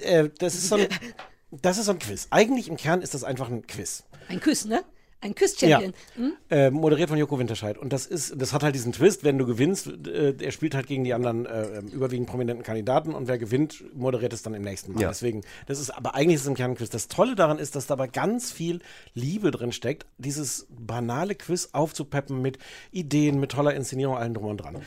[0.02, 0.88] Äh, das, ist so ein,
[1.52, 2.28] das ist so ein Quiz.
[2.32, 4.04] Eigentlich im Kern ist das einfach ein Quiz.
[4.30, 4.84] Ein Küss, ne?
[5.24, 5.94] Ein Küss-Champion.
[6.16, 6.34] Hm?
[6.50, 7.78] Äh, moderiert von Joko Winterscheid.
[7.78, 10.88] Und das ist, das hat halt diesen Twist, wenn du gewinnst, äh, er spielt halt
[10.88, 14.94] gegen die anderen äh, überwiegend prominenten Kandidaten und wer gewinnt, moderiert es dann im nächsten
[14.94, 15.02] Mal.
[15.02, 15.08] Ja.
[15.08, 16.90] Deswegen, das ist, aber eigentlich ist es ein Quiz.
[16.90, 18.80] Das Tolle daran ist, dass dabei ganz viel
[19.14, 22.58] Liebe drin steckt, dieses banale Quiz aufzupeppen mit
[22.92, 24.82] Ideen, mit toller Inszenierung, allem drum und dran.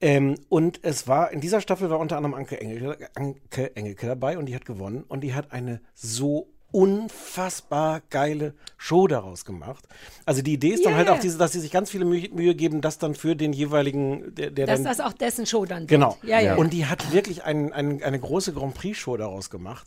[0.00, 4.36] Ähm, und es war, in dieser Staffel war unter anderem Anke Engelke, Anke Engelke dabei
[4.36, 9.84] und die hat gewonnen und die hat eine so unfassbar geile Show daraus gemacht.
[10.24, 11.14] Also die Idee ist dann Ja, halt ja.
[11.14, 14.34] auch diese, dass sie sich ganz viele Mühe, Mühe geben, das dann für den jeweiligen,
[14.34, 15.88] der, der Dass dann das auch dessen Show dann wird.
[15.88, 16.18] Genau.
[16.22, 16.56] Ja, ja.
[16.56, 19.86] Und die hat wirklich ein, ein, eine große Grand Prix-Show daraus gemacht.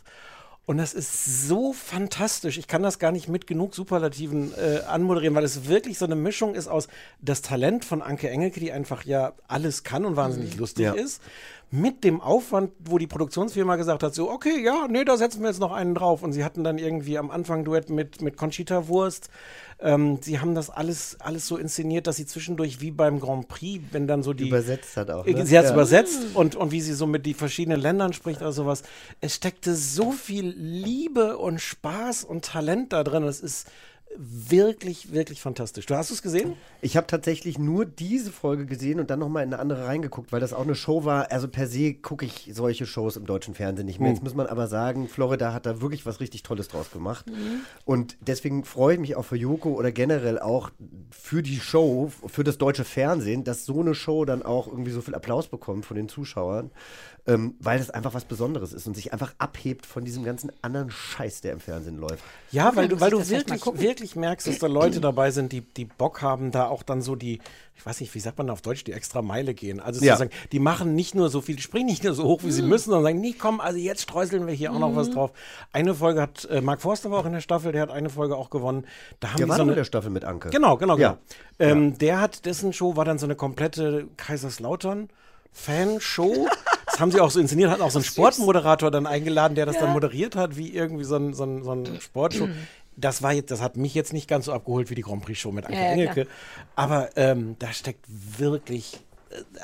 [0.66, 2.60] Und das ist so fantastisch.
[2.60, 6.14] Ich kann das gar nicht mit genug Superlativen äh, anmoderieren, weil es wirklich so eine
[6.16, 6.88] Mischung ist aus
[7.22, 10.94] das Talent von Anke Engelke, die einfach ja alles kann und wahnsinnig lustig Ja.
[10.94, 11.24] ist,
[11.72, 15.50] mit dem Aufwand, wo die Produktionsfirma gesagt hat, so, okay, ja, nee, da setzen wir
[15.50, 16.24] jetzt noch einen drauf.
[16.24, 19.30] Und sie hatten dann irgendwie am Anfang Duett mit, mit Conchita Wurst.
[19.80, 23.84] Ähm, sie haben das alles, alles so inszeniert, dass sie zwischendurch wie beim Grand Prix,
[23.92, 25.26] wenn dann so die Übersetzt hat auch.
[25.28, 25.46] äh, Ne?
[25.46, 25.76] Sie hat es Ja.
[25.76, 28.82] übersetzt und, und wie sie so mit die verschiedenen Ländern spricht oder sowas.
[29.22, 33.24] Es steckte so viel Liebe und Spaß und Talent da drin.
[33.24, 33.68] Es ist
[34.18, 35.86] wirklich, wirklich fantastisch.
[35.86, 36.54] Du hast es gesehen?
[36.82, 40.40] Ich habe tatsächlich nur diese Folge gesehen und dann nochmal in eine andere reingeguckt, weil
[40.40, 41.32] das auch eine Show war.
[41.32, 44.10] Also per se gucke ich solche Shows im deutschen Fernsehen nicht mehr.
[44.10, 44.16] Hm.
[44.16, 47.28] Jetzt muss man aber sagen, Florida hat da wirklich was richtig Tolles draus gemacht.
[47.28, 47.62] Mhm.
[47.86, 50.72] Und deswegen freue ich mich auch für Joko oder generell auch
[51.12, 55.02] für die Show, für das deutsche Fernsehen, dass so eine Show dann auch irgendwie so
[55.02, 56.72] viel Applaus bekommt von den Zuschauern,
[57.28, 60.90] ähm, weil das einfach was Besonderes ist und sich einfach abhebt von diesem ganzen anderen
[60.92, 62.24] Scheiß, der im Fernsehen läuft.
[62.52, 65.86] Ja, weil du, weil du wirklich, wirklich merkst, dass da Leute dabei sind, die, die
[65.86, 67.40] Bock haben, da auch dann so die,
[67.76, 69.80] ich weiß nicht, wie sagt man auf Deutsch, die extra Meile gehen.
[69.80, 70.18] Also Ja.
[70.18, 72.52] sozusagen, die machen nicht nur so viel, die springen nicht nur so hoch, wie Mhm.
[72.52, 75.32] sie müssen, sondern sagen, nee, komm, also jetzt streuseln wir hier auch noch was drauf.
[75.72, 78.36] Eine Folge hat, äh, Mark Forster war auch in der Staffel, der hat eine Folge
[78.36, 78.86] auch gewonnen.
[79.20, 80.50] Da haben Der die war so doch in eine, der Staffel mit Anke.
[80.50, 81.10] Genau, genau, genau.
[81.10, 81.18] Ja.
[81.60, 85.10] Ähm, Der hat, dessen Show war dann so eine komplette Kaiserslautern.
[85.52, 86.48] Fanshow.
[87.00, 89.78] Das haben sie auch so inszeniert, hatten auch so einen Sportmoderator dann eingeladen, der das
[89.78, 92.50] dann moderiert hat, wie irgendwie so ein, so ein, so ein Sportshow.
[92.98, 95.40] Das war jetzt, das hat mich jetzt nicht ganz so abgeholt wie die Grand Prix
[95.40, 96.28] Show mit Anke Ja, ja, Engelke.
[96.76, 98.06] Aber ähm, da steckt
[98.38, 98.98] wirklich äh,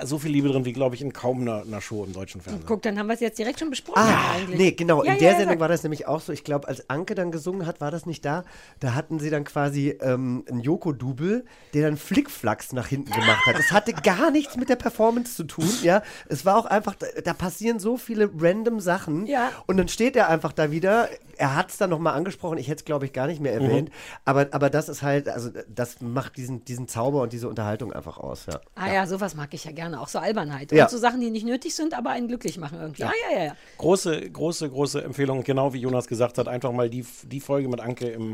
[0.03, 2.65] so viel Liebe drin wie, glaube ich, in kaum einer, einer Show im deutschen Fernsehen.
[2.67, 4.59] Guck, dann haben wir es jetzt direkt schon besprochen Ah, eigentlich.
[4.59, 5.03] nee, genau.
[5.03, 5.59] Ja, in der ja, Sendung sag.
[5.59, 6.31] war das nämlich auch so.
[6.33, 8.43] Ich glaube, als Anke dann gesungen hat, war das nicht da.
[8.79, 13.57] Da hatten sie dann quasi ähm, einen Joko-Double, der dann Flickflacks nach hinten gemacht hat.
[13.57, 16.03] Das hatte gar nichts mit der Performance zu tun, ja.
[16.29, 19.25] Es war auch einfach, da, da passieren so viele random Sachen.
[19.25, 19.49] Ja.
[19.65, 21.09] Und dann steht er einfach da wieder.
[21.37, 22.57] Er hat es dann nochmal angesprochen.
[22.57, 23.89] Ich hätte es, glaube ich, gar nicht mehr erwähnt.
[24.25, 28.17] Aber, aber das ist halt, also das macht diesen, diesen Zauber und diese Unterhaltung einfach
[28.17, 28.59] aus, ja.
[28.75, 30.71] Ah ja, sowas mag ich ja gerne, auch so Albernheit.
[30.73, 30.83] Ja.
[30.83, 33.03] Und so Sachen, die nicht nötig sind, aber einen glücklich machen irgendwie.
[33.03, 33.55] Ah ja, ja, ja.
[33.77, 37.79] Große, große, große Empfehlung, genau wie Jonas gesagt hat, einfach mal die, die Folge mit
[37.79, 38.31] Anke im,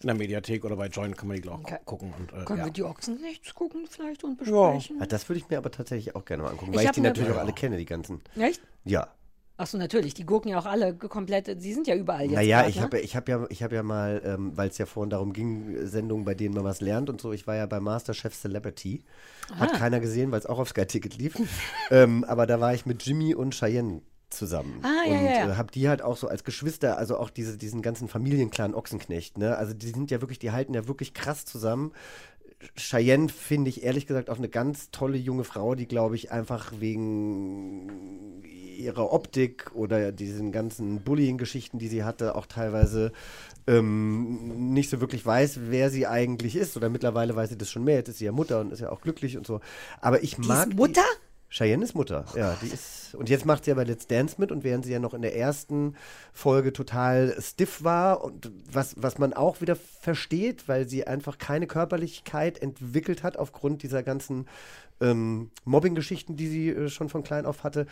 [0.00, 1.78] in der Mediathek oder bei Join kann man die auch Okay.
[1.84, 2.12] gucken.
[2.18, 2.64] Und, äh, Können ja.
[2.64, 4.70] wir die Ochsen nichts gucken vielleicht und Ja.
[4.70, 4.96] besprechen?
[5.00, 7.00] Ah, Das würde ich mir aber tatsächlich auch gerne mal angucken, Ich weil ich die
[7.00, 7.42] natürlich auch Ja.
[7.42, 8.20] alle kenne, die ganzen.
[8.36, 8.60] Echt?
[8.84, 9.08] Ja.
[9.56, 10.14] Achso, natürlich.
[10.14, 12.34] Die Gurken ja auch alle komplett, sie sind ja überall jetzt.
[12.34, 12.82] Naja, grad, ich ne?
[12.82, 15.86] habe ich hab ja, ich hab ja mal, ähm, weil es ja vorhin darum ging,
[15.86, 19.04] Sendungen, bei denen man was lernt und so, ich war ja bei Masterchef Celebrity.
[19.54, 19.78] Hat Ah.
[19.78, 21.36] keiner gesehen, weil es auch auf Sky Ticket lief.
[21.90, 24.80] ähm, aber da war ich mit Jimmy und Cheyenne zusammen.
[24.82, 25.52] Ah, ja, und ja, ja.
[25.52, 29.38] Äh, hab die halt auch so als Geschwister, also auch diese, diesen ganzen Familienclan Ochsenknecht,
[29.38, 29.56] ne?
[29.56, 31.92] Also die sind ja wirklich, die halten ja wirklich krass zusammen.
[32.76, 36.72] Cheyenne finde ich ehrlich gesagt auch eine ganz tolle junge Frau, die, glaube ich, einfach
[36.78, 38.42] wegen
[38.76, 43.12] ihrer Optik oder diesen ganzen Bullying-Geschichten, die sie hatte, auch teilweise
[43.66, 46.76] ähm, nicht so wirklich weiß, wer sie eigentlich ist.
[46.76, 47.96] Oder mittlerweile weiß sie das schon mehr.
[47.96, 49.60] Jetzt ist sie ja Mutter und ist ja auch glücklich und so.
[50.00, 50.68] Aber ich Die mag.
[50.68, 51.02] ist Mutter?
[51.02, 53.14] Die, Cheyenne ist Mutter, ja, die ist.
[53.14, 55.36] Und jetzt macht sie aber Let's Dance mit und während sie ja noch in der
[55.36, 55.94] ersten
[56.32, 61.68] Folge total stiff war und was, was man auch wieder versteht, weil sie einfach keine
[61.68, 64.46] Körperlichkeit entwickelt hat aufgrund dieser ganzen
[65.00, 67.86] ähm, Mobbing-Geschichten, die sie äh, schon von klein auf hatte,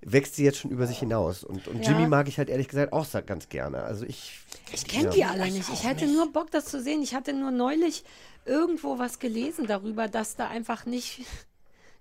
[0.00, 1.44] wächst sie jetzt schon über sich hinaus.
[1.44, 1.92] Und, und Ja.
[1.92, 3.82] Jimmy mag ich halt ehrlich gesagt auch ganz gerne.
[3.82, 4.40] Also ich.
[4.72, 5.10] Ich kenne ja.
[5.10, 5.68] die alle nicht.
[5.72, 7.02] Ich hätte nur Bock, das zu sehen.
[7.02, 8.04] Ich hatte nur neulich
[8.44, 11.24] irgendwo was gelesen darüber, dass da einfach nicht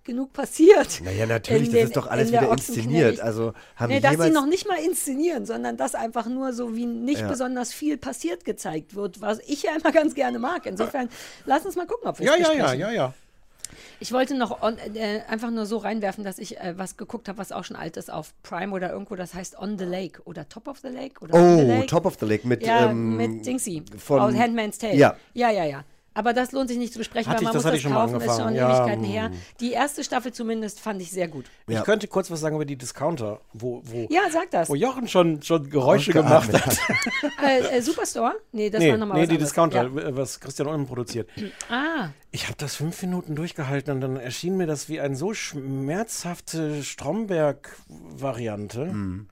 [0.08, 1.02] genug passiert.
[1.04, 3.20] Naja, natürlich, in das den- ist doch alles in wieder inszeniert.
[3.20, 6.88] Also haben nee, dass sie noch nicht mal inszenieren, sondern dass einfach nur so wie
[6.88, 7.28] nicht Ja.
[7.28, 10.66] besonders viel passiert gezeigt wird, was ich ja immer ganz gerne mag.
[10.66, 11.10] Insofern,
[11.46, 13.14] lass uns mal gucken, ob wir Ja, ja, ja, ja, ja.
[14.00, 17.38] Ich wollte noch on, äh, einfach nur so reinwerfen, dass ich äh, was geguckt habe,
[17.38, 20.48] was auch schon alt ist auf Prime oder irgendwo, das heißt On the Lake oder
[20.48, 21.86] Top of the Lake oder On the Oh, Lake.
[21.88, 24.96] Top of the Lake mit, ja, ähm, mit Dingsy von- aus Handmaid's Tale.
[24.96, 25.16] Ja.
[25.34, 25.84] ja, ja, ja.
[26.18, 27.78] Aber das lohnt sich nicht zu besprechen, Hatte weil man ich- das muss hatte das
[27.78, 28.56] ich schon mal kaufen, ist schon angefangen.
[28.56, 29.32] Ja, Ewigkeiten her.
[29.60, 31.46] Die erste Staffel zumindest fand ich sehr gut.
[31.68, 34.70] Ich könnte kurz was sagen über die Discounter, wo, wo, Ja, sag das.
[34.70, 36.78] wo Jochen schon, schon Geräusche gemacht hat.
[37.46, 38.34] äh, äh, Superstore?
[38.52, 39.50] Nee, das nee, war nochmal nee was die anderes.
[39.50, 40.18] Discounter, Ja.
[40.18, 41.30] was Christian Ulm produziert.
[41.70, 45.34] Ah, Ich habe das fünf Minuten durchgehalten und dann erschien mir das wie eine so
[45.34, 49.28] schmerzhafte Stromberg-Variante.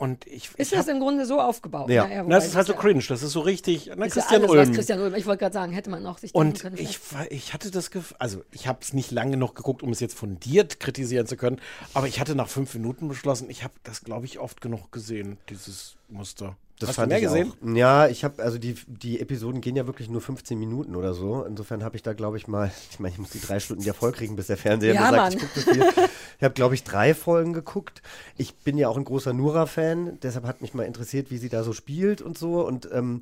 [0.00, 1.90] Und ich, ist ich das hab, im Grunde so aufgebaut?
[1.90, 2.04] ja.
[2.08, 3.04] Naja, Na, das ist halt so cringe.
[3.06, 3.90] Das ist so richtig.
[3.94, 4.72] Na, Ist ja Christian alles, Ulm.
[4.72, 5.14] Christian Ulm.
[5.14, 6.78] Ich wollte gerade sagen, hätte man auch sich Und können.
[6.78, 6.98] ich,
[7.28, 10.16] ich hatte das Gefühl, also ich habe es nicht lange noch geguckt, um es jetzt
[10.16, 11.60] fundiert kritisieren zu können,
[11.92, 15.36] aber ich hatte nach fünf Minuten beschlossen, ich habe das, glaube ich, oft genug gesehen,
[15.50, 16.56] dieses Muster.
[16.78, 17.52] Das Hast fand du mehr ich gesehen?
[17.62, 17.76] Auch.
[17.76, 21.44] Ja, ich habe, also die, die Episoden gehen ja wirklich nur 15 Minuten oder so.
[21.44, 23.92] Insofern habe ich da, glaube ich, mal, ich meine, ich muss die drei Stunden ja
[23.92, 25.32] voll kriegen, bis der Fernseher Ja, mir sagt, Mann.
[25.34, 26.06] ich gucke das viel.
[26.38, 28.00] Ich habe, glaube ich, drei Folgen geguckt.
[28.38, 31.62] Ich bin ja auch ein großer Nura-Fan, deshalb hat mich mal interessiert, wie sie da
[31.64, 32.66] so spielt und so.
[32.66, 33.20] Und ähm,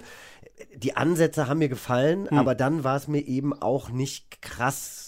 [0.76, 2.38] die Ansätze haben mir gefallen, Hm.
[2.38, 5.07] aber dann war es mir eben auch nicht krass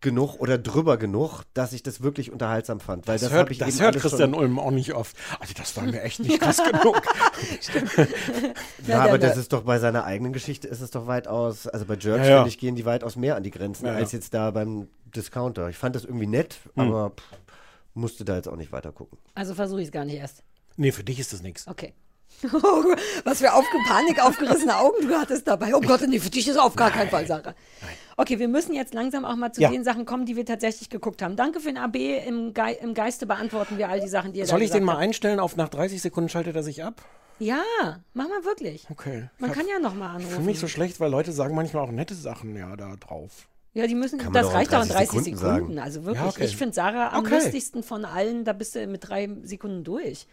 [0.00, 3.06] genug oder drüber genug, dass ich das wirklich unterhaltsam fand.
[3.08, 5.16] Weil das, Das, habe hört, ich das hört Christian schon, Ulm auch nicht oft.
[5.40, 7.02] Also das war mir echt nicht krass genug.
[8.86, 11.84] Ja, Ja, aber das ist doch bei seiner eigenen Geschichte ist es doch weitaus, also
[11.84, 12.36] bei Jerks, Ja, ja.
[12.38, 13.98] finde ich, gehen die weitaus mehr an die Grenzen Ja, ja.
[13.98, 15.68] als jetzt da beim Discounter.
[15.68, 16.88] Ich fand das irgendwie nett, Hm.
[16.92, 17.24] aber pff,
[17.94, 19.18] musste da jetzt auch nicht weiter gucken.
[19.34, 20.42] Also versuche ich es gar nicht erst.
[20.76, 21.66] Nee, für dich ist das nichts.
[21.66, 21.92] Okay.
[23.24, 25.74] Was für aufge Panik, aufgerissene Augen du hattest dabei.
[25.74, 27.54] Oh Gott, nee, für dich ist auf gar keinen Fall Sache.
[28.16, 29.70] Okay, wir müssen jetzt langsam auch mal zu Ja.
[29.70, 31.36] den Sachen kommen, die wir tatsächlich geguckt haben.
[31.36, 31.96] Danke für den AB.
[32.26, 34.84] Im, Ge im Geiste beantworten wir all die Sachen, die ihr da Soll ich den
[34.84, 35.02] mal habt.
[35.02, 37.02] einstellen auf nach 30 Sekunden schaltet er sich ab?
[37.40, 37.62] Ja,
[38.14, 38.86] mach mal wirklich.
[38.90, 39.28] Okay.
[39.38, 40.44] Man kann ja noch mal Für anrufen.
[40.46, 43.46] mich so schlecht, weil Leute sagen manchmal auch nette Sachen ja da drauf.
[43.74, 45.54] Ja, die müssen, Kann das reicht auch in 30 30 Sekunden.
[45.54, 45.78] Sekunden.
[45.78, 46.44] Also wirklich, Ja, okay.
[46.46, 47.34] ich finde Sarah am Okay.
[47.34, 50.26] lustigsten von allen, da bist du mit drei Sekunden durch.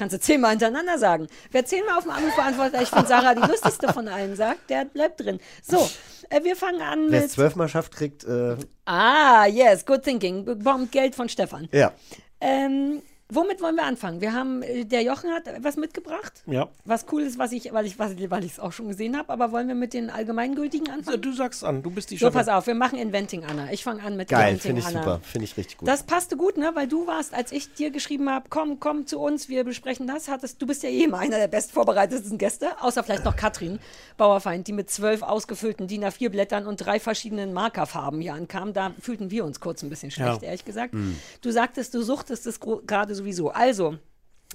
[0.00, 1.26] Kannst du zehnmal hintereinander sagen.
[1.50, 4.86] Wer zehnmal auf dem Anruf beantwortet, ich finde Sarah die lustigste von allen sagt, der
[4.86, 5.38] bleibt drin.
[5.62, 5.90] So,
[6.30, 7.32] äh, wir fangen an Wer es mit.
[7.32, 10.46] zwölfmal schafft, kriegt, äh, Ah, yes, good thinking.
[10.46, 11.68] Bekommt Geld von Stefan.
[11.70, 11.92] ja.
[12.40, 14.20] Ähm, womit wollen wir anfangen?
[14.20, 16.42] Wir haben, äh, der Jochen hat was mitgebracht.
[16.46, 16.68] Ja.
[16.84, 19.32] Was cool ist, was ich, weil ich was, weil ich es auch schon gesehen habe,
[19.32, 21.20] aber wollen wir mit den allgemeingültigen anfangen?
[21.22, 22.38] Du sagst an, du bist die So, Chefin.
[22.38, 23.72] pass auf, wir machen Inventing Anna.
[23.72, 25.02] Ich fange an mit Geil, Inventing finde ich Anna.
[25.02, 25.88] super, finde ich richtig gut.
[25.88, 26.70] Das passte gut, ne?
[26.74, 30.28] Weil du warst, als ich dir geschrieben habe, komm, komm zu uns, wir besprechen das,
[30.28, 33.78] hattest, du bist ja eh immer einer der bestvorbereitetsten Gäste, außer vielleicht noch Katrin
[34.16, 38.72] Bauerfeind, die mit zwölf ausgefüllten DIN A4-Blättern und drei verschiedenen Markerfarben hier ankam.
[38.72, 40.48] Da fühlten wir uns kurz ein bisschen schlecht, Ja.
[40.48, 40.92] ehrlich gesagt.
[40.92, 41.16] Hm.
[41.40, 43.50] Du sagtest, du suchtest es gerade sowieso.
[43.50, 43.98] Also,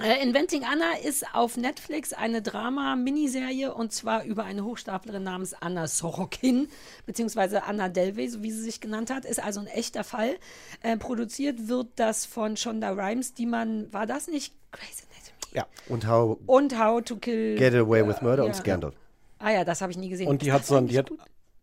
[0.02, 5.88] äh, Inventing Anna ist auf Netflix eine Drama-Miniserie und zwar über eine Hochstaplerin namens Anna
[5.88, 6.68] Sorokin,
[7.06, 9.24] beziehungsweise Anna Delvey, so wie sie sich genannt hat.
[9.24, 10.38] Ist also ein echter Fall.
[10.82, 15.56] Äh, produziert wird das von Shonda Rhimes, die man, war das nicht Grey's Anatomy?
[15.56, 15.66] Ja.
[15.88, 17.56] Und How Und How to Kill.
[17.58, 18.50] Get Away with Murder ja.
[18.50, 18.92] und Scandal.
[19.40, 20.28] Ah ja, das habe ich nie gesehen.
[20.28, 21.10] Und die hat so ein, die hat?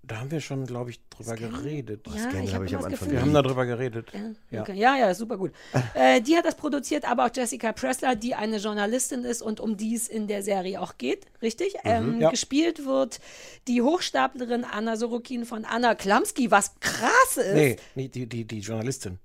[0.04, 2.06] Da haben wir schon, glaube ich, drüber geredet.
[2.08, 3.10] Ja, Scandal ich habe habe ich am Anfang.
[3.10, 4.10] Wir haben darüber geredet.
[4.12, 4.62] Ja, Ja.
[4.62, 4.74] okay.
[4.74, 5.52] ja, ja, super gut.
[5.94, 9.76] äh, die hat das produziert, aber auch Jessica Pressler, die eine Journalistin ist und um
[9.76, 11.74] die es in der Serie auch geht, richtig?
[11.84, 12.30] ähm, ja.
[12.30, 13.20] Gespielt wird
[13.68, 17.54] die Hochstaplerin Anna Sorokin von Anna Klamski, was krass ist.
[17.54, 19.20] Nee, nee die, die, die Journalistin.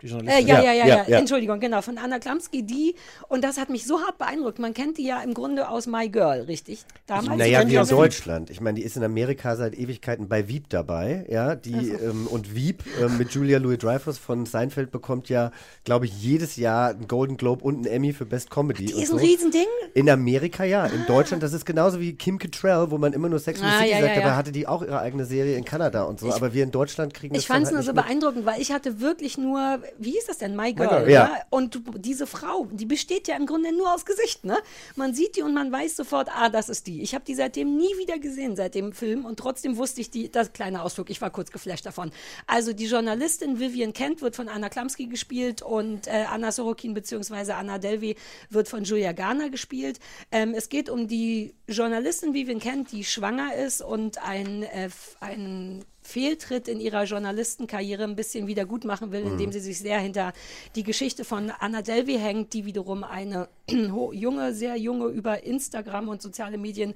[0.00, 0.46] Die Äh, Journalistin.
[0.46, 2.94] ja, ja, ja, ja, Entschuldigung, genau, von Anna Klamski, die,
[3.28, 4.58] und das hat mich so hart beeindruckt.
[4.58, 6.84] Man kennt die ja im Grunde aus My Girl, richtig?
[7.06, 7.38] Damals.
[7.38, 7.86] Naja, wie in?
[7.86, 8.50] Deutschland.
[8.50, 11.54] Ich meine, die ist in Amerika seit Ewigkeiten bei Wieb dabei, ja.
[11.56, 15.50] Die, ähm, und Wieb ähm, mit Julia Louis-Dreyfus von Seinfeld bekommt ja,
[15.84, 18.86] glaube ich, jedes Jahr einen Golden Globe und einen Emmy für Best Comedy.
[18.86, 19.16] Die und ist so.
[19.16, 19.66] ein Riesending.
[19.94, 23.38] In Amerika ja, in Deutschland, das ist genauso wie Kim Cattrall, wo man immer nur
[23.40, 24.36] Sex and the Ah, City ja, sagt, ja, dabei ja.
[24.36, 27.34] hatte die auch ihre eigene Serie in Kanada und so, aber wir in Deutschland kriegen
[27.34, 30.10] das Ich fand es dann nur halt so beeindruckend, weil ich hatte wirklich nur, wie
[30.10, 31.26] hieß das denn, My Girl, Girl, ja.
[31.26, 31.42] ja.
[31.50, 34.58] Und du, diese Frau, die besteht ja im Grunde nur aus Gesicht, ne?
[34.96, 37.02] Man sieht die und man weiß sofort, ah, das ist die.
[37.02, 40.30] Ich habe die seitdem nie wieder gesehen, seit dem Film und trotzdem wusste ich die,
[40.30, 42.10] das kleine Ausflug, ich war kurz geflasht davon.
[42.46, 47.52] Also die Journalistin Vivian Kent wird von Anna Klamski gespielt und äh, Anna Sorokin bzw.
[47.52, 48.16] Anna Delvey
[48.50, 49.98] wird von Julia Garner gespielt.
[50.30, 54.88] Ähm, es geht um die Journalistin Vivian Kent, die schwanger ist und ein, äh,
[55.20, 59.52] einen Fehltritt in ihrer Journalistenkarriere ein bisschen wieder gut machen will, indem Mhm.
[59.52, 60.32] sie sich sehr hinter
[60.74, 63.48] die Geschichte von Anna Delvey hängt, die wiederum eine
[63.92, 66.94] ho- junge, sehr junge über Instagram und soziale Medien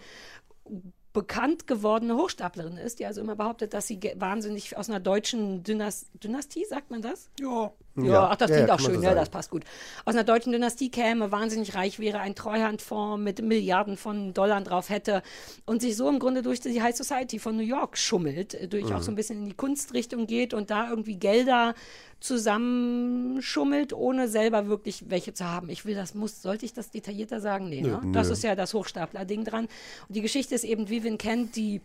[1.13, 6.07] bekannt gewordene Hochstaplerin ist, die also immer behauptet, dass sie wahnsinnig aus einer deutschen Dynas
[6.15, 7.29] Dynastie, sagt man das?
[7.39, 7.71] Ja.
[7.97, 8.29] Ja, Ja.
[8.31, 9.17] ach, das klingt ja, auch schön, so ja, sagen.
[9.17, 9.65] das passt gut.
[10.07, 14.89] Aus einer deutschen Dynastie käme, wahnsinnig reich wäre, ein Treuhandfonds mit Milliarden von Dollar drauf
[14.89, 15.23] hätte
[15.67, 18.87] und sich so im Grunde durch die High Society von New York schummelt, äh, durch
[18.87, 19.03] auch Mhm.
[19.03, 21.75] so ein bisschen in die Kunstrichtung geht und da irgendwie Gelder
[22.21, 25.69] zusammenschummelt, ohne selber wirklich welche zu haben.
[25.69, 27.69] Ich will das, muss, sollte ich das detaillierter sagen?
[27.69, 27.89] Nee, Nö.
[27.91, 28.01] ne?
[28.13, 28.33] Das Nö.
[28.35, 29.65] ist ja das Hochstapler-Ding dran.
[30.09, 31.81] Und die Geschichte ist eben, Vivian Kent, die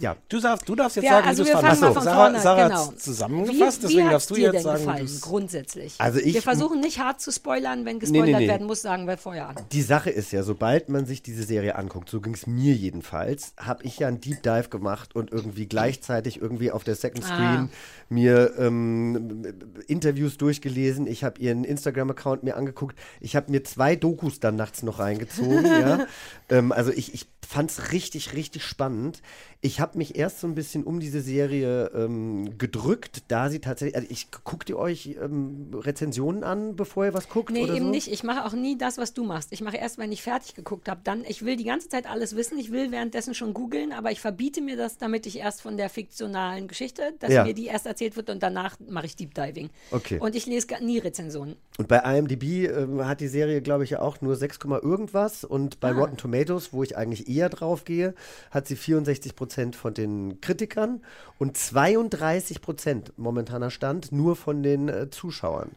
[0.00, 0.16] Ja.
[0.28, 1.82] Du darfst, du darfst jetzt Ja, sagen, also wie du es fangen fandest.
[1.82, 2.86] mal von Sarah, vorne, Sarah genau.
[2.92, 5.94] hat's zusammengefasst, wie, deswegen wie darfst du jetzt denn sagen, gefallen, grundsätzlich?
[5.98, 8.48] Also ich- wir versuchen nicht hart zu spoilern, wenn Nee, gespoilert nee, nee.
[8.48, 9.56] werden muss, sagen wir vorher an.
[9.72, 13.52] Die Sache ist ja, sobald man sich diese Serie anguckt, so ging es mir jedenfalls,
[13.58, 17.68] habe ich ja einen Deep Dive gemacht und irgendwie gleichzeitig irgendwie auf der Second Ah.
[18.08, 19.42] Mir ähm,
[19.86, 21.06] Interviews durchgelesen.
[21.06, 22.98] Ich habe ihren Instagram-Account mir angeguckt.
[23.20, 25.64] Ich habe mir zwei Dokus dann nachts noch reingezogen.
[25.66, 26.06] ja.
[26.48, 29.22] ähm, also ich, ich fand es richtig, richtig spannend.
[29.62, 33.96] Ich habe mich erst so ein bisschen um diese Serie ähm, gedrückt, da sie tatsächlich,
[33.96, 37.50] also ich guckt ihr euch ähm, Rezensionen an, bevor ihr was guckt?
[37.50, 37.90] Nee, eben so?
[37.90, 38.12] nicht.
[38.12, 39.50] Ich mache auch nie das, was du machst.
[39.52, 41.00] Ich mache erst, wenn ich fertig geguckt habe.
[41.04, 42.58] Dann, ich will die ganze Zeit alles wissen.
[42.58, 45.88] Ich will währenddessen schon googeln, aber ich verbiete mir das, damit ich erst von der
[45.88, 47.44] fiktionalen Geschichte, dass Ja.
[47.44, 49.70] mir die erst erzählt wird und danach mache ich Deep Diving.
[49.90, 50.18] Okay.
[50.20, 51.56] Und ich lese gar nie Rezensionen.
[51.78, 55.44] Und bei IMDb ähm, hat die Serie, glaube ich, ja auch nur 6, irgendwas.
[55.44, 55.98] Und bei Ah.
[55.98, 58.14] Rotten Tomatoes, wo ich eigentlich eher drauf gehe,
[58.50, 61.02] hat sie 64 Prozent von den Kritikern
[61.38, 65.70] und 32 Prozent momentaner Stand nur von den äh, Zuschauern.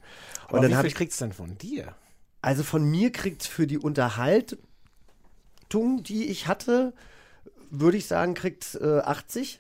[0.47, 1.95] Aber und wie dann habe viel ich kriegt's denn von dir?
[2.43, 4.57] also von mir kriegt es für die Unterhaltung,
[6.03, 6.93] die ich hatte,
[7.69, 9.59] würde ich sagen, kriegt äh, 80.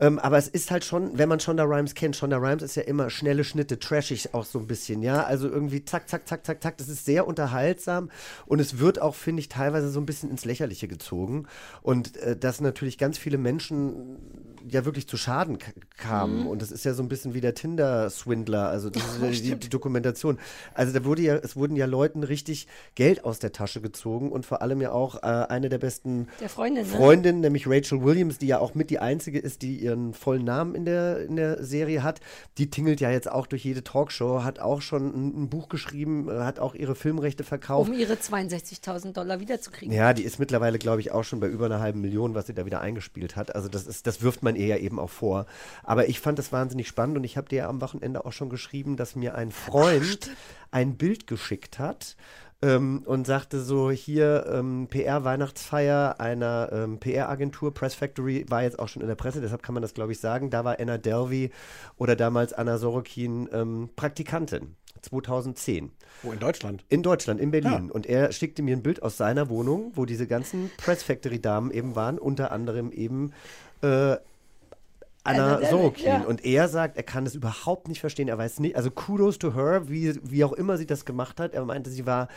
[0.00, 2.82] Ähm, aber es ist halt schon, wenn man Shonda Rhimes kennt, Shonda Rhimes ist ja
[2.82, 5.24] immer schnelle Schnitte, trashig auch so ein bisschen, ja.
[5.24, 6.78] Also irgendwie zack, zack, zack, zack, zack.
[6.78, 8.10] Das ist sehr unterhaltsam
[8.46, 11.46] und es wird auch, finde ich, teilweise so ein bisschen ins Lächerliche gezogen.
[11.82, 14.18] Und äh, dass natürlich ganz viele Menschen
[14.72, 16.40] ja wirklich zu Schaden k- kamen.
[16.42, 16.46] Mhm.
[16.46, 19.60] Und das ist ja so ein bisschen wie der Tinder-Swindler, also das ist Ja, die,
[19.60, 20.38] die Dokumentation.
[20.74, 24.46] Also da wurde ja, es wurden ja Leuten richtig Geld aus der Tasche gezogen und
[24.46, 26.88] vor allem ja auch äh, eine der besten Der Freundin, ne?
[26.96, 30.74] Freundinnen, nämlich Rachel Williams, die ja auch mit die einzige ist, die ihren vollen Namen
[30.74, 32.20] in der, in der Serie hat.
[32.58, 36.28] Die tingelt ja jetzt auch durch jede Talkshow, hat auch schon ein, ein Buch geschrieben,
[36.28, 37.90] äh, hat auch ihre Filmrechte verkauft.
[37.90, 39.94] Um ihre 62.000 Dollar wiederzukriegen.
[39.94, 42.54] Ja, die ist mittlerweile, glaube ich, auch schon bei über einer halben Million, was sie
[42.54, 43.54] da wieder eingespielt hat.
[43.54, 45.46] Also das ist, das wirft man ihr ja eben auch vor.
[45.82, 48.96] Aber ich fand das wahnsinnig spannend und ich habe dir am Wochenende auch schon geschrieben,
[48.96, 50.30] dass mir ein Freund
[50.70, 52.16] ein Bild geschickt hat
[52.60, 58.88] ähm, und sagte so, hier ähm, PR-Weihnachtsfeier einer ähm, PR-Agentur, Press Factory, war jetzt auch
[58.88, 60.50] schon in der Presse, deshalb kann man das, glaube ich, sagen.
[60.50, 61.50] Da war Anna Delvey
[61.96, 64.74] oder damals Anna Sorokin ähm, Praktikantin.
[65.02, 65.92] 2010.
[66.22, 66.84] Wo in Deutschland?
[66.88, 67.88] In Deutschland, in Berlin.
[67.90, 71.94] Und er schickte mir ein Bild aus seiner Wohnung, wo diese ganzen Press Factory-Damen eben
[71.94, 73.32] waren, unter anderem eben
[73.82, 74.16] äh,
[75.28, 76.04] Anna Sorokin.
[76.06, 76.22] ja.
[76.22, 78.28] Und er sagt, er kann es überhaupt nicht verstehen.
[78.28, 81.54] Er weiß nicht, also kudos to her, wie, wie auch immer sie das gemacht hat.
[81.54, 82.28] Er meinte, sie war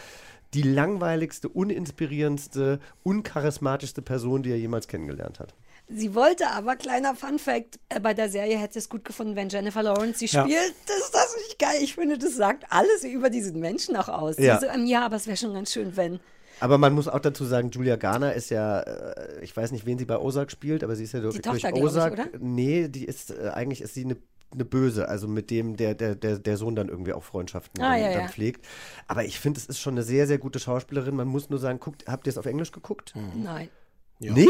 [0.53, 5.53] die langweiligste, uninspirierendste, uncharismatischste Person, die er jemals kennengelernt hat.
[5.93, 9.49] Sie wollte aber, kleiner Fun Fact, äh, bei der Serie hätte es gut gefunden, wenn
[9.49, 10.43] Jennifer Lawrence sie Ja.
[10.43, 10.73] spielt.
[10.87, 11.77] Das ist das nicht geil.
[11.81, 14.37] Ich finde, das sagt alles über diesen Menschen auch aus.
[14.37, 14.55] Ja.
[14.57, 16.19] Diese, ähm, ja aber es wäre schon ganz schön, wenn.
[16.61, 19.97] Aber man muss auch dazu sagen, Julia Garner ist ja, äh, ich weiß nicht, wen
[19.97, 22.13] sie bei Ozark spielt, aber sie ist ja durch, Tochter, glaub ich, Ozark.
[22.13, 22.27] oder?
[22.39, 24.17] Nee, die ist, äh, eigentlich ist sie eine
[24.53, 27.91] eine Böse, also mit dem der, der, der, der Sohn dann irgendwie auch Freundschaften Ah,
[27.91, 28.27] dann, ja, dann ja.
[28.27, 28.65] pflegt.
[29.07, 31.15] Aber ich finde, es ist schon eine sehr, sehr gute Schauspielerin.
[31.15, 33.13] Man muss nur sagen, guckt, habt ihr es auf Englisch geguckt?
[33.33, 33.69] Nein.
[34.19, 34.45] Nee?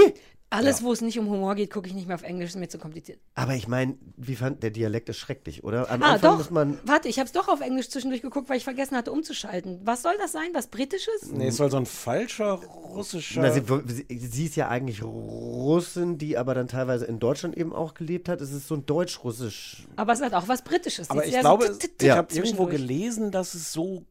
[0.54, 2.68] Alles, wo es nicht um Humor geht, gucke ich nicht mehr auf Englisch, ist mir
[2.68, 3.20] zu kompliziert.
[3.36, 5.89] Aber ich meine, wie fand der Dialekt ist schrecklich, oder?
[5.89, 6.38] Am ah, Anfang doch.
[6.39, 6.78] muss man.
[6.84, 9.80] Warte, ich habe es doch auf Englisch zwischendurch geguckt, weil ich vergessen hatte umzuschalten.
[9.86, 10.49] Was soll das sein?
[10.52, 11.32] Was Britisches?
[11.32, 13.41] Nee, es soll so ein falscher russischer.
[13.41, 13.64] Na, sie,
[14.10, 18.41] sie, ist ja eigentlich Russin, die aber dann teilweise in Deutschland eben auch gelebt hat.
[18.41, 19.88] Es ist so ein deutsch-russisch.
[19.95, 21.10] Aber es hat auch was Britisches.
[21.10, 24.04] Aber ich glaube, ich habe irgendwo gelesen, dass es so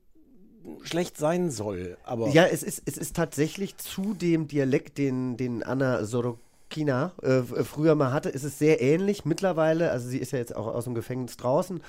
[0.82, 1.96] schlecht sein soll.
[2.04, 7.38] Aber Ja, es ist, es ist tatsächlich zu dem Dialekt, den, den Anna Sorokina äh,
[7.38, 9.90] f- früher mal hatte, ist es sehr ähnlich mittlerweile.
[9.90, 11.80] Also sie ist ja jetzt auch aus dem Gefängnis draußen.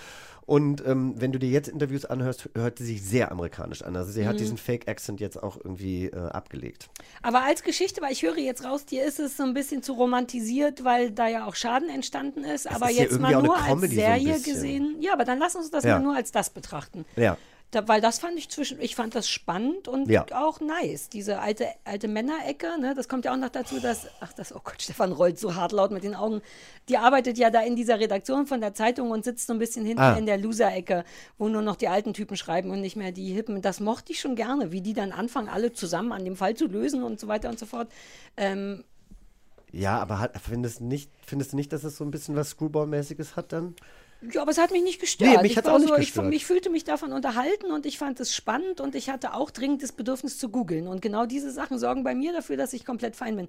[0.47, 3.95] Und ähm, wenn du dir jetzt Interviews anhörst, hört sie sich sehr amerikanisch an.
[3.95, 4.39] Also sie hat Mhm.
[4.39, 6.89] diesen Fake-Accent jetzt auch irgendwie äh, abgelegt.
[7.21, 9.93] Aber als Geschichte, weil ich höre jetzt raus, dir ist es so ein bisschen zu
[9.93, 12.67] romantisiert, weil da ja auch Schaden entstanden ist.
[12.69, 14.53] aber ist ja jetzt irgendwie mal nur als so Serie bisschen.
[14.53, 14.95] gesehen.
[14.99, 15.99] Ja, aber dann lass uns das Ja.
[15.99, 17.05] mal nur als das betrachten.
[17.15, 17.37] Ja.
[17.71, 20.25] Da, weil das fand ich zwischen, ich fand das spannend und Ja.
[20.33, 21.07] auch nice.
[21.07, 24.59] Diese alte, alte Männerecke, ne, das kommt ja auch noch dazu, dass, ach das, oh
[24.61, 26.41] Gott, Stefan rollt so hart laut mit den Augen.
[26.89, 29.85] Die arbeitet ja da in dieser Redaktion von der Zeitung und sitzt so ein bisschen
[29.85, 30.17] hinten Ah.
[30.17, 31.05] in der Loser-Ecke,
[31.37, 33.61] wo nur noch die alten Typen schreiben und nicht mehr die Hippen.
[33.61, 36.67] Das mochte ich schon gerne, wie die dann anfangen, alle zusammen an dem Fall zu
[36.67, 37.89] lösen und so weiter und so fort.
[38.35, 38.83] Ähm,
[39.71, 43.37] Ja, aber hat, findest, nicht, findest du nicht, dass es so ein bisschen was Screwball-mäßiges
[43.37, 43.75] hat dann?
[44.31, 45.31] Ja, aber es hat mich nicht gestört.
[45.31, 46.27] Nee, mich ich hat's auch nicht so, gestört.
[46.29, 49.49] Ich, ich fühlte mich davon unterhalten und ich fand es spannend und ich hatte auch
[49.49, 50.87] dringend das Bedürfnis zu googeln.
[50.87, 53.47] Und genau diese Sachen sorgen bei mir dafür, dass ich komplett fein bin.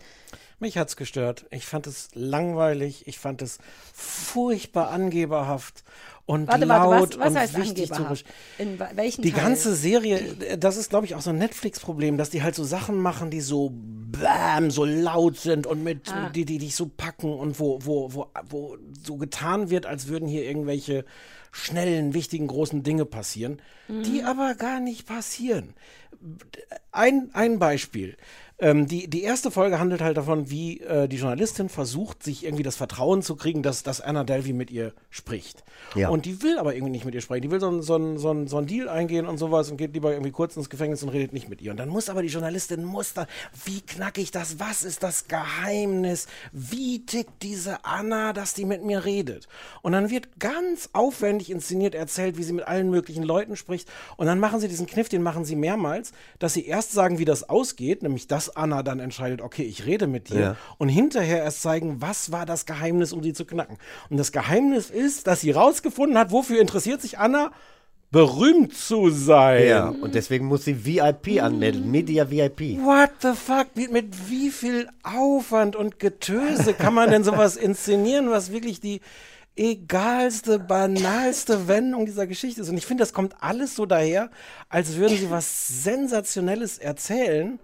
[0.60, 1.44] Mich hat's gestört.
[1.50, 3.06] Ich fand es langweilig.
[3.06, 3.58] Ich fand es
[3.92, 5.84] furchtbar angeberhaft
[6.24, 8.26] und Warte, laut warte, was, was und heißt wichtig angeberhaft?
[8.58, 9.42] In welchen Die Teil?
[9.42, 12.64] ganze Serie, äh, das ist, glaube ich, auch so ein Netflix-Problem, dass die halt so
[12.64, 16.30] Sachen machen, die so bam, so laut sind und mit, Ah.
[16.30, 20.28] die, die dich so packen und wo, wo, wo, wo so getan wird, als würden
[20.28, 21.04] hier irgendwelche
[21.50, 24.26] schnellen, wichtigen, großen Dinge passieren, die Mhm.
[24.26, 25.74] aber gar nicht passieren.
[26.92, 28.16] Ein, ein Beispiel.
[28.62, 32.62] Ähm, die, die erste Folge handelt halt davon, wie äh, die Journalistin versucht, sich irgendwie
[32.62, 35.64] das Vertrauen zu kriegen, dass, dass Anna Delvey mit ihr spricht.
[35.96, 36.08] Ja.
[36.08, 37.42] Und die will aber irgendwie nicht mit ihr sprechen.
[37.42, 39.92] Die will so einen so so ein- so ein Deal eingehen und sowas und geht
[39.94, 41.72] lieber irgendwie kurz ins Gefängnis und redet nicht mit ihr.
[41.72, 43.26] Und dann muss aber die Journalistin, muss da,
[43.64, 44.60] wie knacke ich das?
[44.60, 46.28] Was ist das Geheimnis?
[46.52, 49.48] Wie tickt diese Anna, dass die mit mir redet?
[49.82, 53.88] Und dann wird ganz aufwendig inszeniert erzählt, wie sie mit allen möglichen Leuten spricht.
[54.16, 57.24] Und dann machen sie diesen Kniff, den machen sie mehrmals, dass sie erst sagen, wie
[57.24, 60.40] das ausgeht, nämlich dass Anna dann entscheidet, okay, ich rede mit dir.
[60.40, 60.56] Ja.
[60.78, 63.78] Und hinterher erst zeigen, was war das Geheimnis, um sie zu knacken.
[64.10, 67.50] Und das Geheimnis ist, dass sie rausgefunden hat, wofür interessiert sich Anna?
[68.12, 69.66] Berühmt zu sein.
[69.66, 72.78] Ja, und deswegen muss sie VIP anmelden, Media VIP.
[72.84, 73.68] What the fuck?
[73.74, 79.00] Mit, mit wie viel Aufwand und Getöse kann man denn sowas inszenieren, was wirklich die
[79.56, 82.68] egalste, banalste Wendung dieser Geschichte ist?
[82.68, 84.30] Und ich finde, das kommt alles so daher,
[84.68, 87.58] als würden sie was Sensationelles erzählen.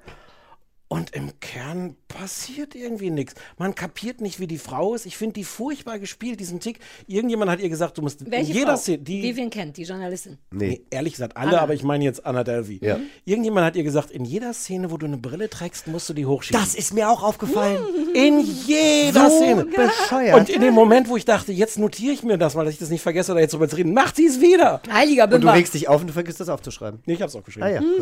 [0.89, 3.35] Und im Kern passiert irgendwie nichts.
[3.59, 5.05] Man kapiert nicht, wie die Frau ist.
[5.07, 6.79] Ich finde die furchtbar gespielt, diesen Tick.
[7.07, 8.77] Irgendjemand hat ihr gesagt, du musst Welche in jeder Frau?
[8.79, 10.39] Szene, die Vivian kennt, die Journalistin.
[10.51, 10.81] Nee.
[10.91, 11.61] ehrlich gesagt, alle, Anna.
[11.61, 12.79] aber ich meine jetzt Anna Delvey.
[12.83, 12.99] Ja.
[13.25, 16.25] Irgendjemand hat ihr gesagt, in jeder Szene, wo du eine Brille trägst, musst du die
[16.27, 16.61] hochschieben.
[16.61, 17.79] Das ist mir auch aufgefallen.
[18.15, 19.65] in jeder So Szene.
[19.67, 20.35] bescheuert.
[20.41, 22.81] Und in dem Moment, wo ich dachte, jetzt notiere ich mir das mal, dass ich
[22.81, 24.81] das nicht vergesse oder jetzt drüber zu reden, macht sie es wieder.
[24.91, 27.01] Heiliger Und du regst dich auf und du vergisst das aufzuschreiben.
[27.07, 27.67] Nee, ich hab's auch geschrieben.
[27.67, 27.83] Ah ja.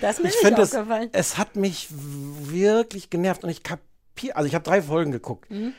[0.00, 1.08] Das ist mir Ich nicht finde es, aufgefallen.
[1.12, 5.50] es hat mich wirklich genervt und ich kapiere, also ich habe drei Folgen geguckt.
[5.50, 5.72] Mhm.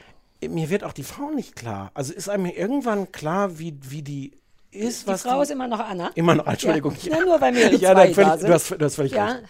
[0.50, 1.92] Mir wird auch die Frau nicht klar.
[1.96, 4.32] Also ist einem irgendwann klar, wie, wie die
[4.72, 6.12] ist, Die was Frau die, ist immer noch Anna.
[6.16, 6.96] Immer noch, Entschuldigung.
[7.02, 8.50] Ja, ja nur weil mehrere Ja, zwei völlig- da sind.
[8.50, 9.26] du hast- du hast völlig ja.
[9.28, 9.44] recht.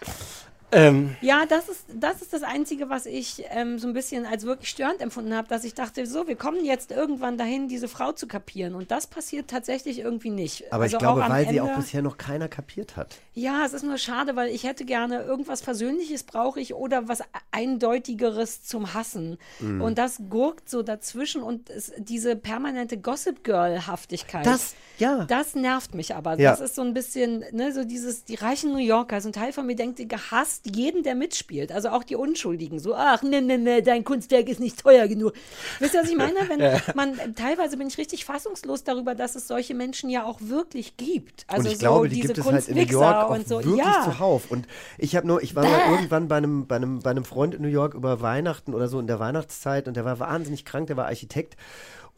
[0.70, 4.44] Ähm, Ja, das ist, das ist das Einzige, was ich ähm, so ein bisschen als
[4.44, 8.12] wirklich störend empfunden habe, dass ich dachte, so, wir kommen jetzt irgendwann dahin, diese Frau
[8.12, 8.74] zu kapieren.
[8.74, 10.70] Und das passiert tatsächlich irgendwie nicht.
[10.72, 13.16] Aber Also ich glaube, weil sie Ende- auch bisher noch keiner kapiert hat.
[13.34, 17.22] Ja, es ist nur schade, weil ich hätte gerne irgendwas Versöhnliches brauche ich oder was
[17.50, 19.38] Eindeutigeres zum Hassen.
[19.60, 19.80] Mhm.
[19.80, 24.44] Und das gurkt so dazwischen und es, diese permanente Gossip Girl-Haftigkeit.
[24.46, 25.24] Das- ja.
[25.26, 26.38] Das nervt mich aber.
[26.40, 26.50] Ja.
[26.50, 29.52] Das ist so ein bisschen, ne, so dieses, die reichen New Yorker, so ein Teil
[29.52, 31.72] von mir denkt, gehasst jeden, der mitspielt.
[31.72, 32.78] Also auch die Unschuldigen.
[32.78, 35.32] So, ach, ne, ne, ne, dein Kunstwerk ist nicht teuer genug.
[35.78, 36.36] Wisst ihr, was ich meine?
[36.48, 36.80] Wenn Ja.
[36.94, 41.44] man, teilweise bin ich richtig fassungslos darüber, dass es solche Menschen ja auch wirklich gibt.
[41.46, 43.48] Also und ich so glaube, die diese gibt es halt in New York auch und
[43.48, 43.64] so.
[43.64, 44.02] wirklich ja.
[44.04, 44.50] zuhauf.
[44.50, 44.66] Und
[44.98, 47.62] ich habe nur, ich war mal irgendwann bei einem, bei, einem, bei einem Freund in
[47.62, 50.96] New York über Weihnachten oder so in der Weihnachtszeit und der war wahnsinnig krank, der
[50.96, 51.56] war Architekt.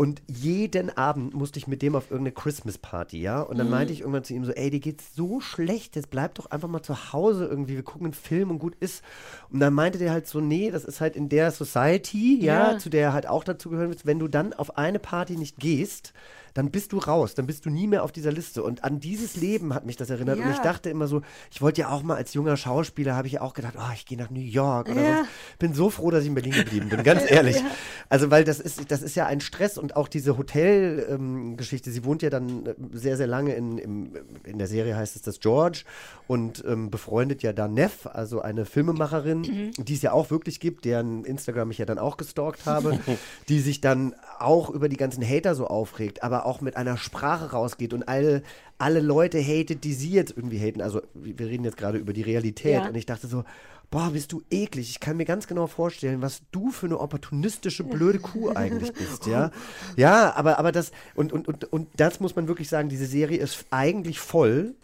[0.00, 3.42] Und jeden Abend musste ich mit dem auf irgendeine Christmas-Party, ja?
[3.42, 3.70] Und dann Mhm.
[3.72, 6.68] meinte ich irgendwann zu ihm so, ey, dir geht's so schlecht, jetzt bleib doch einfach
[6.68, 9.04] mal zu Hause irgendwie, wir gucken einen Film und gut ist.
[9.50, 12.78] Und dann meinte der halt so, nee, das ist halt in der Society, ja, Ja.
[12.78, 15.58] zu der er halt auch dazu gehören willst, wenn du dann auf eine Party nicht
[15.58, 16.14] gehst,
[16.54, 18.62] dann bist du raus, dann bist du nie mehr auf dieser Liste.
[18.62, 20.38] Und an dieses Leben hat mich das erinnert.
[20.38, 20.52] Und Ja.
[20.52, 23.40] ich dachte immer so, ich wollte ja auch mal als junger Schauspieler, habe ich ja
[23.42, 25.16] auch gedacht, oh, ich gehe nach New York oder Ja.
[25.18, 25.28] so.
[25.58, 27.56] Bin so froh, dass ich in Berlin geblieben bin, ganz ehrlich.
[27.60, 27.66] Ja.
[28.08, 31.90] Also, weil das ist, das ist ja ein Stress und auch diese Hotelgeschichte.
[31.90, 34.10] sie wohnt ja dann äh, sehr, sehr lange in, im,
[34.44, 35.84] in der Serie heißt es das George
[36.26, 39.70] und ähm, befreundet ja da Neff, also eine Filmemacherin, Mhm.
[39.84, 42.98] die es ja auch wirklich gibt, deren Instagram ich ja dann auch gestalkt habe,
[43.48, 47.50] die sich dann auch über die ganzen Hater so aufregt, aber auch mit einer Sprache
[47.52, 48.42] rausgeht und alle,
[48.78, 50.80] alle Leute hatet, die sie jetzt irgendwie haten.
[50.82, 52.88] Also wir reden jetzt gerade über die Realität Ja.
[52.88, 53.44] und ich dachte so,
[53.90, 54.90] boah, bist du eklig.
[54.90, 59.26] Ich kann mir ganz genau vorstellen, was du für eine opportunistische, blöde Kuh eigentlich bist,
[59.26, 59.50] ja.
[59.96, 63.38] Ja, aber, aber das, und, und, und, und das muss man wirklich sagen, diese Serie
[63.38, 64.74] ist eigentlich voll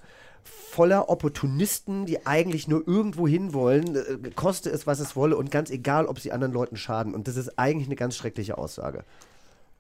[0.71, 5.71] voller Opportunisten, die eigentlich nur irgendwo hinwollen, äh, koste es, was es wolle und ganz
[5.71, 7.15] egal, ob sie anderen Leuten schaden.
[7.15, 9.05] Und das ist eigentlich eine ganz schreckliche Aussage.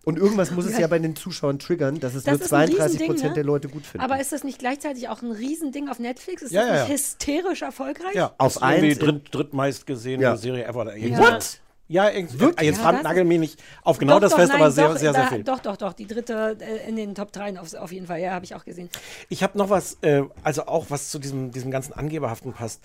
[0.06, 0.86] Und irgendwas muss es Ja.
[0.86, 3.34] bei den Zuschauern triggern, dass es Das nur ist ein 32 Riesending, Prozent ne?
[3.34, 4.04] der Leute gut finden.
[4.04, 6.42] Aber ist das nicht gleichzeitig auch ein Riesending auf Netflix?
[6.42, 6.94] Ist Ja, das ja, nicht ja.
[6.94, 8.14] hysterisch erfolgreich?
[8.14, 10.36] Ja, Auf irgendwie eins- dritt, drittmeist gesehene Ja.
[10.36, 10.86] Serie ever.
[10.86, 11.60] What?
[11.88, 12.38] Ja, irgendwie.
[12.38, 12.68] Wirklich?
[12.68, 14.96] Jetzt Ja, nagel mich nicht auf genau Doch, das doch, fest, nein, aber sehr, doch,
[14.96, 15.42] sehr, sehr da, viel.
[15.44, 15.92] Doch, doch, doch.
[15.92, 18.20] Die dritte äh, in den Top 3 auf, auf jeden Fall.
[18.20, 18.88] Ja, habe ich auch gesehen.
[19.28, 22.80] Ich habe noch was, äh, also auch was zu diesem, diesem ganzen Angeberhaften passt.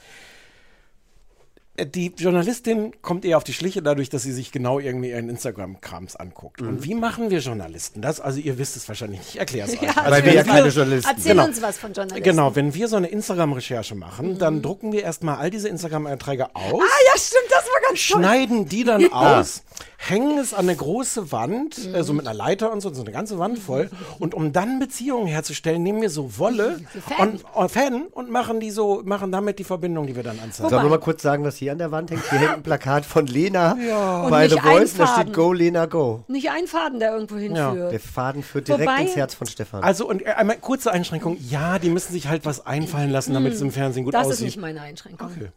[1.77, 5.29] Äh, Die Journalistin kommt eher auf die Schliche dadurch, dass sie sich genau irgendwie ihren
[5.29, 6.61] Instagram-Krams anguckt.
[6.61, 6.67] Mhm.
[6.67, 8.19] Und wie machen wir Journalisten das?
[8.19, 9.81] Also ihr wisst es wahrscheinlich nicht, ich erkläre es euch.
[9.83, 11.45] Ja, Also Weil wir ja keine Journalisten Erzähl Genau.
[11.45, 12.23] uns was von Journalisten.
[12.23, 16.81] Genau, wenn wir so eine Instagram-Recherche machen, dann drucken wir erstmal all diese Instagram-Einträge aus.
[16.81, 18.19] Ah, ja, stimmt, das war ganz toll.
[18.21, 19.63] schneiden die dann aus,
[19.97, 23.11] hängen es an eine große Wand, äh, so mit einer Leiter und so, so eine
[23.11, 23.89] ganze Wand voll.
[24.19, 27.19] Und um dann Beziehungen herzustellen, nehmen wir so Wolle Fäden.
[27.19, 30.69] und, und Fäden und machen die so, machen damit die Verbindung, die wir dann anzeigen.
[30.69, 32.29] Sollen wir mal kurz sagen, was hier an der Wand hängt?
[32.29, 33.71] Hier hängt ein Plakat von Lena
[34.23, 34.93] Und bei The Voice.
[34.95, 36.23] Da steht Go, Lena, Go.
[36.27, 37.91] Nicht ein Faden, der irgendwo hinführt.
[37.91, 39.83] Der Faden führt direkt Wobei- ins Herz von Stefan.
[39.83, 43.53] Also und äh, einmal kurze Einschränkung, ja, die müssen sich halt was einfallen lassen, damit
[43.53, 44.39] es im Fernsehen gut das aussieht.
[44.47, 45.27] ist nicht meine Einschränkung.
[45.35, 45.49] Okay.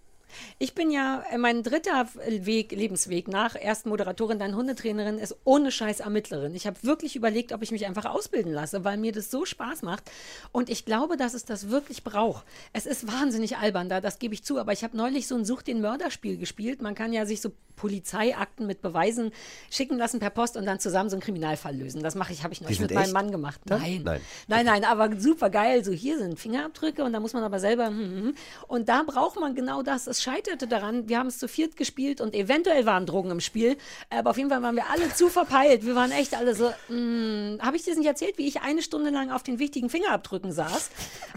[0.59, 5.73] Ich bin ja, äh, mein dritter Weg, Lebensweg nach erst Moderatorin, dann Hundetrainerin ist ohne
[5.73, 6.55] Scheiß Ermittlerin.
[6.55, 9.83] Ich habe wirklich überlegt, ob ich mich einfach ausbilden lasse, weil mir das so Spaß
[9.83, 10.11] macht.
[10.53, 12.45] Und ich glaube, dass es das wirklich braucht.
[12.73, 14.59] Es ist wahnsinnig albern da, das gebe ich zu.
[14.59, 16.83] Aber ich habe neulich so ein Such den Mörderspiel gespielt.
[16.83, 19.33] Man kann ja sich so Polizeiakten mit Beweisen
[19.71, 22.03] schicken lassen per Post und dann zusammen so einen Kriminalfall lösen.
[22.03, 23.13] Das mache ich, habe ich neulich mit meinem echt?
[23.13, 23.61] Mann gemacht.
[23.67, 23.81] Dann?
[23.81, 24.03] Nein.
[24.05, 24.21] Nein.
[24.47, 25.85] Nein, nein, aber super geil.
[25.85, 27.87] So, hier sind Fingerabdrücke und da muss man aber selber.
[27.89, 28.35] hm, hm, hm.
[28.69, 30.07] Und da braucht man genau das.
[30.07, 31.09] Es scheiterte daran.
[31.09, 33.77] Wir haben es zu viert gespielt und eventuell waren Drogen im Spiel.
[34.11, 35.85] Aber auf jeden Fall waren wir alle zu verpeilt.
[35.87, 36.73] Wir waren echt alle so.
[36.89, 39.89] hm, Habe ich dir das nicht erzählt, wie ich eine Stunde lang auf den wichtigen
[39.91, 40.91] Fingerabdrücken saß?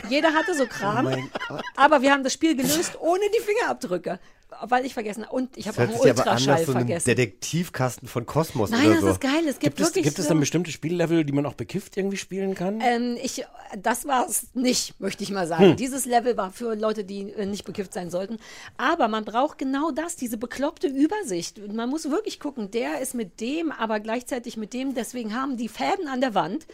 [0.09, 1.05] Jeder hatte so Kram.
[1.47, 1.61] Gott.
[1.75, 4.19] aber wir haben das Spiel gelöst ohne die Fingerabdrücke.
[4.61, 7.05] Weil ich vergessen Und ich habe auch Ultraschall so vergessen.
[7.05, 9.09] Detektivkasten von Kosmos Nein, das so.
[9.09, 9.43] ist geil.
[9.47, 11.97] Es gibt, Gibt es, wirklich gibt es so dann bestimmte Spiellevel, die man auch bekifft
[11.97, 12.79] irgendwie spielen kann?
[12.81, 13.45] Ähm, ich,
[13.77, 15.71] das war es nicht, möchte ich mal sagen.
[15.71, 15.75] Hm.
[15.75, 18.37] Dieses Level war für Leute, die äh, nicht bekifft sein sollten.
[18.77, 21.59] Aber man braucht genau das, diese bekloppte Übersicht.
[21.73, 24.95] Man muss wirklich gucken, der ist mit dem, aber gleichzeitig mit dem.
[24.95, 26.65] Deswegen haben die Fäden an der Wand,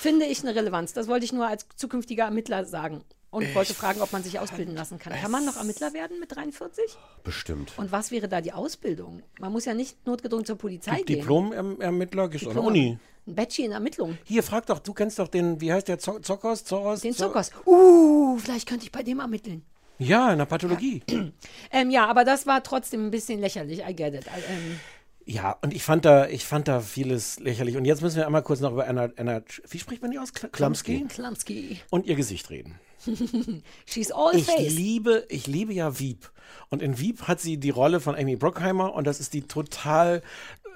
[0.00, 0.92] finde ich, eine Relevanz.
[0.92, 3.02] Das wollte ich nur als zukünftiger Ermittler sagen.
[3.36, 5.12] Und wollte fragen, ob man sich ausbilden lassen kann.
[5.12, 6.84] Kann man noch Ermittler werden mit 43?
[7.22, 7.72] Bestimmt.
[7.76, 9.22] Und was wäre da die Ausbildung?
[9.38, 11.20] Man muss ja nicht notgedrungen zur Polizei gehen.
[11.20, 12.98] Diplom-Ermittler, gehst du an der Uni.
[13.26, 14.18] Ein Bachelor in Ermittlung.
[14.24, 16.64] Hier, frag doch, du kennst doch den, wie heißt der, Zo- Zockers?
[16.64, 17.00] Zoros?
[17.00, 17.50] Den Zo- Zuckers.
[17.66, 19.64] Uh, vielleicht könnte ich bei dem ermitteln.
[19.98, 21.02] Ja, in der Pathologie.
[21.72, 23.80] Ähm, ja, aber das war trotzdem ein bisschen lächerlich.
[23.86, 24.26] I get it.
[24.48, 24.78] Ähm,
[25.24, 27.76] Ja, und ich fand da, ich fand da vieles lächerlich.
[27.76, 30.32] Und jetzt müssen wir einmal kurz noch über Anna, Anna wie spricht man die aus?
[30.32, 31.04] Kl- Klamski.
[31.08, 31.80] Klamski.
[31.90, 32.78] Und ihr Gesicht reden.
[33.86, 34.72] She's all Ich face.
[34.72, 36.30] liebe, ich liebe ja Wieb.
[36.68, 40.22] Und in Wieb hat sie die Rolle von Amy Brockheimer und das ist die total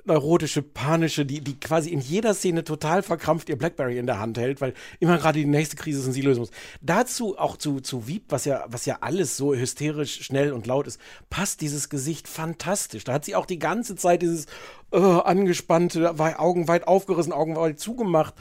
[0.04, 4.38] neurotische, panische, die, die quasi in jeder Szene total verkrampft ihr Blackberry in der Hand
[4.38, 6.50] hält, weil immer gerade die nächste Krise ist und sie lösen muss.
[6.80, 10.86] Dazu auch zu, zu Wieb, was ja, was ja alles so hysterisch, schnell und laut
[10.86, 13.04] ist, passt dieses Gesicht fantastisch.
[13.04, 14.46] Da hat sie auch die ganze Zeit dieses
[14.92, 18.34] äh, angespannte, Augen weit aufgerissen, Augen weit zugemacht.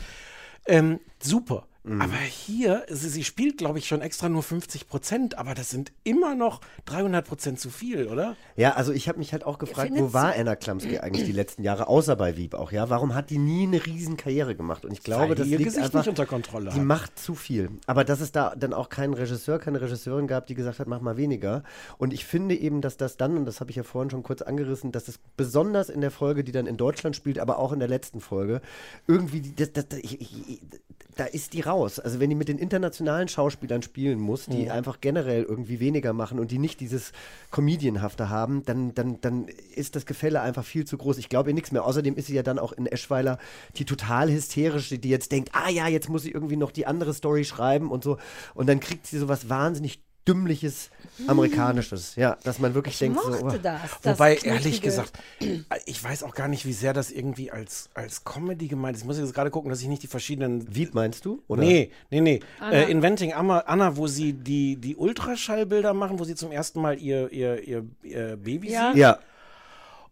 [0.66, 1.68] Ähm, super.
[2.00, 5.92] Aber hier, sie, sie spielt, glaube ich, schon extra nur 50 Prozent, aber das sind
[6.04, 8.36] immer noch 300 Prozent zu viel, oder?
[8.56, 11.64] Ja, also ich habe mich halt auch gefragt, wo war Anna Klamski eigentlich die letzten
[11.64, 12.90] Jahre, außer bei Wieb auch, ja?
[12.90, 14.86] Warum hat die nie eine riesen Karriere gemacht?
[14.86, 16.86] Und ich glaube, Weil das die ihr liegt Gesicht einfach, nicht unter Kontrolle die hat.
[16.86, 17.70] macht zu viel.
[17.88, 21.02] Aber dass es da dann auch keinen Regisseur, keine Regisseurin gab, die gesagt hat, mach
[21.02, 21.64] mal weniger.
[21.98, 24.42] Und ich finde eben, dass das dann, und das habe ich ja vorhin schon kurz
[24.42, 27.80] angerissen, dass es besonders in der Folge, die dann in Deutschland spielt, aber auch in
[27.80, 28.62] der letzten Folge,
[29.08, 30.62] irgendwie, das, das, das, ich, ich,
[31.16, 31.79] da ist die raus.
[32.00, 34.72] Also wenn die mit den internationalen Schauspielern spielen muss, die Mhm.
[34.72, 37.12] einfach generell irgendwie weniger machen und die nicht dieses
[37.52, 41.18] Comedianhafte haben, dann, dann, dann ist das Gefälle einfach viel zu groß.
[41.18, 41.86] Ich glaube ihr nichts mehr.
[41.86, 43.38] Außerdem ist sie ja dann auch in Eschweiler
[43.78, 47.14] die total hysterische, die jetzt denkt, ah ja, jetzt muss sie irgendwie noch die andere
[47.14, 48.18] Story schreiben und so.
[48.54, 50.90] Und dann kriegt sie sowas wahnsinnig dümmliches
[51.28, 52.16] Amerikanisches.
[52.16, 53.50] Ja, dass man wirklich Ich denkt, so, oh.
[53.50, 53.82] das.
[54.02, 55.14] das Wobei, ehrlich gesagt,
[55.86, 59.02] ich weiß auch gar nicht, wie sehr das irgendwie als, als Comedy gemeint ist.
[59.04, 60.74] Ich muss jetzt gerade gucken, dass ich nicht die verschiedenen.
[60.74, 61.42] Wie meinst du?
[61.48, 61.62] Oder?
[61.64, 62.40] Nee, nee, nee.
[62.72, 67.00] Äh, Inventing Anna, Anna, wo sie die, die Ultraschallbilder machen, wo sie zum ersten Mal
[67.00, 68.90] ihr, ihr, ihr, ihr Baby Ja.
[68.92, 69.00] sieht.
[69.00, 69.20] Ja.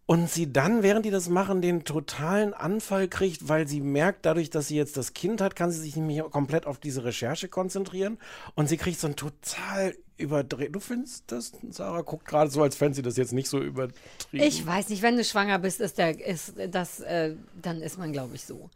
[0.07, 4.49] Und sie dann, während die das machen, den totalen Anfall kriegt, weil sie merkt, dadurch,
[4.49, 8.17] dass sie jetzt das Kind hat, kann sie sich mehr komplett auf diese Recherche konzentrieren.
[8.55, 10.73] Und sie kriegt so ein total überdreht.
[10.73, 11.51] Du findest das?
[11.71, 13.97] Sarah guckt gerade so, als fände sie das jetzt nicht so übertrieben.
[14.31, 18.13] Ich weiß nicht, wenn du schwanger bist, ist der, ist das, äh, dann ist man,
[18.13, 18.69] glaube ich, so.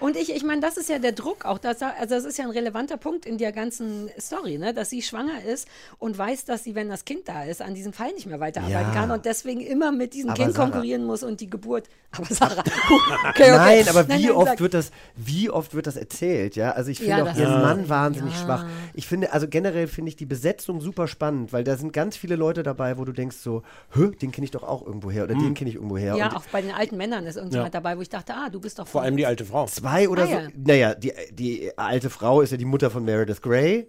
[0.00, 1.58] Und ich, ich meine, das ist ja der Druck auch.
[1.58, 4.74] Das, also das ist ja ein relevanter Punkt in der ganzen Story, ne?
[4.74, 5.68] dass sie schwanger ist
[5.98, 8.92] und weiß, dass sie, wenn das Kind da ist, an diesem Fall nicht mehr weiterarbeiten
[8.92, 9.00] Ja.
[9.00, 11.88] kann und deswegen immer mit diesem Aber Kind Sarah- konkurrieren muss und die Geburt.
[12.16, 12.60] Aber Sarah,
[13.28, 13.50] okay, okay.
[13.50, 16.72] Nein, aber wie nein, oft wird das, wie oft wird das erzählt, ja?
[16.72, 18.44] Also ich finde Ja, auch ihren Mann wahnsinnig Ja.
[18.44, 18.66] schwach.
[18.94, 22.36] Ich finde, also generell finde ich die Besetzung super spannend, weil da sind ganz viele
[22.36, 25.34] Leute dabei, wo du denkst so, Hö, den kenne ich doch auch irgendwo her oder
[25.34, 26.14] den kenne ich irgendwo her.
[26.16, 27.80] Ja, Und auch bei den alten Männern ist irgendjemand Ja.
[27.80, 29.66] dabei, wo ich dachte, ah, du bist doch Vor allem die alte Frau.
[29.84, 30.32] Zwei oder Ah, so.
[30.32, 30.48] ja.
[30.56, 33.88] Naja, die, die alte Frau ist ja die Mutter von Meredith Grey.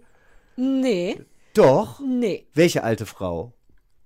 [0.56, 1.18] Nee,
[1.54, 2.00] Doch.
[2.00, 2.46] nee.
[2.54, 3.52] Welche alte Frau?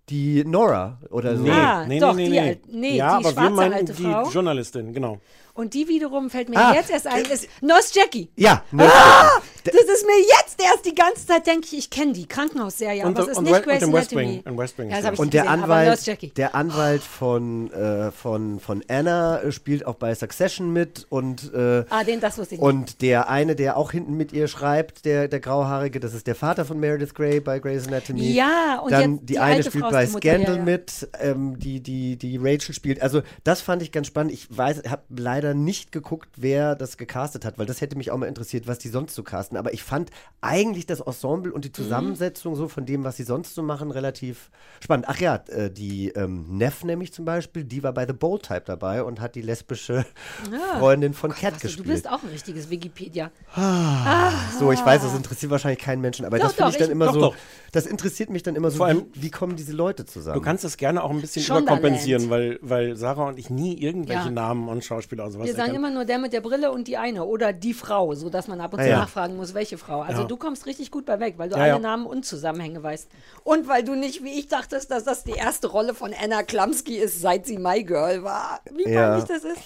[0.09, 1.45] Die Nora oder so.
[1.45, 2.41] Nee, Ah, nee, doch, nee, die nee.
[2.41, 4.29] alt- nee, ja, die aber wir schwarze meinen alte die Frau.
[4.29, 5.21] Journalistin, genau.
[5.55, 8.31] Und die wiederum fällt mir Ah, jetzt erst ein, ist Nurse Jackie.
[8.37, 12.13] Ja, ne, Ah, das ist mir jetzt erst die ganze Zeit, denke ich, ich kenne
[12.13, 14.37] die Krankenhausserie, Und aber es the- ist und nicht West- Grey's und West Anatomy.
[14.37, 16.29] Wing- im West Wing ja, das ich Und der gesehen, Anwalt, Nurse Jackie.
[16.31, 21.85] der Anwalt von, äh, von, von Anna äh, spielt auch bei Succession mit und äh,
[21.91, 22.67] Ah, den, das wusste ich nicht.
[22.69, 26.35] Und der eine, der auch hinten mit ihr schreibt, der, der Grauhaarige, das ist der
[26.35, 28.33] Vater von Meredith Grey bei Grey's Anatomy.
[28.33, 30.63] Ja, und Dann jetzt die, die eine alte spielt Frau bei Scandal ja, ja.
[30.63, 33.03] mit, ähm, die, die, die Rachel spielt.
[33.03, 34.33] Also das fand ich ganz spannend.
[34.33, 38.17] Ich weiß, habe leider nicht geguckt, wer das gecastet hat, weil das hätte mich auch
[38.17, 39.57] mal interessiert, was die sonst so casten.
[39.57, 40.11] Aber ich fand
[40.41, 44.51] eigentlich das Ensemble und die Zusammensetzung so von dem, was sie sonst so machen, relativ
[44.81, 45.07] spannend.
[45.09, 48.63] Ach ja, äh, die ähm, Neff nämlich zum Beispiel, die war bei The Bold Type
[48.67, 50.05] dabei und hat die lesbische
[50.53, 50.79] Ah.
[50.79, 51.87] Freundin von Cat Also, gespielt.
[51.87, 53.31] du bist auch ein richtiges Wikipedia.
[54.59, 56.93] So, ich weiß, das interessiert wahrscheinlich keinen Menschen, aber Doch, das finde ich dann ich-
[56.93, 57.21] immer Doch, so.
[57.21, 57.37] doch.
[57.73, 58.79] Das interessiert mich dann immer so.
[58.79, 60.35] Vor allem- wie, wie kommen diese Leute zusammen?
[60.35, 61.81] Du kannst das gerne auch ein bisschen Shondaland.
[61.81, 64.31] überkompensieren, weil, weil Sarah und ich nie irgendwelche Ja.
[64.31, 66.97] Namen und Schauspieler und sowas Wir sagen immer nur der mit der Brille und die
[66.97, 68.99] eine oder die Frau, so dass man ab und zu ja.
[68.99, 70.03] nachfragen muss, welche Frau.
[70.03, 70.29] Also Ja.
[70.29, 71.81] du kommst richtig gut bei weg, weil du alle.
[71.81, 73.09] Namen und Zusammenhänge weißt.
[73.45, 76.97] Und weil du nicht, wie ich dachtest, dass das die erste Rolle von Anna Klamski
[76.97, 78.61] ist, seit sie My Girl war.
[78.75, 79.61] Wie peinlich das ist.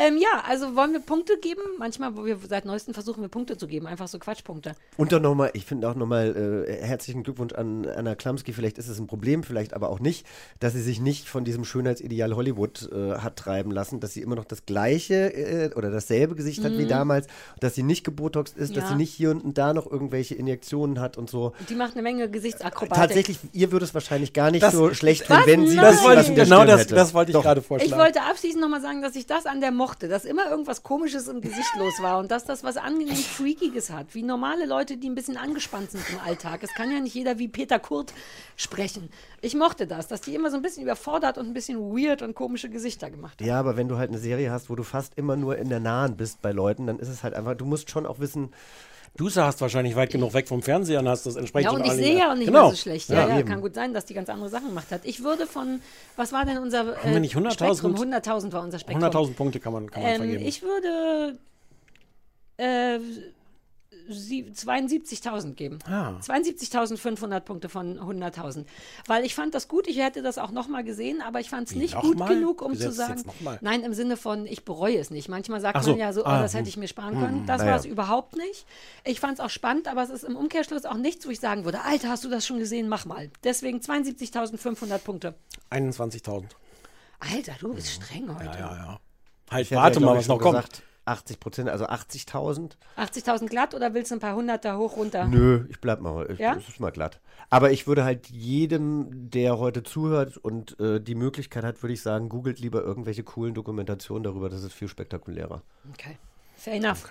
[0.00, 1.60] Ähm, ja, also wollen wir Punkte geben?
[1.78, 4.74] Manchmal, wo wir seit neuestem versuchen wir Punkte zu geben, einfach so Quatschpunkte.
[4.96, 8.52] Und dann nochmal, ich finde auch nochmal äh, herzlichen Glückwunsch an Anna Klamski.
[8.52, 10.24] Vielleicht ist es ein Problem, vielleicht aber auch nicht,
[10.60, 14.36] dass sie sich nicht von diesem Schönheitsideal Hollywood äh, hat treiben lassen, dass sie immer
[14.36, 16.88] noch das gleiche äh, oder dasselbe Gesicht hat wie Mhm.
[16.88, 17.26] damals,
[17.58, 18.90] dass sie nicht gebotoxt ist, dass Ja.
[18.90, 21.52] sie nicht hier und da noch irgendwelche Injektionen hat und so.
[21.68, 22.94] Die macht eine Menge Gesichtsakrobatik.
[22.94, 26.28] Tatsächlich, ihr würde es wahrscheinlich gar nicht Das- so schlecht tun, wenn sie Das ich,
[26.28, 27.42] in der genau das, das wollte ich Doch.
[27.42, 28.00] gerade Ich vorschlagen.
[28.00, 31.40] wollte abschließend nochmal sagen, dass ich das an der mochte, dass immer irgendwas Komisches im
[31.40, 35.14] Gesicht los war und dass das was angenehm Freakiges hat, wie normale Leute, die ein
[35.14, 36.62] bisschen angespannt sind im Alltag.
[36.62, 38.12] Es kann ja nicht jeder wie Peter Kurt
[38.56, 39.08] sprechen.
[39.40, 42.34] Ich mochte das, dass die immer so ein bisschen überfordert und ein bisschen weird und
[42.34, 43.48] komische Gesichter gemacht haben.
[43.48, 45.80] Ja, aber wenn du halt eine Serie hast, wo du fast immer nur in der
[45.80, 48.50] Nahen bist bei Leuten, dann ist es halt einfach, du musst schon auch wissen,
[49.16, 51.92] Du saßt wahrscheinlich weit genug weg vom Fernseher und hast das entsprechend Ja, und ich
[51.92, 52.62] sehe ja auch nicht genau.
[52.66, 53.08] mehr so schlecht.
[53.08, 53.48] Ja, ja, eben.
[53.48, 55.00] kann gut sein, dass die ganz andere Sachen gemacht hat.
[55.04, 55.80] Ich würde von,
[56.16, 57.52] was war denn unser Haben wir nicht 100.000?
[57.52, 57.94] Spektrum?
[57.96, 59.04] 100.000 war unser Spektrum.
[59.10, 60.44] 100.000 Punkte kann man, kann man Ähm, vergeben.
[60.46, 61.38] ich würde
[62.58, 62.98] äh,
[64.08, 65.78] 72.000 geben.
[65.86, 66.18] Ah.
[66.22, 68.64] 72.500 Punkte von 100.000.
[69.06, 71.76] Weil ich fand das gut, ich hätte das auch nochmal gesehen, aber ich fand es
[71.76, 72.28] nicht gut mal?
[72.28, 73.22] genug, um zu sagen.
[73.60, 75.28] Nein, im Sinne von, ich bereue es nicht.
[75.28, 75.90] Manchmal sagt so.
[75.90, 76.58] man ja so, oh, Ah, das hm.
[76.58, 77.38] hätte ich mir sparen Hm, können.
[77.40, 77.46] hm.
[77.46, 77.70] Das Naja.
[77.72, 78.66] war es überhaupt nicht.
[79.04, 81.64] Ich fand es auch spannend, aber es ist im Umkehrschluss auch nichts, wo ich sagen
[81.64, 82.88] würde, Alter, hast du das schon gesehen?
[82.88, 83.30] Mach mal.
[83.44, 85.34] Deswegen 72.500 Punkte.
[85.70, 86.44] 21.000.
[87.20, 88.44] Alter, du bist streng heute.
[88.58, 89.00] Ja, ja, ja.
[89.50, 90.82] Halt, warte ja, mal, was noch schon kommt.
[91.08, 92.72] Gesagt, 80 Prozent, also 80.000.
[92.96, 95.26] 80.000 glatt oder willst du ein paar Hunderter hoch, runter?
[95.26, 96.56] Nö, ich bleib mal, ich, Ja?
[96.56, 97.20] es ist mal glatt.
[97.50, 102.02] Aber ich würde halt jedem, der heute zuhört und äh, die Möglichkeit hat, würde ich
[102.02, 105.62] sagen, googelt lieber irgendwelche coolen Dokumentationen darüber, das ist viel spektakulärer.
[105.94, 106.18] Okay.
[106.56, 107.08] Fair enough.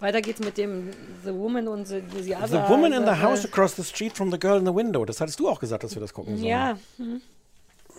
[0.00, 0.90] Weiter geht's mit dem
[1.24, 3.22] The Woman und The, the, The other, Woman in the Sache.
[3.22, 5.04] House Across the Street from the Girl in the Window.
[5.04, 6.48] Das hattest du auch gesagt, dass wir das gucken sollen.
[6.48, 6.78] Ja.
[6.96, 7.20] Hm.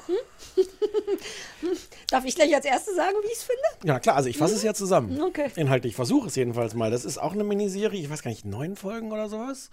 [0.07, 0.65] Hm?
[2.09, 3.61] Darf ich gleich als Erste sagen, wie ich es finde?
[3.85, 5.21] Ja, klar, also ich fasse es ja zusammen.
[5.21, 5.49] Okay.
[5.55, 6.91] Inhaltlich, ich versuche es jedenfalls mal.
[6.91, 9.69] Das ist auch eine Miniserie, ich weiß gar nicht, neun Folgen oder sowas.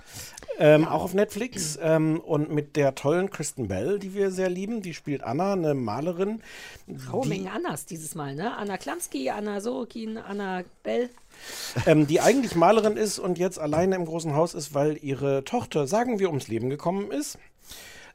[0.58, 1.78] Ähm, Auch auf Netflix.
[1.82, 4.82] Ähm, und mit der tollen Kristen Bell, die wir sehr lieben.
[4.82, 6.42] Die spielt Anna, eine Malerin.
[7.12, 8.56] Oh, Menge Annas dieses Mal, ne?
[8.56, 11.10] Anna Klamski, Anna Sorokin, Anna Bell.
[11.86, 15.86] ähm, die eigentlich Malerin ist und jetzt alleine im großen Haus ist, weil ihre Tochter,
[15.86, 17.38] sagen wir, ums Leben gekommen ist.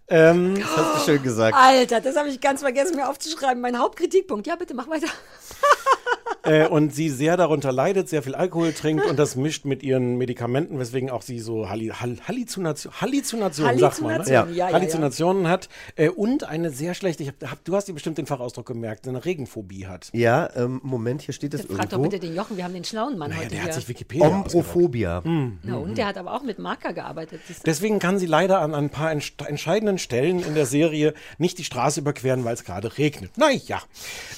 [0.10, 1.56] Ähm, das hast du schön gesagt.
[1.58, 3.62] Alter, das habe ich ganz vergessen, mir aufzuschreiben.
[3.62, 4.48] Mein Hauptkritikpunkt.
[4.48, 5.08] Ja, bitte, mach weiter.
[6.44, 10.18] äh, und sie sehr darunter leidet, sehr viel Alkohol trinkt und das mischt mit ihren
[10.18, 14.18] Medikamenten, weswegen auch sie so Halli Hall Halluzination, Halluzinationen, sagt man, ne?
[14.18, 14.74] Halluzinationen, ja, ja, ja.
[14.76, 18.26] Halluzinationen hat äh, und eine sehr schlechte, ich hab, hab, du hast dir bestimmt den
[18.26, 20.10] Fachausdruck gemerkt, eine Regenphobie hat.
[20.14, 22.10] Ja, ähm, Moment, hier steht es Frag doch irgendwo.
[22.10, 23.64] bitte den Jochen, wir haben den schlauen Mann heute der hier.
[23.68, 25.24] hat sich Wikipedia Ombrophobia.
[25.24, 27.42] Hm, Na, und der hat aber auch mit Marker gearbeitet.
[27.66, 31.64] Deswegen kann sie leider an ein paar entsch- entscheidenden Stellen in der Serie nicht die
[31.64, 33.38] Straße überqueren, weil es gerade regnet.
[33.38, 33.82] Naja.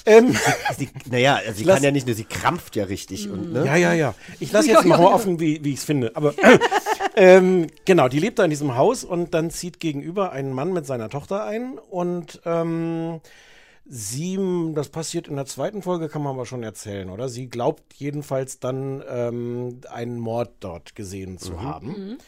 [0.04, 0.36] Ähm,
[0.76, 3.30] Sie, naja, also sie Lass- kann ja nicht nur, sie krampft ja richtig.
[3.30, 3.64] Und, ne?
[3.64, 4.14] Ja, ja, ja.
[4.40, 6.14] Ich lasse jetzt mal offen, wie, wie ich es finde.
[6.14, 6.34] Aber
[7.16, 10.86] ähm, genau, die lebt da in diesem Haus und dann zieht gegenüber ein Mann mit
[10.86, 13.20] seiner Tochter ein und ähm,
[13.84, 14.38] sie,
[14.74, 17.28] das passiert in der zweiten Folge, kann man aber schon erzählen, oder?
[17.28, 22.18] Sie glaubt jedenfalls dann ähm, einen Mord dort gesehen zu haben.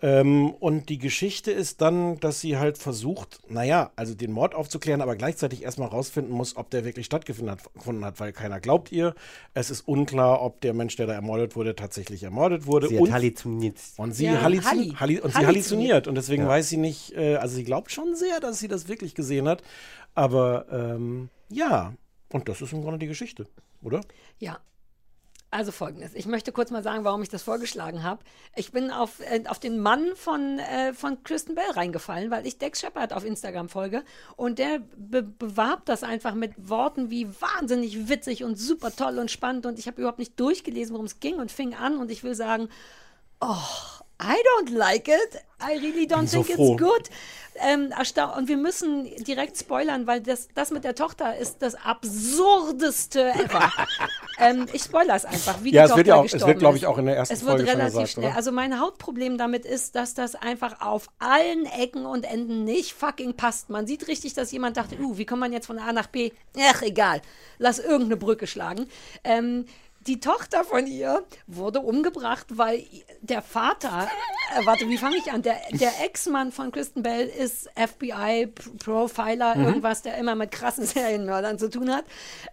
[0.00, 5.00] Ähm, und die Geschichte ist dann, dass sie halt versucht, naja, also den Mord aufzuklären,
[5.00, 9.16] aber gleichzeitig erstmal rausfinden muss, ob der wirklich stattgefunden hat, weil keiner glaubt ihr.
[9.54, 12.88] Es ist unklar, ob der Mensch, der da ermordet wurde, tatsächlich ermordet wurde.
[12.88, 13.76] Sie und, hat halluziniert.
[13.96, 14.94] und sie, Ja, halluzin Halli.
[14.96, 15.46] Halli und sie Halluziniert.
[15.48, 16.06] halluziniert.
[16.08, 16.48] Und deswegen Ja.
[16.48, 19.64] weiß sie nicht, äh, also sie glaubt schon sehr, dass sie das wirklich gesehen hat.
[20.14, 21.92] Aber ähm, ja,
[22.32, 23.46] und das ist im Grunde die Geschichte,
[23.82, 24.00] oder?
[24.38, 24.58] Ja.
[25.50, 26.14] Also folgendes.
[26.14, 28.22] Ich möchte kurz mal sagen, warum ich das vorgeschlagen habe.
[28.54, 32.58] Ich bin auf, äh, auf den Mann von, äh, von Kristen Bell reingefallen, weil ich
[32.58, 34.02] Dex Shepard auf Instagram folge
[34.36, 39.30] und der be bewarb das einfach mit Worten wie wahnsinnig witzig und super toll und
[39.30, 42.22] spannend und ich habe überhaupt nicht durchgelesen, worum es ging und fing an und ich
[42.22, 42.68] will sagen,
[43.40, 43.56] oh,
[44.20, 45.42] I don't like it.
[45.60, 46.72] I really don't so think froh.
[46.74, 47.10] it's good.
[47.60, 47.92] Ähm,
[48.36, 53.72] und wir müssen direkt spoilern, weil das, das mit der Tochter ist das absurdeste ever.
[54.38, 56.58] ähm, ich spoilere es einfach, wie Ja, die es Tochter wird ja auch- es wird,
[56.60, 58.26] glaub ich, auch in der ersten es wird Folge schon relativ gesagt, schnell.
[58.26, 58.36] oder?
[58.36, 63.34] Also mein Hauptproblem damit ist, dass das einfach auf allen Ecken und Enden nicht fucking
[63.34, 63.70] passt.
[63.70, 66.30] Man sieht richtig, dass jemand dachte, uh, wie kommt man jetzt von A nach B?
[66.60, 67.22] Ach, egal.
[67.58, 68.88] Lass irgendeine Brücke schlagen.
[69.24, 69.66] Ähm,
[70.06, 72.84] die Tochter von ihr wurde umgebracht, weil
[73.20, 74.08] der Vater,
[74.58, 75.42] äh, warte, wie fange ich an?
[75.42, 79.64] Der, der Ex-Mann von Kristen Bell ist FBI-Profiler, Mhm.
[79.66, 82.04] irgendwas, der immer mit krassen Serienmördern zu tun hat.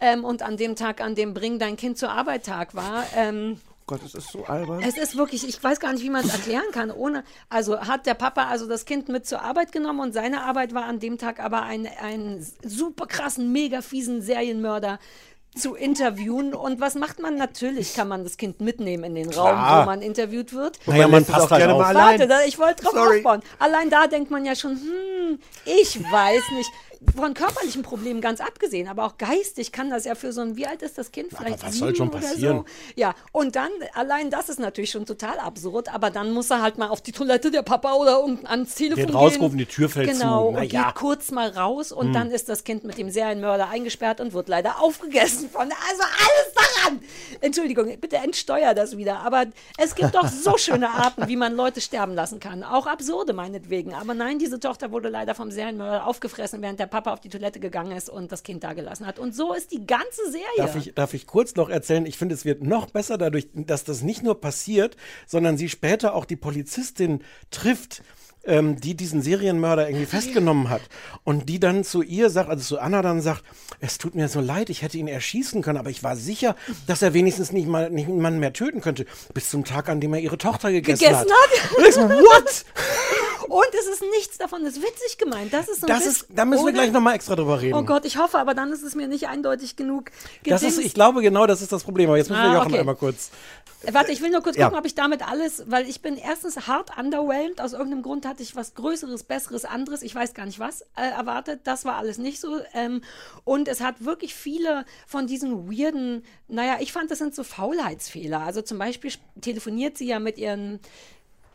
[0.01, 3.59] Ähm, und an dem Tag, an dem Bring dein Kind zur Arbeit Tag war, ähm,
[3.87, 4.81] Gott, es ist so albern.
[4.81, 6.89] es ist wirklich, ich weiß gar nicht, wie man es erklären kann.
[6.89, 10.73] Ohne, also hat der Papa also das Kind mit zur Arbeit genommen und seine Arbeit
[10.73, 14.97] war an dem Tag aber ein, einen super krassen, mega fiesen Serienmörder
[15.55, 16.53] zu interviewen.
[16.53, 17.35] Und was macht man?
[17.37, 19.81] Natürlich kann man das Kind mitnehmen in den Raum, Klar.
[19.81, 20.79] wo man interviewt wird.
[20.85, 21.81] Naja, man es passt auch halt gerne auf.
[21.81, 22.19] mal allein.
[22.19, 23.17] Warte, da, ich wollte drauf Sorry.
[23.17, 23.41] aufbauen.
[23.59, 26.69] Allein da denkt man ja schon, hm, ich weiß nicht.
[27.15, 30.65] Von körperlichen Problemen ganz abgesehen, aber auch geistig kann das ja für so ein, wie
[30.67, 31.29] alt ist das Kind?
[31.35, 32.57] Vielleicht was sieben soll schon oder passieren?
[32.59, 32.65] so.
[32.95, 36.77] Ja, und dann, allein das ist natürlich schon total absurd, aber dann muss er halt
[36.77, 39.15] mal auf die Toilette der Papa oder irgend- ans Telefon Den gehen.
[39.15, 40.19] rausrufen, die Tür fällt zu.
[40.21, 40.79] Genau, Na und ja.
[40.81, 40.85] Hm.
[40.87, 44.49] geht kurz mal raus und dann ist das Kind mit dem Serienmörder eingesperrt und wird
[44.49, 46.53] leider aufgegessen von, also alles
[46.83, 46.99] daran.
[47.41, 49.45] Entschuldigung, bitte entsteuer das wieder, aber
[49.77, 53.93] es gibt doch so schöne Arten, wie man Leute sterben lassen kann, auch absurde meinetwegen,
[53.93, 57.59] aber nein, diese Tochter wurde leider vom Serienmörder aufgefressen, während der Papa auf die Toilette
[57.59, 59.19] gegangen ist und das Kind da gelassen hat.
[59.19, 60.47] Und so ist die ganze Serie.
[60.55, 62.05] Darf ich, darf ich kurz noch erzählen?
[62.05, 64.95] Ich finde, es wird noch besser dadurch, dass das nicht nur passiert,
[65.27, 67.21] sondern sie später auch die Polizistin
[67.51, 68.01] trifft,
[68.45, 70.83] ähm, die diesen Serienmörder irgendwie festgenommen hat.
[71.25, 73.43] Und die dann zu ihr sagt, also zu Anna dann sagt,
[73.81, 76.55] es tut mir so leid, ich hätte ihn erschießen können, aber ich war sicher,
[76.87, 79.05] dass er wenigstens nicht mal nicht niemanden mehr töten könnte.
[79.33, 81.97] Bis zum Tag, an dem er ihre Tochter gegessen, Gegessen hat.
[81.97, 82.09] hat?
[82.09, 82.65] What?
[83.47, 85.53] Und es ist nichts davon, das ist witzig gemeint.
[85.53, 87.77] Das ist so ein Das Witz, ist, da müssen wir gleich nochmal extra drüber reden.
[87.77, 90.11] Oh Gott, ich hoffe, aber dann ist es mir nicht eindeutig genug.
[90.45, 90.85] das ist, gedingst.
[90.87, 92.09] ich glaube genau, das ist das Problem.
[92.09, 92.79] Aber jetzt müssen wir Ah, Jochen okay.
[92.79, 93.31] einmal kurz.
[93.83, 94.65] Äh, Warte, ich will nur kurz Ja.
[94.65, 97.61] gucken, ob ich damit alles, weil ich bin erstens hart underwhelmed.
[97.61, 100.01] Aus irgendeinem Grund hatte ich was Größeres, Besseres, anderes.
[100.01, 101.61] Ich weiß gar nicht was äh, erwartet.
[101.65, 102.59] Das war alles nicht so.
[102.73, 103.01] Ähm,
[103.43, 108.41] und es hat wirklich viele von diesen weirden, naja, ich fand, das sind so Faulheitsfehler.
[108.41, 110.79] Also zum Beispiel sp- telefoniert sie ja mit ihren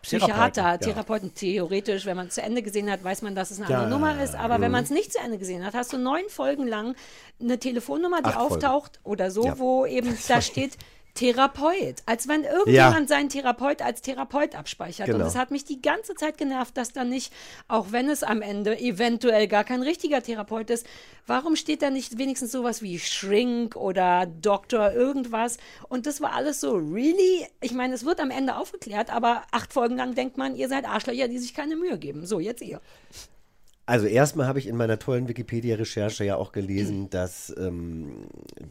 [0.03, 1.35] Psychiater, Therapeuten, ja.
[1.35, 3.91] Theoretisch, wenn man es zu Ende gesehen hat, weiß man, dass es eine Ja, andere
[3.91, 4.35] Nummer ist.
[4.35, 4.73] Aber wenn mhm.
[4.73, 6.95] man es nicht zu Ende gesehen hat, hast du neun Folgen lang
[7.41, 8.55] eine Telefonnummer, die Acht Folgen.
[8.55, 9.59] auftaucht oder so, Ja.
[9.59, 10.77] wo eben da steht
[11.15, 11.97] Therapeut.
[12.07, 15.09] Als wenn irgendjemand seinen Therapeut als Therapeut abspeichert.
[15.09, 15.27] Und Genau.
[15.27, 17.33] es hat mich die ganze Zeit genervt, dass da nicht,
[17.69, 20.87] auch wenn es am Ende eventuell gar kein richtiger Therapeut ist,
[21.27, 25.59] warum steht da nicht wenigstens sowas wie Shrink oder Doktor irgendwas?
[25.89, 27.47] Und das war alles so, really?
[27.61, 30.85] Ich meine, es wird am Ende aufgeklärt, aber acht Folgen lang denkt man, ihr seid
[30.87, 32.27] Arschlöcher, die sich keine Mühe geben.
[32.27, 32.81] So, jetzt ihr.
[33.91, 38.29] Also erstmal habe ich in meiner tollen Wikipedia-Recherche ja auch gelesen, dass ähm,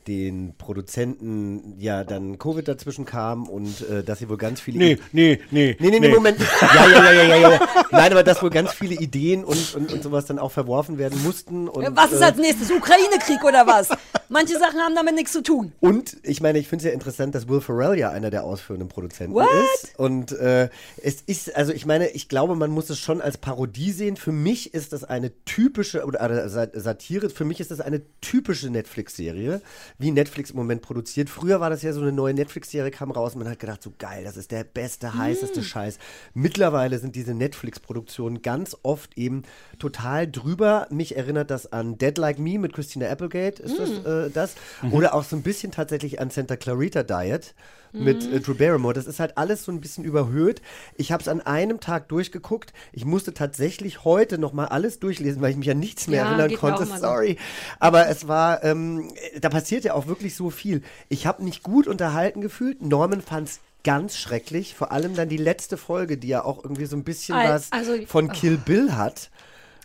[0.07, 4.97] den Produzenten ja dann Covid dazwischen kam und äh, dass sie wohl ganz viele Nee,
[5.11, 5.75] nee, nee.
[5.77, 6.15] Nee, nee, nee, nee.
[6.15, 6.39] Moment.
[6.61, 7.59] Ja, ja, ja, ja, ja, ja.
[7.91, 11.21] Nein, aber dass wohl ganz viele Ideen und, und, und sowas dann auch verworfen werden
[11.23, 11.67] mussten.
[11.67, 12.71] Und, was ist äh, als nächstes?
[12.71, 13.89] Ukraine-Krieg oder was?
[14.29, 15.73] Manche Sachen haben damit nichts zu tun.
[15.79, 18.87] Und ich meine, ich finde es ja interessant, dass Will Ferrell ja einer der ausführenden
[18.87, 19.47] Produzenten What?
[19.73, 19.97] ist.
[19.97, 20.69] Und äh,
[21.01, 24.15] es ist, also ich meine, ich glaube, man muss es schon als Parodie sehen.
[24.15, 28.69] Für mich ist das eine typische, oder Sa- Satire, für mich ist das eine typische
[28.69, 29.61] Netflix-Serie,
[29.97, 31.29] wie Netflix im Moment produziert.
[31.29, 33.91] Früher war das ja so eine neue Netflix-Serie, kam raus und man hat gedacht, so
[33.97, 35.99] geil, das ist der beste, heißeste Scheiß.
[36.33, 39.43] Mittlerweile sind diese Netflix-Produktionen ganz oft eben
[39.79, 40.87] total drüber.
[40.89, 44.55] Mich erinnert das an Dead Like Me mit Christina Applegate, ist das äh, das?
[44.91, 47.55] Oder auch so ein bisschen tatsächlich an Santa Clarita Diet
[47.91, 48.93] mit äh, Drew Barrymore.
[48.93, 50.61] Das ist halt alles so ein bisschen überhöht.
[50.95, 52.73] Ich habe es an einem Tag durchgeguckt.
[52.91, 56.27] Ich musste tatsächlich heute noch mal alles durchlesen, weil ich mich an nichts mehr Ja,
[56.29, 56.85] erinnern konnte.
[56.85, 56.95] so.
[56.97, 57.37] Sorry.
[57.79, 59.11] Aber es war, ähm,
[59.41, 60.81] da passiert ja auch wirklich so viel.
[61.09, 62.81] Ich habe mich gut unterhalten gefühlt.
[62.81, 64.75] Norman fand es ganz schrecklich.
[64.75, 67.71] Vor allem dann die letzte Folge, die ja auch irgendwie so ein bisschen Al- was
[67.71, 69.29] also- von Kill Bill hat.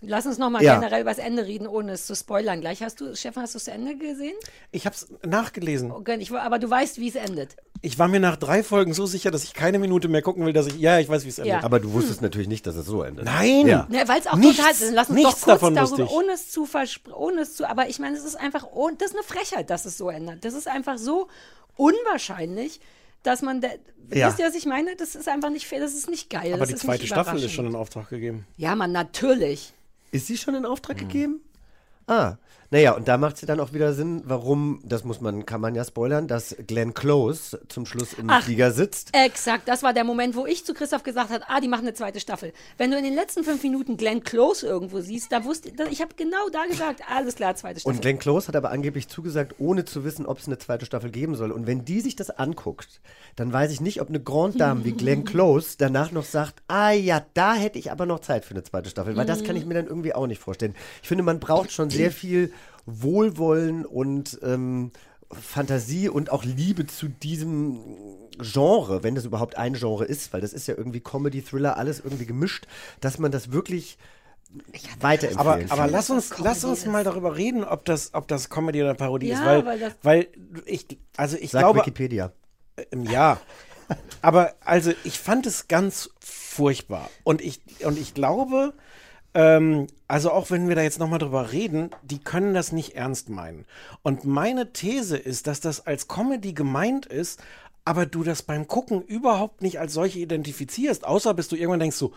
[0.02, 0.74] Lass uns nochmal Ja.
[0.78, 2.60] generell über das Ende reden, ohne es zu spoilern.
[2.60, 4.34] Gleich hast du, Stefan, hast du es zu Ende gesehen?
[4.70, 5.90] Ich habe es nachgelesen.
[5.90, 7.56] Okay, ich, aber du weißt, wie es endet.
[7.82, 10.52] Ich war mir nach drei Folgen so sicher, dass ich keine Minute mehr gucken will,
[10.54, 11.52] dass ich, ja, ich weiß, wie es endet.
[11.54, 11.64] Ja.
[11.64, 13.24] Aber du wusstest natürlich nicht, dass es so endet.
[13.26, 13.66] Nein!
[13.66, 13.86] Ja.
[13.90, 16.50] Ne, Weil es auch Nichts- total, lass uns nichts doch kurz davon darüber, ohne es
[16.50, 16.66] zu
[17.14, 19.84] ohne es zu, aber ich meine, es ist einfach, oh, das ist eine Frechheit, dass
[19.84, 20.44] es so ändert.
[20.44, 21.28] Das ist einfach so
[21.76, 22.80] unwahrscheinlich,
[23.22, 23.68] dass man, da,
[24.12, 24.28] Ja.
[24.28, 24.96] wisst ihr, was ich meine?
[24.96, 26.52] Das ist einfach nicht fair, das ist nicht geil.
[26.52, 28.46] Aber das die ist zweite nicht Staffel ist schon in Auftrag gegeben.
[28.56, 29.72] Ja, man, natürlich.
[30.14, 31.40] Ist sie schon in Auftrag gegeben?
[32.06, 32.36] Ah,
[32.74, 35.76] naja, und da macht es dann auch wieder Sinn, warum, das muss man, kann man
[35.76, 38.42] ja spoilern, dass Glenn Close zum Schluss im Ach.
[38.42, 39.10] Flieger sitzt.
[39.12, 41.94] Exakt, das war der Moment, wo ich zu Christoph gesagt habe, ah, die machen eine
[41.94, 42.52] zweite Staffel.
[42.76, 46.16] Wenn du in den letzten fünf Minuten Glenn Close irgendwo siehst, da wusste ich habe
[46.16, 47.94] genau da gesagt, alles klar, zweite Staffel.
[47.94, 51.12] Und Glenn Close hat aber angeblich zugesagt, ohne zu wissen, ob es eine zweite Staffel
[51.12, 51.52] geben soll.
[51.52, 53.00] Und wenn die sich das anguckt,
[53.36, 56.90] dann weiß ich nicht, ob eine Grande Dame wie Glenn Close danach noch sagt, ah
[56.90, 59.14] ja, da hätte ich aber noch Zeit für eine zweite Staffel.
[59.14, 60.74] Weil das kann ich mir dann irgendwie auch nicht vorstellen.
[61.02, 62.52] Ich finde, man braucht schon sehr viel
[62.86, 64.92] Wohlwollen und ähm,
[65.30, 67.78] Fantasie und auch Liebe zu diesem
[68.38, 72.00] Genre, wenn das überhaupt ein Genre ist, weil das ist ja irgendwie Comedy, Thriller, alles
[72.00, 72.66] irgendwie gemischt,
[73.00, 73.96] dass man das wirklich
[75.00, 75.70] weiterempfehlen Aber, kann.
[75.70, 78.94] aber lass uns, Comedy lass uns mal darüber reden, ob das, ob das Comedy oder
[78.94, 79.44] Parodie Ja, ist.
[79.46, 80.28] Weil, weil das- weil
[80.66, 82.32] ich, also ich Sagt glaube, Wikipedia.
[82.92, 83.40] Ähm, Ja.
[84.22, 87.10] Aber also ich fand es ganz furchtbar.
[87.22, 88.72] Und ich, und ich glaube,
[89.34, 93.28] ähm, also auch wenn wir da jetzt nochmal drüber reden, die können das nicht ernst
[93.28, 93.66] meinen.
[94.02, 97.42] Und meine These ist, dass das als Comedy gemeint ist,
[97.84, 101.96] aber du das beim Gucken überhaupt nicht als solche identifizierst, außer bis du irgendwann denkst
[101.96, 102.12] so,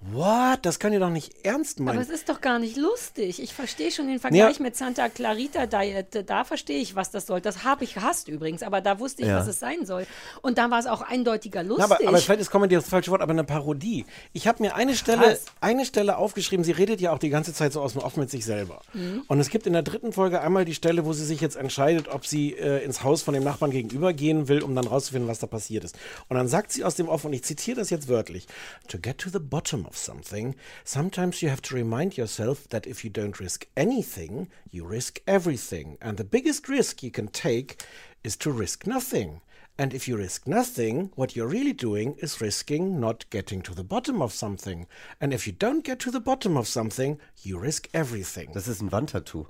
[0.00, 2.00] what, das kann ihr doch nicht ernst aber meinen.
[2.00, 3.42] es ist doch gar nicht lustig.
[3.42, 4.62] Ich verstehe schon den Vergleich Ja.
[4.62, 6.24] mit Santa Clarita Diet.
[6.28, 7.40] Da verstehe ich, was das soll.
[7.40, 9.38] Das habe ich gehasst übrigens, aber da wusste ich, Ja.
[9.38, 10.06] was es sein soll.
[10.40, 11.84] Und da war es auch eindeutiger Na, lustig.
[11.84, 14.06] aber, aber vielleicht ist Comedy das falsche Wort, aber eine Parodie.
[14.32, 17.72] Ich habe mir eine Stelle, eine Stelle aufgeschrieben, sie redet ja auch die ganze Zeit
[17.72, 18.80] so aus dem Off mit sich selber.
[18.94, 19.24] Mhm.
[19.26, 22.06] Und es gibt in der dritten Folge einmal die Stelle, wo sie sich jetzt entscheidet,
[22.08, 25.40] ob sie äh, ins Haus von dem Nachbarn gegenüber gehen will, um dann rauszufinden, was
[25.40, 25.96] da passiert ist.
[26.28, 28.46] Und dann sagt sie aus dem Off, und ich zitiere das jetzt wörtlich,
[28.86, 33.04] to get to the bottom of something, sometimes you have to remind yourself that if
[33.04, 35.96] you don't risk anything, you risk everything.
[36.00, 37.82] And the biggest risk you can take
[38.22, 39.40] is to risk nothing.
[39.80, 43.84] And if you risk nothing, what you're really doing is risking not getting to the
[43.84, 44.86] bottom of something.
[45.20, 48.50] And if you don't get to the bottom of something, you risk everything.
[48.54, 49.46] Das ist ein Wandtattoo.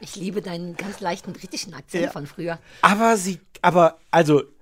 [0.00, 2.10] Ich liebe deinen ganz leichten britischen Akzent Ja.
[2.10, 2.58] von früher.
[2.82, 4.53] Aber sie, aber also d- d-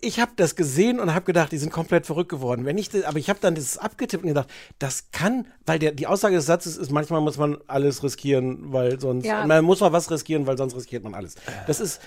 [0.00, 2.64] ich habe das gesehen und habe gedacht, die sind komplett verrückt geworden.
[2.64, 5.92] Wenn ich, das- aber ich habe dann das abgetippt und gedacht, das kann, weil der,
[5.92, 9.46] die Aussage des Satzes ist, manchmal muss man alles riskieren, weil sonst, Ja.
[9.46, 11.36] man muss mal was riskieren, weil sonst riskiert man alles.
[11.66, 12.00] Das ist,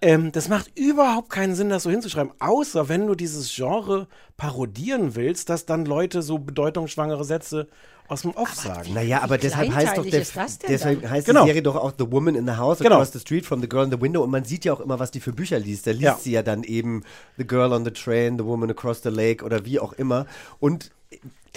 [0.00, 4.06] ähm, das macht überhaupt keinen Sinn, das so hinzuschreiben, außer wenn du dieses Genre
[4.36, 7.66] parodieren willst, dass dann Leute so bedeutungsschwangere Sätze
[8.08, 8.94] aus dem Off sagen.
[8.94, 10.20] Naja, aber deshalb heißt doch der,
[10.68, 11.10] deshalb dann?
[11.10, 11.42] heißt Genau.
[11.42, 12.96] die Serie doch auch The Woman in the House Genau.
[12.96, 14.98] Across the Street from the Girl in the Window und man sieht ja auch immer,
[14.98, 15.86] was die für Bücher liest.
[15.86, 16.18] Da liest Ja.
[16.20, 17.04] sie ja dann eben
[17.36, 20.26] The Girl on the Train, The Woman Across the Lake oder wie auch immer.
[20.58, 20.90] Und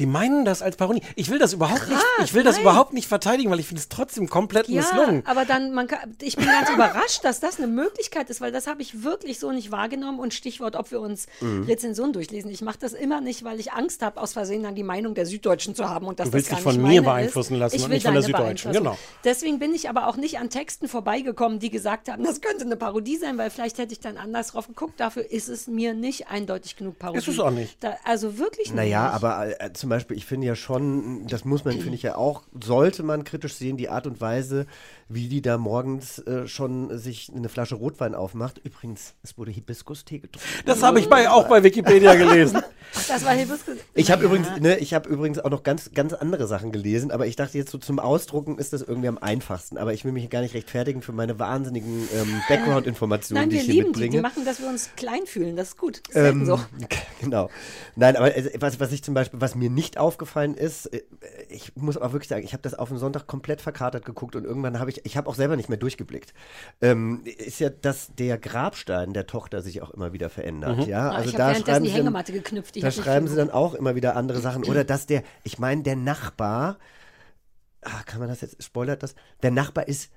[0.02, 1.02] Die meinen das als Parodie.
[1.16, 2.64] Ich will das überhaupt nicht, Krass, ich will das nein.
[2.64, 5.22] überhaupt nicht verteidigen, weil ich finde es trotzdem komplett Ja, misslungen.
[5.28, 8.66] aber dann, man kann, ich bin ganz überrascht, dass das eine Möglichkeit ist, weil das
[8.66, 10.20] habe ich wirklich so nicht wahrgenommen.
[10.20, 11.66] Und Stichwort, ob wir uns Mhm.
[11.66, 12.50] Rezensionen durchlesen.
[12.50, 15.28] Ich mache das immer nicht, weil ich Angst habe, aus Versehen dann die Meinung der
[15.28, 16.08] Süddeutschen zu haben.
[16.08, 17.60] Und dass Du willst das dich gar von nicht mir beeinflussen ist.
[17.60, 18.98] lassen ich und will nicht von der deine Süddeutschen, genau.
[19.24, 22.76] Deswegen bin ich aber auch nicht an Texten vorbeigekommen, die gesagt haben, das könnte eine
[22.76, 25.00] Parodie sein, weil vielleicht hätte ich dann anders drauf geguckt.
[25.00, 27.20] Dafür ist es mir nicht eindeutig genug Parodie.
[27.20, 27.78] Ist es auch nicht.
[27.84, 29.14] Da, also wirklich Naja, nicht.
[29.24, 32.44] aber äh, zum Beispiel, ich finde ja schon, das muss man, finde ich ja auch,
[32.64, 34.66] sollte man kritisch sehen, die Art und Weise,
[35.14, 38.60] wie die da morgens äh, schon sich eine Flasche Rotwein aufmacht.
[38.64, 40.48] Übrigens, es wurde Hibiskus-Tee getrunken.
[40.66, 42.62] Das habe ich bei, auch bei Wikipedia gelesen.
[43.08, 43.76] Das war Hibiskus.
[43.94, 44.28] Ich habe Ja.
[44.30, 47.58] übrigens, ne, ich habe übrigens auch noch ganz, ganz andere Sachen gelesen, aber ich dachte
[47.58, 49.78] jetzt so zum Ausdrucken ist das irgendwie am einfachsten.
[49.78, 53.66] Aber ich will mich gar nicht rechtfertigen für meine wahnsinnigen ähm, Background-Informationen, die wir ich
[53.66, 54.00] hier lieben die.
[54.02, 54.18] mitbringe.
[54.18, 55.56] Die machen, dass wir uns klein fühlen.
[55.56, 56.02] Das ist gut.
[56.08, 56.60] Das Ähm, so.
[57.22, 57.50] Genau.
[57.96, 61.02] Nein, aber äh, was, was ich zum Beispiel, was mir nicht aufgefallen ist, äh,
[61.50, 64.44] ich muss aber wirklich sagen, ich habe das auf den Sonntag komplett verkatert geguckt und
[64.44, 66.34] irgendwann habe ich, ich habe auch selber nicht mehr durchgeblickt.
[66.82, 70.78] Ähm, ist ja, dass der Grabstein der Tochter sich auch immer wieder verändert.
[70.78, 70.84] Mhm.
[70.84, 72.76] Ja, Ah, also ich habe da schreiben die sie dann, Hängematte geknüpft.
[72.76, 74.64] Ich da schreiben sie dann auch immer wieder andere Sachen.
[74.64, 76.78] Oder dass der, ich meine, der Nachbar,
[77.82, 79.16] ah, kann man das jetzt, spoilert das?
[79.44, 80.12] Der Nachbar ist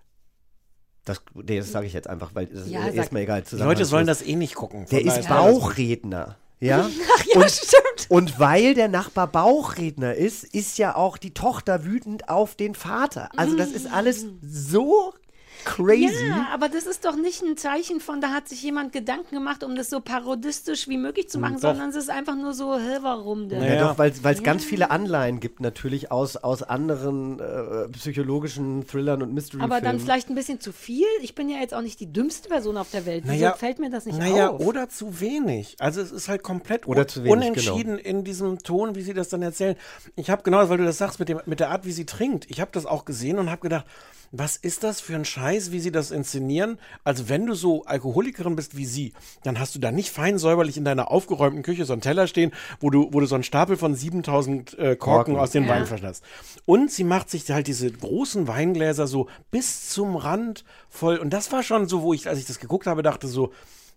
[1.05, 3.43] das, nee, das sage ich jetzt einfach, weil das Ja, ist erstmal egal.
[3.43, 4.87] Die Leute sollen das eh nicht gucken.
[4.91, 6.37] Der ist Bauchredner.
[6.61, 6.89] Ja?
[7.17, 8.07] Ach ja, und, stimmt.
[8.09, 13.29] und weil der Nachbar Bauchredner ist, ist ja auch die Tochter wütend auf den Vater.
[13.37, 15.13] Also das ist alles so
[15.65, 16.29] crazy.
[16.29, 19.65] Ja, aber das ist doch nicht ein Zeichen von, da hat sich jemand Gedanken gemacht,
[19.65, 21.71] um das so parodistisch wie möglich zu machen, Doch.
[21.71, 23.63] sondern es ist einfach nur so, hä, warum denn?
[23.63, 29.23] Ja, doch, weil es ganz viele Anleihen gibt natürlich aus, aus anderen äh, psychologischen Thrillern
[29.23, 29.73] und Mystery-Filmen.
[29.73, 31.07] Aber dann vielleicht ein bisschen zu viel.
[31.23, 33.25] Ich bin ja jetzt auch nicht die dümmste Person auf der Welt.
[33.25, 34.61] Wieso Naja, fällt mir das nicht naja, auf?
[34.61, 35.77] oder zu wenig.
[35.79, 39.29] Also es ist halt komplett Oder zu wenig, unentschieden in diesem Ton, wie sie das
[39.29, 39.77] dann erzählen.
[40.17, 42.51] Ich habe genau, weil du das sagst, mit, dem, mit der Art, wie sie trinkt.
[42.51, 43.87] Ich habe das auch gesehen und habe gedacht,
[44.37, 46.79] was ist das für ein Scheiß, wie sie das inszenieren?
[47.05, 49.13] Also wenn du so Alkoholikerin bist wie sie,
[49.45, 52.51] dann hast du da nicht fein säuberlich in deiner aufgeräumten Küche so einen Teller stehen,
[52.81, 55.37] wo du, wo du so einen Stapel von 7000 äh, Korken, Korken.
[55.37, 55.71] aus den Ja.
[55.71, 56.25] Weinflaschen hast.
[56.67, 61.19] Und sie macht sich halt diese großen Weingläser so bis zum Rand voll.
[61.19, 63.53] Und das war schon so, wo ich, als ich das geguckt habe, dachte so,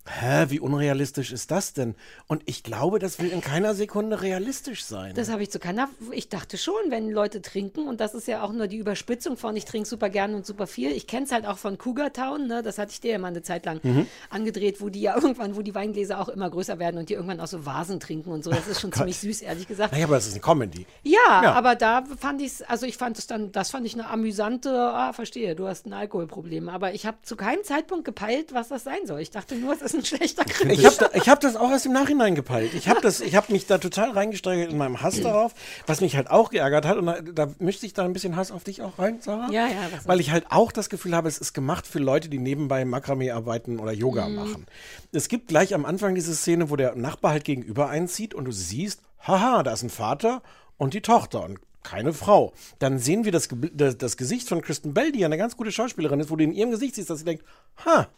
[0.08, 1.94] hä, wie unrealistisch ist das denn?
[2.26, 5.14] Und ich glaube, das will in keiner Sekunde realistisch sein.
[5.14, 5.88] Das habe ich zu keiner.
[6.12, 9.56] Ich dachte schon, wenn Leute trinken, und das ist ja auch nur die Überspitzung von,
[9.56, 10.90] ich trinke super gerne und super viel.
[10.92, 12.62] Ich kenne es halt auch von Cougar Town, ne?
[12.62, 14.06] das hatte ich dir ja mal eine Zeit lang Mhm.
[14.30, 17.40] angedreht, wo die ja irgendwann, wo die Weingläser auch immer größer werden und die irgendwann
[17.40, 18.50] aus so Vasen trinken und so.
[18.50, 19.92] Das ist schon ziemlich süß, ehrlich gesagt.
[19.92, 20.86] naja, aber das ist eine Comedy.
[21.04, 21.52] Ja, Ja.
[21.52, 24.70] aber da fand ich es, also ich fand es dann, das fand ich eine amüsante,
[24.70, 26.68] ah, verstehe, du hast ein Alkoholproblem.
[26.68, 29.20] Aber ich habe zu keinem Zeitpunkt gepeilt, was das sein soll.
[29.20, 30.72] Ich dachte nur, es ist ein schlechter Krimi.
[30.72, 32.72] Ich habe da, ich hab das auch erst im Nachhinein gepeilt.
[32.74, 35.54] Ich habe hab mich da total reingesteigert in meinem Hass darauf,
[35.86, 36.96] was mich halt auch geärgert hat.
[36.96, 39.50] Und da, da mischt sich da ein bisschen Hass auf dich auch rein, Sarah.
[39.50, 42.38] Ja, ja, Weil ich halt auch das Gefühl habe, es ist gemacht für Leute, die
[42.38, 44.34] nebenbei Makramee arbeiten oder Yoga Mhm.
[44.34, 44.66] machen.
[45.12, 48.52] Es gibt gleich am Anfang diese Szene, wo der Nachbar halt gegenüber einzieht und du
[48.52, 50.42] siehst, haha, da ist ein Vater
[50.76, 52.52] und die Tochter und keine Frau.
[52.80, 55.72] Dann sehen wir das, das, das Gesicht von Kristen Bell, die ja eine ganz gute
[55.72, 57.44] Schauspielerin ist, wo du in ihrem Gesicht siehst, dass sie denkt,
[57.86, 58.08] ha,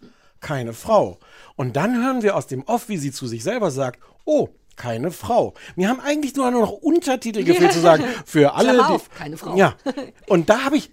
[0.40, 1.18] keine Frau.
[1.56, 5.10] Und dann hören wir aus dem Off, wie sie zu sich selber sagt, oh, keine
[5.10, 5.54] Frau.
[5.76, 8.72] Mir haben eigentlich nur noch Untertitel gefehlt zu sagen, für alle.
[8.74, 9.54] Die- auf, keine Frau.
[9.56, 9.74] Ja.
[10.26, 10.90] Und da habe ich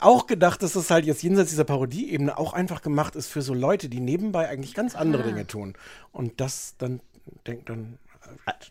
[0.00, 3.52] auch gedacht, dass das halt jetzt jenseits dieser Parodieebene auch einfach gemacht ist für so
[3.52, 5.26] Leute, die nebenbei eigentlich ganz andere Ah.
[5.26, 5.74] Dinge tun.
[6.12, 7.00] Und das dann
[7.46, 7.98] denkt dann.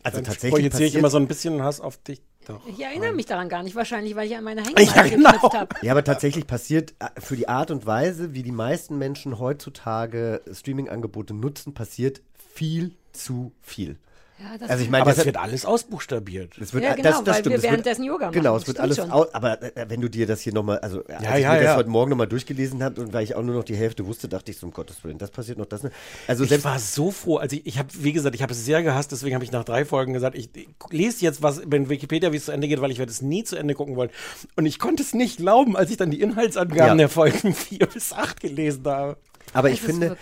[0.02, 2.22] Also tatsächlich projiziere ich passiert- immer so ein bisschen Hass auf dich.
[2.46, 2.60] Doch.
[2.66, 5.32] Ich erinnere mich daran gar nicht, wahrscheinlich, weil ich an meine Hängematte Ja, genau.
[5.32, 5.76] geknüpft habe.
[5.82, 10.40] Ja, aber tatsächlich passiert äh, für die Art und Weise, wie die meisten Menschen heutzutage
[10.50, 12.22] Streaming-Angebote nutzen, passiert
[12.54, 13.98] viel zu viel.
[14.40, 16.56] Ja, das Also ich meine, aber das es wird alles ausbuchstabiert.
[16.58, 17.56] Es wird, Ja, genau, das, das weil stimmt.
[17.56, 18.34] wir währenddessen Yoga machen.
[18.34, 18.96] Genau, es wird alles.
[18.96, 19.10] schon.
[19.10, 21.56] Au, aber äh, wenn du dir das hier nochmal, also als Ja, ich ja, mir
[21.58, 21.76] das ja.
[21.76, 24.50] heute Morgen nochmal durchgelesen habe und weil ich auch nur noch die Hälfte wusste, dachte
[24.52, 25.94] ich so, um Gottes Willen, das passiert noch, das nicht.
[26.28, 27.38] Also Ich selbst war so froh.
[27.38, 29.64] Also ich, ich habe, wie gesagt, ich habe es sehr gehasst, deswegen habe ich nach
[29.64, 32.80] drei Folgen gesagt, ich, ich lese jetzt was in Wikipedia, wie es zu Ende geht,
[32.80, 34.10] weil ich werde es nie zu Ende gucken wollen.
[34.56, 36.94] Und ich konnte es nicht glauben, als ich dann die Inhaltsangaben Ja.
[36.94, 39.16] der Folgen 4 bis 8 gelesen habe.
[39.52, 40.16] Aber ich Das ist finde,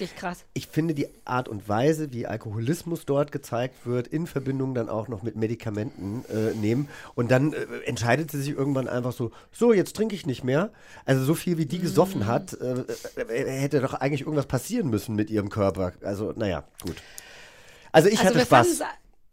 [0.55, 5.09] ich finde die Art und Weise, wie Alkoholismus dort gezeigt wird, in Verbindung dann auch
[5.09, 6.89] noch mit Medikamenten äh, nehmen.
[7.15, 10.71] Und dann äh, entscheidet sie sich irgendwann einfach so, so, jetzt trinke ich nicht mehr.
[11.05, 12.85] Also so viel, wie die gesoffen hat, äh,
[13.29, 15.93] äh, hätte doch eigentlich irgendwas passieren müssen mit ihrem Körper.
[16.03, 16.97] Also, naja, gut.
[17.93, 18.81] Also ich also hatte Spaß.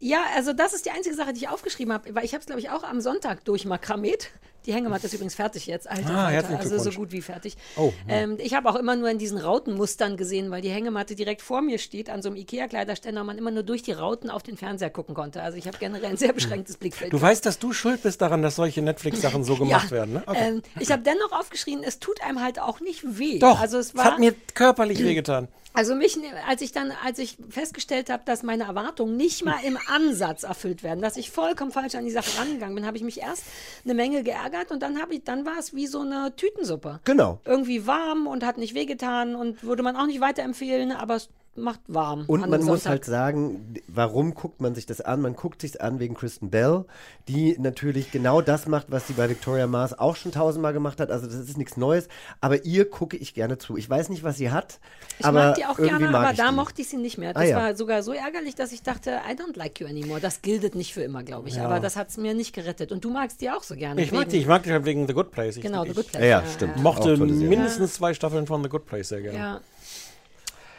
[0.00, 2.46] Ja, also das ist die einzige Sache, die ich aufgeschrieben habe, weil ich habe es,
[2.46, 4.30] glaube ich, auch am Sonntag durchmakramet.
[4.66, 7.56] Die Hängematte ist übrigens fertig jetzt, alter Ah, Falter, also so gut wie fertig.
[7.76, 8.14] Oh, ja.
[8.16, 11.60] ähm, ich habe auch immer nur in diesen Rautenmustern gesehen, weil die Hängematte direkt vor
[11.62, 14.56] mir steht, an so einem Ikea-Kleiderständer und man immer nur durch die Rauten auf den
[14.56, 15.42] Fernseher gucken konnte.
[15.42, 17.12] Also ich habe generell ein sehr beschränktes Blickfeld.
[17.12, 20.22] Du weißt, dass du schuld bist daran, dass solche Netflix-Sachen so gemacht werden, ne?
[20.26, 20.38] Okay.
[20.40, 23.38] Ähm, ich habe dennoch aufgeschrieben, es tut einem halt auch nicht weh.
[23.38, 25.48] Doch, also es es war, hat mir körperlich wehgetan.
[25.74, 26.16] also mich,
[26.48, 30.82] als ich dann, als ich festgestellt habe, dass meine Erwartungen nicht mal im Ansatz erfüllt
[30.82, 33.42] werden, dass ich vollkommen falsch an die Sache rangegangen bin, habe ich mich erst
[33.84, 37.00] eine Menge geärgert und dann habe ich, dann war es wie so eine Tütensuppe.
[37.04, 37.40] Genau.
[37.44, 41.80] Irgendwie warm und hat nicht wehgetan und würde man auch nicht weiterempfehlen, aber es macht
[41.86, 42.24] warm.
[42.26, 45.20] Und an man muss halt sagen, warum guckt man sich das an?
[45.20, 46.84] Man guckt sich an wegen Kristen Bell,
[47.28, 51.10] die natürlich genau das macht, was sie bei Victoria Mars auch schon tausendmal gemacht hat.
[51.10, 52.08] Also das ist nichts Neues.
[52.40, 53.76] Aber ihr gucke ich gerne zu.
[53.76, 54.80] Ich weiß nicht, was sie hat,
[55.18, 56.54] Ich aber mag die auch irgendwie gerne, aber da die.
[56.54, 57.30] mochte ich sie nicht mehr.
[57.30, 57.56] Ah, Das ja.
[57.56, 60.20] war sogar so ärgerlich, dass ich dachte, I don't like you anymore.
[60.20, 61.56] Das gilt nicht für immer, glaube ich.
[61.56, 61.64] Ja.
[61.66, 62.90] Aber das hat es mir nicht gerettet.
[62.92, 64.02] Und du magst die auch so gerne.
[64.02, 65.56] Ich mag die, ich mag die halt wegen The Good Place.
[65.56, 66.76] Ich, Genau, The Good Place, Ja, ja, ja, stimmt.
[66.82, 69.38] mochte mindestens zwei Staffeln von The Good Place sehr gerne.
[69.38, 69.60] Ja.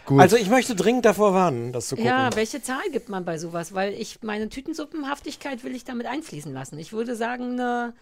[0.06, 0.19] Gut.
[0.19, 2.10] Also ich möchte dringend davor warnen, das zu gucken.
[2.10, 3.73] ja, welche Zahl gibt man bei sowas?
[3.73, 6.77] Weil ich meine Tütensuppenhaftigkeit will ich damit einfließen lassen.
[6.77, 7.94] Ich würde sagen, eine,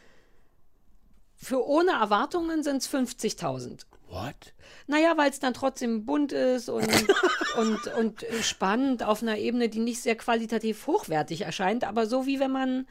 [1.35, 3.85] für ohne Erwartungen sind es 50.000.
[4.09, 4.53] What?
[4.87, 6.87] Naja, weil es dann trotzdem bunt ist und,
[7.57, 12.39] und, und spannend auf einer Ebene, die nicht sehr qualitativ hochwertig erscheint, aber so wie
[12.39, 12.85] wenn man,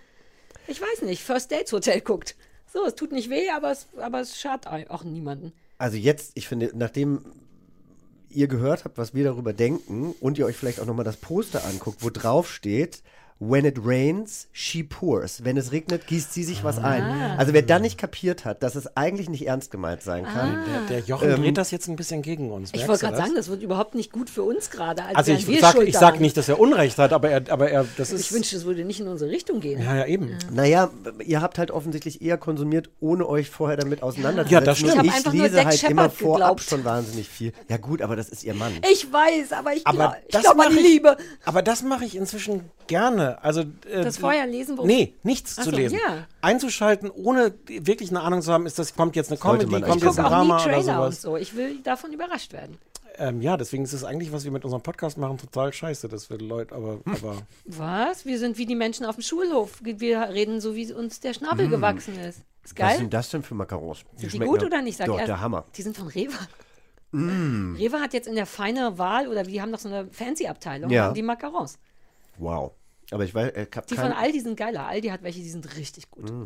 [0.67, 2.35] ich weiß nicht, First Dates Hotel guckt.
[2.73, 5.53] So, es tut nicht weh, aber es, aber es schadet auch niemanden.
[5.77, 7.25] Also jetzt, ich finde, nachdem
[8.35, 11.65] ihr gehört habt, was wir darüber denken und ihr euch vielleicht auch nochmal das Poster
[11.65, 13.03] anguckt, wo drauf steht,
[13.45, 15.43] When it rains, she pours.
[15.45, 17.03] Wenn es regnet, gießt sie sich was ein.
[17.03, 17.35] Ah.
[17.39, 20.59] Also wer dann nicht kapiert hat, dass es eigentlich nicht ernst gemeint sein kann.
[20.89, 22.71] Der, der Jochen Ähm, dreht das jetzt ein bisschen gegen uns.
[22.73, 25.05] Ich wollte gerade sagen, das wird überhaupt nicht gut für uns gerade.
[25.05, 27.85] als Also ich wir sag, ich nicht, dass er Unrecht hat, aber er, aber er,
[27.97, 28.21] das ist.
[28.21, 29.83] Ich wünschte, es würde nicht in unsere Richtung gehen.
[29.83, 30.39] ja, ja, eben.
[30.53, 30.91] Naja,
[31.25, 34.53] ihr habt halt offensichtlich eher konsumiert, ohne euch vorher damit auseinanderzusetzen.
[34.53, 34.95] Ja, das stimmt.
[35.03, 36.63] Ich Ich, einfach nur lese halt Shepard immer vorab geglaubt.
[36.63, 37.53] schon wahnsinnig viel.
[37.69, 38.73] Ja gut, aber das ist ihr Mann.
[38.93, 41.17] Ich weiß, aber ich glaube ich das glaub an die ich- Liebe.
[41.45, 43.32] Aber das mache ich inzwischen gerne.
[43.41, 43.61] Also
[43.91, 45.99] äh, Das vorher lesen, worum- Nee, nichts Ach zu so, lesen.
[46.07, 46.27] ja.
[46.41, 49.97] Einzuschalten, ohne wirklich eine Ahnung zu haben, ist das kommt jetzt eine Sollte Comedy, kommt
[49.99, 51.23] Ich jetzt gucke ein Drama oder Trailer und sowas.
[51.23, 51.37] so.
[51.37, 52.79] Ich will davon überrascht werden.
[53.19, 56.31] Ähm, ja, deswegen ist es eigentlich, was wir mit unserem Podcast machen, total scheiße, dass
[56.31, 57.37] wir Leute, aber, aber
[57.67, 58.25] Was?
[58.25, 59.81] Wir sind wie die Menschen auf dem Schulhof.
[59.83, 61.71] Wir reden so, wie uns der Schnabel Mm.
[61.71, 62.39] gewachsen ist.
[62.65, 62.97] Ist Was geil.
[62.97, 64.05] sind das denn für Macarons?
[64.17, 64.97] Sind die gut oder nicht?
[64.97, 65.29] Sag Doch, erst.
[65.29, 65.65] der Hammer.
[65.77, 66.33] Die sind von Rewe.
[67.11, 67.75] Mm.
[67.77, 71.13] Rewe hat jetzt in der feine Wahl, oder die haben noch so eine Fancy-Abteilung, Ja.
[71.13, 71.79] die Macarons.
[72.39, 72.73] Wow.
[73.13, 74.87] Aber ich weiß, äh, hab Die kein- von Aldi sind geiler.
[74.87, 76.31] Aldi hat welche, die sind richtig gut.
[76.31, 76.45] Mm.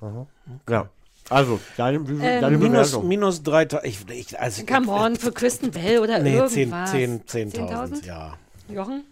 [0.00, 0.26] Aha.
[0.68, 0.88] Ja.
[1.28, 3.86] Also, deine, wie, Ähm, deine minus, minus 3000.
[3.86, 6.90] Ich, ich, also, Come on, für Kristen Bell oder nee, 10.000, irgendwas.
[6.92, 8.38] 10, 10.000, ja.
[8.68, 9.04] Jochen?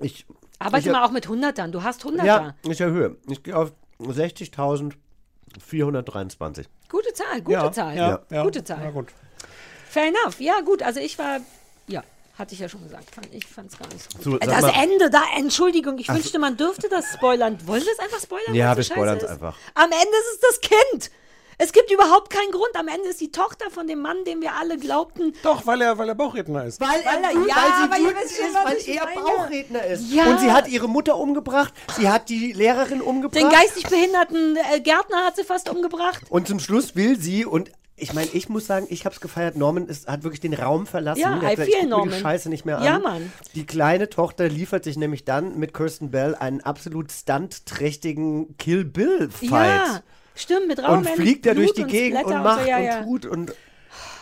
[0.00, 0.26] Ich,
[0.58, 1.70] Arbeite ich, mal auch mit Hundertern.
[1.72, 2.26] Du hast Hunderter.
[2.26, 3.16] Ja, ich erhöhe.
[3.28, 6.66] Ich gehe auf 60.423.
[6.88, 7.96] Gute Zahl, gute ja, Zahl.
[7.96, 8.42] Ja, ja.
[8.42, 8.80] Gute Zahl.
[8.82, 9.08] Na gut.
[9.88, 10.40] Fair enough.
[10.40, 10.82] Ja, gut.
[10.82, 11.40] Also ich war,
[11.86, 12.02] ja,
[12.38, 13.12] hatte ich ja schon gesagt.
[13.14, 14.44] Fand, ich fand es gar nicht so So, gut.
[14.44, 16.20] sag das mal- Ende, da, Entschuldigung, ich Ach so.
[16.20, 17.58] wünschte, man dürfte das spoilern.
[17.66, 18.54] Wollen wir es einfach spoilern?
[18.54, 19.30] Ja, wir so spoilern's ist?
[19.30, 19.56] einfach.
[19.74, 21.10] Am Ende ist es das Kind.
[21.60, 22.70] Es gibt überhaupt keinen Grund.
[22.76, 25.34] Am Ende ist die Tochter von dem Mann, den wir alle glaubten.
[25.42, 26.80] Doch, weil er, weil er Bauchredner ist.
[26.80, 29.04] Weil, Weil er- ja, weil sie aber ihr wütend wisst schon, ist, was weil er
[29.06, 29.20] meine.
[29.20, 30.12] Bauchredner ist.
[30.12, 30.26] Ja.
[30.26, 33.42] Und sie hat ihre Mutter umgebracht, sie hat die Lehrerin umgebracht.
[33.42, 36.20] Den geistig behinderten äh, Gärtner hat sie fast umgebracht.
[36.28, 39.56] Und zum Schluss will sie und ich meine, ich muss sagen, ich habe es gefeiert.
[39.56, 41.20] Norman ist, hat wirklich den Raum verlassen.
[41.20, 42.20] Ja, Der I gesagt, ich feel guck mir die Norman.
[42.20, 42.84] Scheiße nicht mehr an.
[42.84, 43.32] Ja, Mann.
[43.54, 49.30] Die kleine Tochter liefert sich nämlich dann mit Kirsten Bell einen absolut stuntträchtigen Kill Bill
[49.30, 49.50] Fight.
[49.50, 50.00] Ja,
[50.34, 52.84] stimmt, mit Raum und fliegt da durch die und Gegend und macht so, ja, und
[52.84, 53.02] ja.
[53.02, 53.52] tut und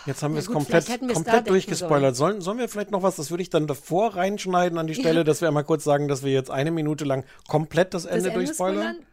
[0.06, 2.14] Jetzt haben wir Ja es komplett, komplett durchgespoilert.
[2.14, 5.24] Sollen, sollen wir vielleicht noch was, das würde ich dann davor reinschneiden an die Stelle,
[5.24, 8.28] dass wir einmal kurz sagen, dass wir jetzt eine Minute lang komplett das Das Ende,
[8.28, 8.94] Ende durchspoilern?
[8.94, 9.06] spoilern?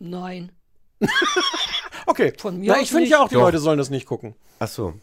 [0.00, 0.52] Nein.
[2.06, 2.32] Okay.
[2.38, 3.42] Von mir Na, ich finde ja auch, die Doch.
[3.42, 4.34] Leute sollen das nicht gucken.
[4.58, 4.94] Ach so.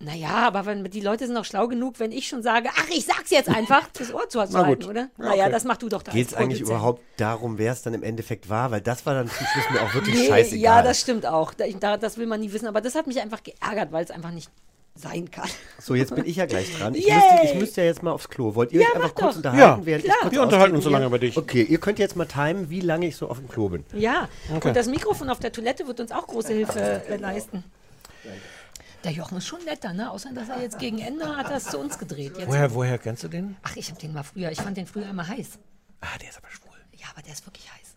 [0.00, 3.04] Naja, aber wenn, die Leute sind doch schlau genug, wenn ich schon sage, ach, ich
[3.04, 4.90] sag's jetzt einfach, das Ohr zu Na halten, gut.
[4.90, 5.00] oder?
[5.00, 5.52] Ja, Naja, okay.
[5.52, 6.12] das machst du doch da.
[6.12, 8.70] Geht es als eigentlich überhaupt darum, wer es dann im Endeffekt war?
[8.70, 10.60] Weil das war dann zum Schluss mir auch wirklich Nee, scheißegal.
[10.60, 11.52] Ja, das stimmt auch.
[11.52, 12.68] Da, ich- da, das will man nie wissen.
[12.68, 14.48] Aber das hat mich einfach geärgert, weil es einfach nicht
[15.00, 15.48] sein kann.
[15.78, 16.94] So, jetzt bin ich ja gleich dran.
[16.94, 18.54] Ich müsste, ich müsste ja jetzt mal aufs Klo.
[18.54, 19.36] Wollt ihr Ja, euch einfach kurz doch.
[19.36, 20.16] unterhalten, Ja, während klar.
[20.16, 21.36] ich kurz Wir unterhalten uns so lange über dich.
[21.36, 23.84] Okay, ihr könnt jetzt mal timen, wie lange ich so auf dem Klo bin.
[23.92, 24.68] Ja, Okay.
[24.68, 27.64] und das Mikrofon auf der Toilette wird uns auch große Hilfe äh, leisten.
[29.04, 30.10] Der Jochen ist schon netter, ne?
[30.10, 32.32] Außer, dass er jetzt gegen Ende hat er es zu uns gedreht.
[32.36, 32.48] Jetzt.
[32.48, 33.56] Woher, woher kennst du den?
[33.62, 35.50] Ach, ich habe den mal früher, ich fand den früher immer heiß.
[36.00, 36.76] Ah, der ist aber schwul.
[36.96, 37.94] Ja, aber der ist wirklich heiß.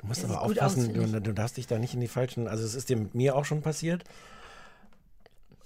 [0.00, 2.06] Du musst Der aber aus, aufpassen, finde du, du darfst dich da nicht in die
[2.08, 2.46] falschen.
[2.46, 4.04] Also, es ist dem, mir auch schon passiert.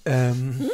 [0.04, 0.70] Ähm, Hm?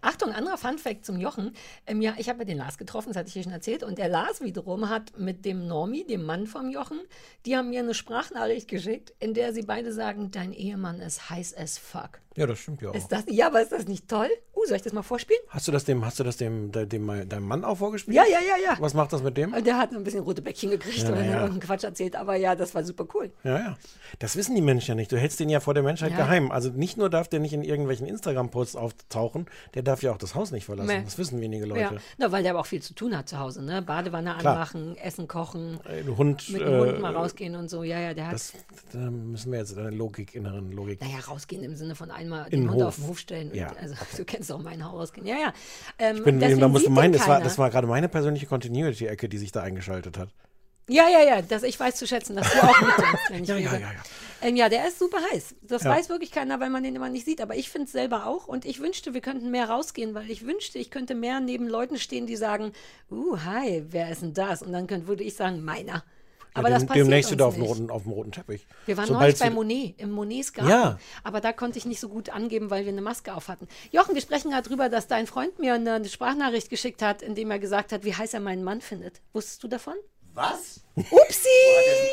[0.00, 1.52] Achtung, anderer Funfact zum Jochen.
[1.86, 3.82] Ähm, ja, ich habe ja den Lars getroffen, das hatte ich hier schon erzählt.
[3.82, 7.00] Und der Lars wiederum hat mit dem Normi, dem Mann vom Jochen,
[7.46, 11.56] die haben mir eine Sprachnachricht geschickt, in der sie beide sagen, dein Ehemann ist heiß
[11.56, 12.20] as fuck.
[12.36, 12.94] Ja, das stimmt ja auch.
[12.94, 14.28] Ist das, ja, aber ist das nicht toll?
[14.56, 15.40] Uh, soll ich das mal vorspielen?
[15.48, 18.16] Hast du das dem, hast du das dem, de- dem, deinem Mann auch vorgespielt?
[18.16, 18.76] Ja, ja, ja, ja.
[18.80, 19.52] Was macht das mit dem?
[19.52, 21.32] Und Der hat ein bisschen rote Bäckchen gekriegt, Ja, er ja.
[21.40, 22.14] irgendeinen Quatsch erzählt.
[22.16, 23.32] Aber ja, das war super cool.
[23.42, 23.76] Ja, ja.
[24.20, 25.10] Das wissen die Menschen ja nicht.
[25.10, 26.18] Du hältst den ja vor der Menschheit Ja.
[26.18, 26.50] geheim.
[26.52, 30.34] Also nicht nur darf der nicht in irgendwelchen Instagram-Posts auftauchen, der darf ja auch das
[30.34, 30.88] Haus nicht verlassen.
[30.88, 31.02] Nee.
[31.04, 32.00] Das wissen wenige Ja, Leute.
[32.18, 33.82] na, weil der aber auch viel zu tun hat zu Hause, ne?
[33.82, 34.54] Badewanne Klar.
[34.54, 37.82] anmachen, Essen kochen, Äh, Hund, mit dem Hund äh, mal rausgehen und so.
[37.82, 38.34] Ja, ja, der hat.
[38.34, 38.52] Das,
[38.92, 41.00] da müssen wir jetzt eine Logik, inneren Logik.
[41.00, 42.88] Naja, rausgehen im Sinne von einmal In den Hund Hof.
[42.88, 43.50] auf den Hof stellen.
[43.50, 43.72] Und, Ja.
[43.80, 45.26] Also, du kennst auch mein Haus rausgehen.
[45.26, 45.52] Ja, ja.
[45.98, 49.28] Ähm, Ich bin, da musst du meinen, das war, das war gerade meine persönliche Continuity-Ecke,
[49.28, 50.28] die sich da eingeschaltet hat.
[50.88, 51.42] Ja, ja, ja.
[51.42, 53.90] Das, ich weiß zu schätzen, dass du auch mitdenkst, wenn ich Ja, ja, ja, ja.
[54.42, 55.54] Ähm, ja, der ist super heiß.
[55.62, 55.90] Das Ja.
[55.90, 57.40] weiß wirklich keiner, weil man den immer nicht sieht.
[57.40, 58.46] Aber ich finde es selber auch.
[58.46, 61.96] Und ich wünschte, wir könnten mehr rausgehen, weil ich wünschte, ich könnte mehr neben Leuten
[61.98, 62.72] stehen, die sagen,
[63.10, 64.60] uh, hi, wer ist denn das?
[64.62, 66.04] Und dann könnte, würde ich sagen, meiner.
[66.54, 67.70] Aber ja, das dem, passiert demnächst wieder auf dem, nicht.
[67.70, 68.66] roten, auf dem roten Teppich.
[68.86, 70.70] Wir waren Sobald neulich bei Monet, im Monets Garten.
[70.70, 70.98] Ja.
[71.24, 73.66] Aber da konnte ich nicht so gut angeben, weil wir eine Maske auf hatten.
[73.90, 77.34] Jochen, wir sprechen gerade drüber, dass dein Freund mir eine, eine Sprachnachricht geschickt hat, in
[77.34, 79.20] dem er gesagt hat, wie heiß er meinen Mann findet.
[79.32, 79.94] Wusstest du davon?
[80.34, 80.80] Was?
[80.96, 81.48] Upsi!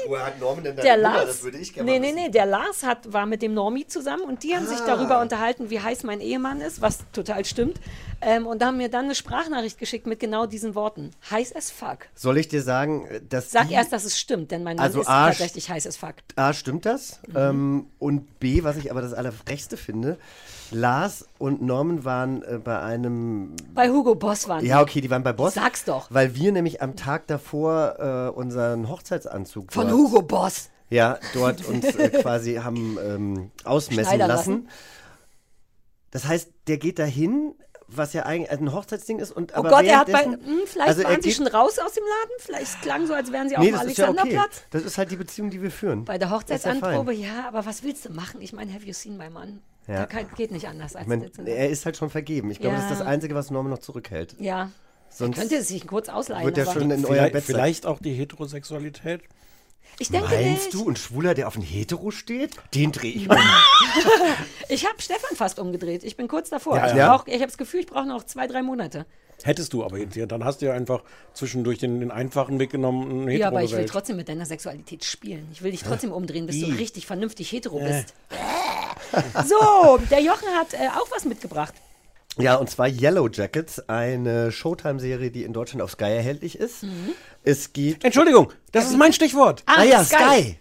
[0.07, 1.14] Woher hat Norman denn Der Nummer?
[1.15, 3.85] Lars, Das würde ich gerne nee, nee, nee, der Lars hat, war mit dem Normi
[3.85, 4.85] zusammen und die haben sich Ah.
[4.88, 7.80] darüber unterhalten, wie heiß mein Ehemann ist, was total stimmt.
[8.22, 11.11] Ähm, und da haben mir dann eine Sprachnachricht geschickt mit genau diesen Worten.
[11.30, 12.07] Heiß as fuck.
[12.15, 15.02] Soll ich dir sagen, dass Sag die, erst, dass es stimmt, denn mein Mann Also
[15.02, 16.15] ist A, tatsächlich heiß as fuck.
[16.35, 17.19] A, stimmt das?
[17.27, 17.35] Mhm.
[17.38, 20.18] Ähm, und B, was ich aber das Allerfrechste finde,
[20.72, 25.23] Lars und Norman waren äh, bei einem Bei Hugo Boss waren Ja, okay, die waren
[25.23, 25.53] bei Boss.
[25.53, 26.07] Sag's doch.
[26.10, 30.69] Weil wir nämlich am Tag davor äh, unseren Hochzeitsanzug Von dort, Hugo Boss.
[30.89, 34.27] Ja, dort uns äh, quasi haben ähm, ausmessen lassen.
[34.27, 34.69] lassen.
[36.11, 37.53] Das heißt, der geht dahin,
[37.88, 39.31] was ja eigentlich ein Hochzeitsding ist.
[39.31, 41.80] Und, Oh aber Gott, er hat bei, währenddessen- hm, vielleicht also waren sie schon raus
[41.80, 42.35] aus dem Laden.
[42.39, 44.19] Vielleicht klang so, als wären sie auf Nee, dem ist ja okay.
[44.19, 44.64] Alexanderplatz.
[44.72, 46.06] Das ist halt die Beziehung, die wir führen.
[46.06, 46.38] Bei der ist ja.
[46.38, 48.41] Hochzeitsanprobe, ja, aber was willst du machen?
[48.41, 49.61] Ich meine, have you seen my Mann?
[49.91, 50.05] Ja.
[50.05, 51.39] Der kann, geht nicht anders als Ich mein, jetzt.
[51.39, 52.49] er ist halt schon vergeben.
[52.51, 53.05] Ich glaube, das ist das Ja.
[53.05, 54.35] Einzige, was Norman noch zurückhält.
[54.39, 54.72] Ja.
[55.09, 56.45] Sonst könnte sich kurz ausleihen.
[56.45, 57.55] wird er aber schon in euer Vielleicht, Bett sein.
[57.55, 59.22] vielleicht auch die Heterosexualität.
[59.99, 60.73] ich denke Meinst nicht.
[60.73, 62.55] du, ein Schwuler, der auf ein Hetero steht?
[62.73, 63.35] Den drehe ich um.
[64.69, 66.03] Ich habe Stefan fast umgedreht.
[66.05, 66.77] Ich bin kurz davor.
[66.77, 67.09] Ja, ich ja.
[67.18, 69.05] brauch- ich habe das Gefühl, ich brauche noch zwei, drei Monate.
[69.43, 71.03] Hättest du aber jetzt, ja, dann hast du ja einfach
[71.34, 75.47] zwischendurch den, den einfachen Weg genommen, ja, aber ich will trotzdem mit deiner Sexualität spielen.
[75.51, 76.73] Ich will dich trotzdem umdrehen, bis du I.
[76.73, 78.03] richtig vernünftig hetero Äh.
[79.46, 81.74] So, der Jochen hat äh, auch was mitgebracht.
[82.38, 86.84] Ja, und zwar Yellow Jackets, eine Showtime-Serie, die in Deutschland auf Sky erhältlich ist.
[86.84, 87.12] Mhm.
[87.44, 88.04] Es geht.
[88.06, 89.64] Entschuldigung, das ist mein Stichwort.
[89.66, 90.16] Ah, Ah ja, Sky.
[90.16, 90.58] Sky.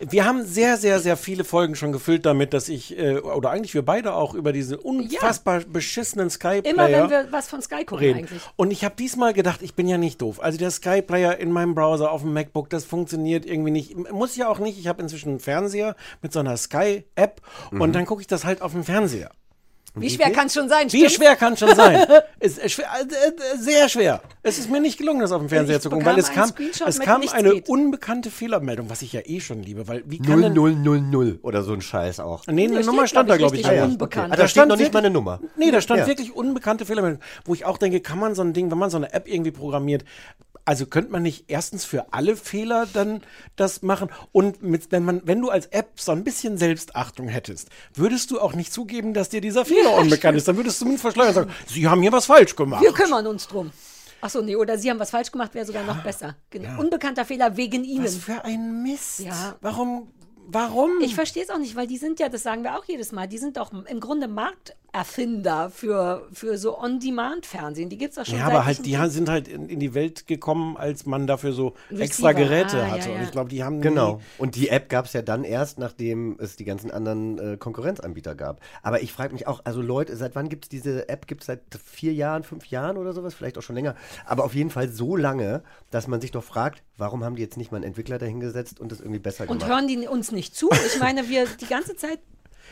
[0.00, 3.74] Wir haben sehr, sehr, sehr viele Folgen schon gefüllt damit, dass ich, äh, oder eigentlich
[3.74, 7.98] wir beide auch über diese unfassbar beschissenen Sky-Player Immer wenn wir was von Sky gucken
[7.98, 8.18] reden.
[8.20, 8.42] eigentlich.
[8.56, 10.40] Und ich habe diesmal gedacht, ich bin ja nicht doof.
[10.42, 13.96] Also der Sky-Player in meinem Browser auf dem MacBook, das funktioniert irgendwie nicht.
[14.12, 14.78] Muss ja auch nicht.
[14.78, 17.40] Ich habe inzwischen einen Fernseher mit so einer Sky-App
[17.70, 17.92] und Mhm.
[17.92, 19.30] dann gucke ich das halt auf dem Fernseher.
[19.94, 20.86] Wie schwer kann es schon sein?
[20.86, 21.14] Wie stimmt's?
[21.16, 22.06] schwer kann es schon sein?
[22.40, 24.22] ist, äh, schwer, äh, äh, sehr schwer.
[24.42, 26.48] Es ist mir nicht gelungen, das auf dem Fernseher Ich zu gucken, weil es kam,
[26.48, 27.68] Screenshot es kam eine geht.
[27.68, 31.74] unbekannte Fehlermeldung, was ich ja eh schon liebe, weil wie kann denn 0000 oder so
[31.74, 32.46] ein Scheiß auch.
[32.46, 33.84] Nee, eine Da Nummer stand da, glaub glaube ich, ja.
[33.84, 34.32] unbekannt.
[34.32, 35.40] Ah, da steht stand noch nicht wirklich- mal eine Nummer.
[35.56, 36.06] Nee, da stand Ja.
[36.06, 38.96] wirklich unbekannte Fehlermeldung, wo ich auch denke, kann man so ein Ding, wenn man so
[38.96, 40.04] eine App irgendwie programmiert,
[40.64, 43.22] also könnte man nicht erstens für alle Fehler dann
[43.56, 47.68] das machen und mit, wenn man, wenn du als App so ein bisschen Selbstachtung hättest,
[47.94, 50.46] würdest du auch nicht zugeben, dass dir dieser Fehler unbekannt ist.
[50.48, 52.82] Dann würdest du zumindest verschleudern und sagen, sie haben hier was falsch gemacht.
[52.82, 53.72] Wir kümmern uns drum.
[54.20, 56.36] Achso, nee, oder Sie haben was falsch gemacht, wäre sogar noch besser.
[56.50, 58.04] Gen- Unbekannter Fehler wegen Ihnen.
[58.04, 59.18] Was für ein Mist.
[59.18, 59.56] Ja.
[59.60, 60.12] Warum?
[60.46, 60.90] Warum?
[61.00, 63.26] Ich verstehe es auch nicht, weil die sind ja, das sagen wir auch jedes Mal,
[63.26, 64.28] die sind doch im Grunde
[64.92, 67.88] Erfinder für, für so On-Demand-Fernsehen.
[67.88, 70.26] Die gibt es doch schon Ja, aber halt, die sind halt in, in die Welt
[70.26, 72.02] gekommen, als man dafür so Receiver.
[72.02, 73.08] extra Geräte Ah, hatte.
[73.08, 73.24] ja, Und ja.
[73.24, 74.20] ich glaube, die haben Genau.
[74.38, 78.34] Und die App gab es ja dann erst, nachdem es die ganzen anderen äh, Konkurrenzanbieter
[78.34, 78.60] gab.
[78.82, 81.26] Aber ich frage mich auch, also Leute, seit wann gibt es diese App?
[81.26, 83.32] Gibt es seit vier Jahren, fünf Jahren oder sowas?
[83.34, 83.94] Vielleicht auch schon länger.
[84.26, 87.56] Aber auf jeden Fall so lange, dass man sich doch fragt, warum haben die jetzt
[87.56, 89.70] nicht mal einen Entwickler dahingesetzt und das irgendwie besser Und gemacht?
[89.70, 90.68] hören die uns nicht zu?
[90.86, 92.18] Ich meine, wir die ganze Zeit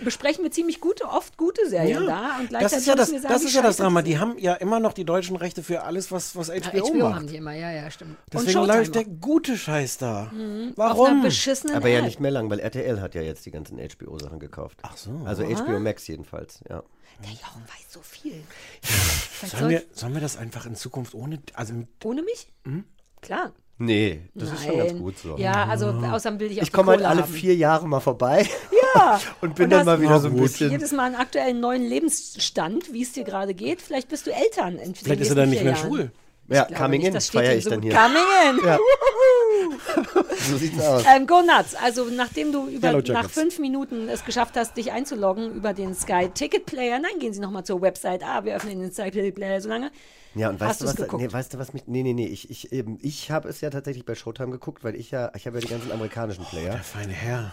[0.04, 3.12] besprechen wir ziemlich gute, oft gute Serien da und das ist gleichzeitig ja das, müssen
[3.14, 4.02] wir sagen, das ist ja das Drama.
[4.02, 6.48] die haben ja immer noch die deutschen Rechte für alles, was, was.
[6.48, 7.14] HBO, Ja, HBO macht.
[7.16, 8.16] haben die immer, ja, ja, stimmt.
[8.32, 10.30] Deswegen läuft der gute Scheiß da.
[10.32, 10.72] Mhm.
[10.76, 11.24] Warum?
[11.74, 14.78] Aber ja nicht mehr lang, weil RTL hat ja jetzt die ganzen HBO-Sachen gekauft.
[14.82, 15.10] Ach so.
[15.24, 15.64] Also Aha.
[15.64, 16.82] HBO Max jedenfalls, ja.
[17.22, 18.42] Der Jochen weiß so viel.
[19.46, 22.48] Sollen wir, sollen wir das einfach in Zukunft ohne, also mit, Ohne mich?
[22.64, 22.84] Hm?
[23.20, 23.52] Klar.
[23.76, 25.00] Nee, das ist schon ganz Nein.
[25.00, 25.36] gut so.
[25.38, 27.32] Ja, also außerdem will ich auch Ich komme halt alle haben.
[27.32, 28.78] vier Jahre mal vorbei Ja.
[29.40, 30.70] und bin Und dann mal wieder so ein bisschen.
[30.70, 33.80] Jedes Mal einen aktuellen neuen Lebensstand, wie es dir gerade geht.
[33.82, 34.76] Vielleicht bist du Eltern.
[34.78, 35.86] In Vielleicht ist er dann nicht mehr Jahren.
[35.86, 36.10] schwul.
[36.48, 37.92] Ja, Coming nicht, In feiere ich so dann gut.
[37.92, 38.00] hier.
[38.00, 38.66] Coming In.
[38.66, 38.78] Ja.
[40.50, 41.04] So sieht's aus.
[41.06, 41.76] Ähm, go nuts.
[41.76, 45.94] Also nachdem du über, Yellow nach fünf Minuten es geschafft hast, dich einzuloggen über den
[45.94, 48.24] Sky Ticket Player, nein, gehen Sie nochmal zur Website.
[48.24, 49.92] Ah, wir öffnen den Sky Ticket Player so lange.
[50.34, 51.22] Ja, und Hast weißt du, was, geguckt?
[51.22, 53.70] nee, weißt du, was mich, nee, nee, nee, ich, ich, eben, ich habe es ja
[53.70, 56.72] tatsächlich bei Showtime geguckt, weil ich ja, ich habe ja die ganzen amerikanischen Player.
[56.72, 57.52] der feine Herr.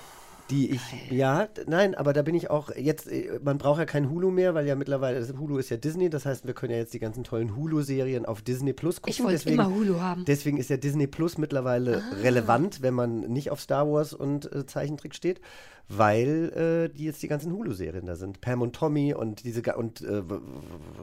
[0.49, 4.09] Die ich, ja, nein, aber da bin ich auch jetzt, äh, man braucht ja kein
[4.09, 6.77] Hulu mehr, weil ja mittlerweile, das Hulu ist ja Disney, das heißt, wir können ja
[6.79, 9.11] jetzt die ganzen tollen Hulu-Serien auf Disney Plus gucken.
[9.11, 10.23] Ich wollte deswegen, immer Hulu haben.
[10.25, 12.15] Deswegen ist ja Disney Plus mittlerweile Ah.
[12.21, 15.41] relevant, wenn man nicht auf Star Wars und äh, Zeichentrick steht,
[15.89, 18.41] weil äh, die jetzt die ganzen Hulu-Serien da sind.
[18.41, 20.21] Pam und Tommy und diese, und äh,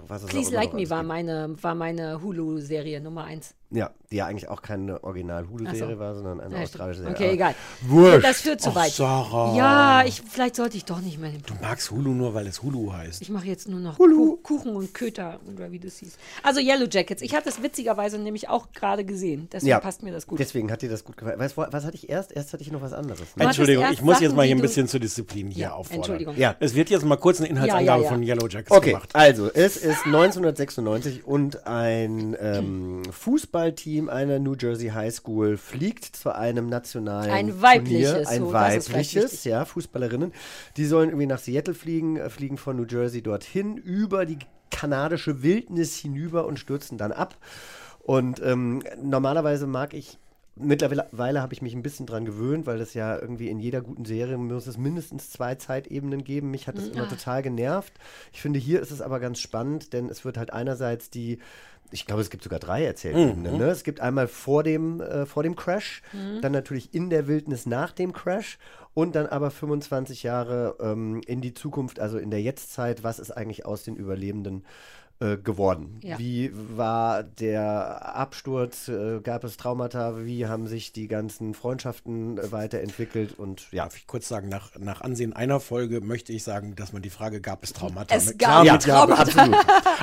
[0.08, 1.08] was auch Please Like Me war gibt.
[1.08, 3.54] meine, war meine Hulu-Serie Nummer eins.
[3.70, 5.98] Ja, die ja eigentlich auch keine Original-Hulu-Serie so.
[5.98, 7.00] war, sondern eine Ja, australische.
[7.00, 7.14] Serie.
[7.16, 7.54] Okay, egal.
[7.82, 8.24] Wurscht.
[8.24, 8.92] Das führt zu Och, weit.
[8.92, 9.56] Sarah.
[9.56, 12.92] Ja, ich, vielleicht sollte ich doch nicht mehr Du magst Hulu nur, weil es Hulu
[12.92, 13.20] heißt.
[13.22, 16.16] Ich mache jetzt nur noch Kuh, Kuchen und Köter oder wie das hieß.
[16.44, 17.20] Also Yellow Jackets.
[17.22, 19.48] Ich hatte es witzigerweise nämlich auch gerade gesehen.
[19.52, 20.38] Deswegen passt mir das gut.
[20.38, 21.40] Deswegen hat dir das gut gefallen.
[21.40, 22.30] Weißt du, was hatte ich erst?
[22.30, 23.34] Erst hatte ich noch was anderes.
[23.34, 23.44] ne?
[23.44, 25.72] Entschuldigung, ich muss jetzt Sachen, mal die hier ein du- bisschen zur Disziplin hier Ja,
[25.72, 25.98] auffordern.
[26.00, 26.36] Entschuldigung.
[26.36, 26.56] Ja.
[26.60, 28.08] Es wird jetzt mal kurz eine Inhaltsangabe Ja, ja, ja.
[28.08, 29.10] von Yellow Jackets Okay, gemacht.
[29.12, 36.34] also es ist 1996 und ein ähm, Fußballteam einer New Jersey High School fliegt zu
[36.34, 40.32] einem nationalen Ein weibliches, Turnier, ein so, weibliches, ja, Fußballerinnen.
[40.76, 44.38] Die sollen irgendwie nach Seattle fliegen, äh, fliegen von New Jersey dorthin über die
[44.70, 47.36] kanadische Wildnis hinüber und stürzen dann ab.
[48.00, 50.18] Und ähm, normalerweise mag ich
[50.56, 54.04] Mittlerweile habe ich mich ein bisschen dran gewöhnt, weil das ja irgendwie in jeder guten
[54.04, 56.50] Serie muss es mindestens zwei Zeitebenen geben.
[56.52, 57.08] Mich hat das immer Ah.
[57.08, 57.92] total genervt.
[58.32, 61.38] Ich finde, hier ist es aber ganz spannend, denn es wird halt einerseits die,
[61.90, 63.54] ich glaube, es gibt sogar drei Erzählebenen.
[63.54, 63.58] Mhm.
[63.58, 63.66] Ne?
[63.66, 66.40] Es gibt einmal vor dem, äh, vor dem Crash, Mhm.
[66.40, 68.58] dann natürlich in der Wildnis nach dem Crash
[68.94, 73.02] und dann aber 25 Jahre ähm, in die Zukunft, also in der Jetztzeit.
[73.02, 74.64] Was ist eigentlich aus den Überlebenden?
[75.24, 75.98] Äh, geworden.
[76.02, 76.18] Ja.
[76.18, 78.88] Wie war der Absturz?
[78.88, 80.24] Äh, gab es Traumata?
[80.24, 83.38] Wie haben sich die ganzen Freundschaften äh, weiterentwickelt?
[83.38, 86.92] Und ja, Darf ich kurz sagen, nach, nach Ansehen einer Folge möchte ich sagen, dass
[86.92, 88.14] man die Frage, gab es Traumata?
[88.14, 89.22] Es mit- gab Ja, Traumata.
[89.22, 89.56] absolut.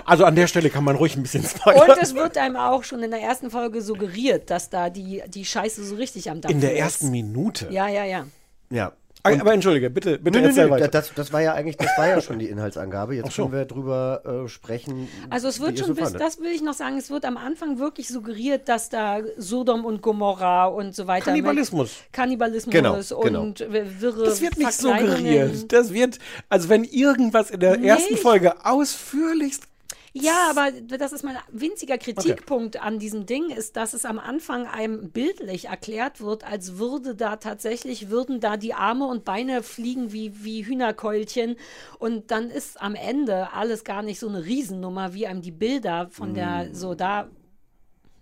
[0.06, 1.90] Also an der Stelle kann man ruhig ein bisschen spoilern.
[1.92, 5.46] Und es wird einem auch schon in der ersten Folge suggeriert, dass da die, die
[5.46, 6.80] Scheiße so richtig am Dampf In der ist.
[6.80, 7.68] ersten Minute.
[7.72, 8.26] Ja, ja, ja.
[8.70, 8.92] ja.
[9.24, 10.88] Aber, aber entschuldige, bitte, bitte Nö, erzähl nö, weiter.
[10.88, 13.16] das, das war ja eigentlich, das war ja schon die Inhaltsangabe.
[13.16, 13.44] Jetzt Ach so.
[13.44, 15.08] können wir drüber äh, sprechen.
[15.30, 17.80] Also es wird schon, so bis, das will ich noch sagen, es wird am Anfang
[17.80, 21.26] wirklich suggeriert, dass da Sodom und Gomorra und so weiter.
[21.26, 21.98] Kannibalismus.
[22.12, 23.74] Kannibalismus Genau, und genau.
[24.02, 25.72] wirre Das wird nicht suggeriert.
[25.72, 26.20] Das wird,
[26.50, 28.24] also wenn irgendwas in der ersten Nicht?
[28.24, 29.64] Folge ausführlichst
[30.14, 34.68] Ja, aber das ist mein winziger Kritikpunkt an diesem Ding, ist, dass es am Anfang
[34.68, 40.12] einem bildlich erklärt wird, als würde da tatsächlich, würden da die Arme und Beine fliegen
[40.12, 41.56] wie, wie Hühnerkeulchen
[41.98, 46.10] und dann ist am Ende alles gar nicht so eine Riesennummer, wie einem die Bilder
[46.12, 47.30] von der, so da,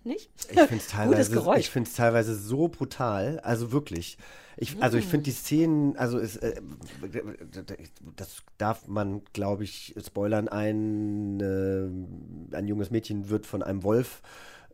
[0.04, 0.30] nicht?
[0.48, 3.40] Ich finde es teilweise, ich teilweise so brutal.
[3.40, 4.16] Also wirklich.
[4.62, 6.60] Ich, also ich finde die Szenen, also es, äh,
[8.14, 10.48] das darf man, glaube ich, spoilern.
[10.48, 14.20] Ein, äh, ein junges Mädchen wird von einem Wolf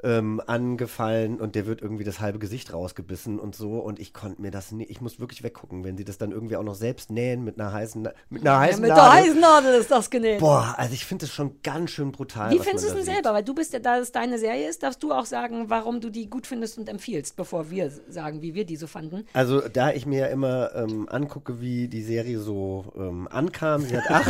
[0.02, 3.78] ähm, angefallen und der wird irgendwie das halbe Gesicht rausgebissen und so.
[3.78, 6.56] Und ich konnte mir das nicht, ich muss wirklich weggucken, wenn sie das dann irgendwie
[6.56, 9.20] auch noch selbst nähen mit einer heißen, mit einer Ja, heißen mit der Nadel.
[9.20, 10.40] heißen Nadel ist das genäht.
[10.40, 12.50] Boah, also ich finde das schon ganz schön brutal.
[12.52, 13.14] Wie findest du es denn sieht.
[13.14, 13.32] selber?
[13.32, 16.10] Weil du bist ja, da es deine Serie ist, darfst du auch sagen, warum du
[16.10, 19.24] die gut findest und empfiehlst, bevor wir sagen, wie wir die so fanden.
[19.32, 23.96] Also, da ich mir ja immer ähm, angucke, wie die Serie so ähm, ankam, sie
[23.96, 24.28] hat 8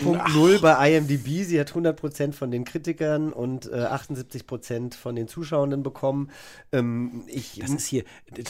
[0.00, 5.26] 8.0 bei IMDb, sie hat 100% von den Kritikern und äh, 78% Prozent von den
[5.26, 6.30] Zuschauenden bekommen.
[6.70, 8.04] Ähm, ich, Das ist hier,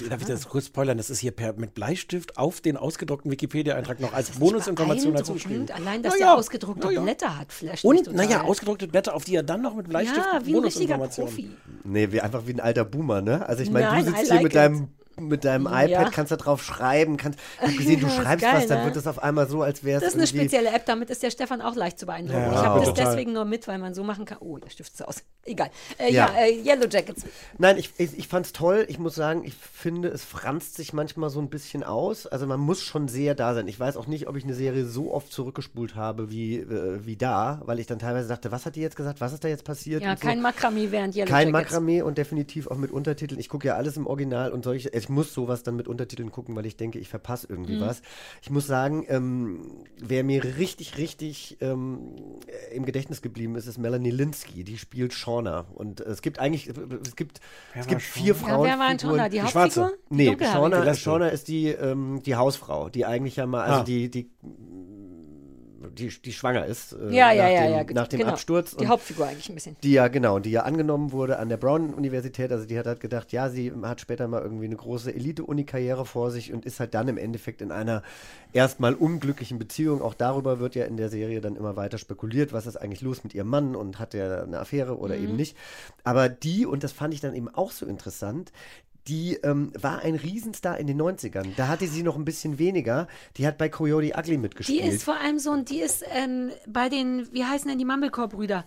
[0.09, 0.97] darf ich das kurz spoilern?
[0.97, 5.67] Das ist hier per, mit Bleistift auf den ausgedruckten Wikipedia-Eintrag noch als Bonusinformation dazu geschrieben.
[5.73, 7.01] Allein, dass Na der ja, ausgedruckte na ja.
[7.03, 10.45] Blätter hat, flasht Und, naja, ausgedruckte Blätter, auf die er dann noch mit Bleistift Ja,
[10.45, 11.35] wie ein richtiger Bonusinformationen.
[11.35, 11.51] Profi.
[11.85, 13.47] Nee, wie, einfach wie ein alter Boomer, ne?
[13.49, 14.57] Also ich meine, du sitzt like hier mit it.
[14.57, 14.89] deinem
[15.29, 15.85] mit deinem Ja.
[15.85, 18.85] iPad, kannst da drauf schreiben, kannst, ich gesehen, du Das schreibst geil, was, dann ne?
[18.87, 21.23] wird es auf einmal so, als wäre es Das ist eine spezielle App, damit ist
[21.23, 22.41] der Stefan auch leicht zu beeindrucken.
[22.43, 24.39] Ja, ich habe das deswegen nur mit, weil man so machen kann.
[24.41, 25.23] Oh, der Stift ist aus.
[25.45, 25.71] Egal.
[25.99, 26.43] Äh, ja, Ja.
[26.45, 27.25] äh, Yellow Jackets.
[27.59, 28.85] Nein, ich, ich, ich fand's toll.
[28.89, 32.27] Ich muss sagen, ich finde, es franzt sich manchmal so ein bisschen aus.
[32.27, 33.67] Also man muss schon sehr da sein.
[33.69, 37.17] Ich weiß auch nicht, ob ich eine Serie so oft zurückgespult habe wie, äh, wie
[37.17, 39.65] da, weil ich dann teilweise dachte, was hat die jetzt gesagt, was ist da jetzt
[39.65, 40.03] passiert?
[40.03, 40.27] Ja, und so.
[40.27, 41.71] kein Makramee während Yellow Kein Jackets.
[41.73, 43.41] Makramee und definitiv auch mit Untertiteln.
[43.41, 46.57] Ich gucke ja alles im Original und solche, ich muss sowas dann mit Untertiteln gucken,
[46.57, 47.81] weil ich denke, ich verpasse irgendwie Mhm.
[47.81, 48.03] was.
[48.43, 52.15] Ich muss sagen, ähm, wer mir richtig, richtig ähm,
[52.73, 54.65] im Gedächtnis geblieben ist, ist Melanie Linsky.
[54.65, 55.67] Die spielt Shauna.
[55.75, 57.41] Und es gibt eigentlich, es gibt,
[57.75, 58.49] Wer es gibt vier Shauna?
[58.55, 58.67] Frauen.
[58.67, 59.29] Ja, wer war denn Shauna?
[59.29, 59.93] Die Hauptfigur?
[60.11, 60.37] Die Nee?
[60.41, 63.85] Shauna, Shauna ist die, ähm, die Hausfrau, die eigentlich ja mal, also Ah.
[63.85, 64.31] die, die,
[65.89, 68.33] die, die schwanger ist äh, Ja, ja, nach, ja, dem, ja, nach dem genau.
[68.33, 68.77] Absturz.
[68.77, 69.77] Die Hauptfigur eigentlich ein bisschen.
[69.83, 72.53] die ja, genau, die ja angenommen wurde an der Brown-Universität.
[72.53, 76.31] Also die hat halt gedacht, ja, sie hat später mal irgendwie eine große Elite-Uni-Karriere vor
[76.31, 78.03] sich und ist halt dann im Endeffekt in einer
[78.53, 80.03] erstmal unglücklichen Beziehung.
[80.03, 83.25] Auch darüber wird ja in der Serie dann immer weiter spekuliert, was ist eigentlich los
[83.25, 85.25] mit ihrem Mann und hat er eine Affäre oder Mhm.
[85.25, 85.57] eben nicht.
[86.05, 88.53] Aber die, und das fand ich dann eben auch so interessant,
[89.09, 91.49] die ähm, war ein Riesenstar in den 90ern.
[91.57, 93.09] Da hatte sie noch ein bisschen weniger.
[93.37, 94.85] Die hat bei Coyote Ugly Die mitgespielt.
[94.93, 98.65] ist vor allem so, ein- die ist ähm, bei den, wie heißen denn die Mumblecore-Brüder?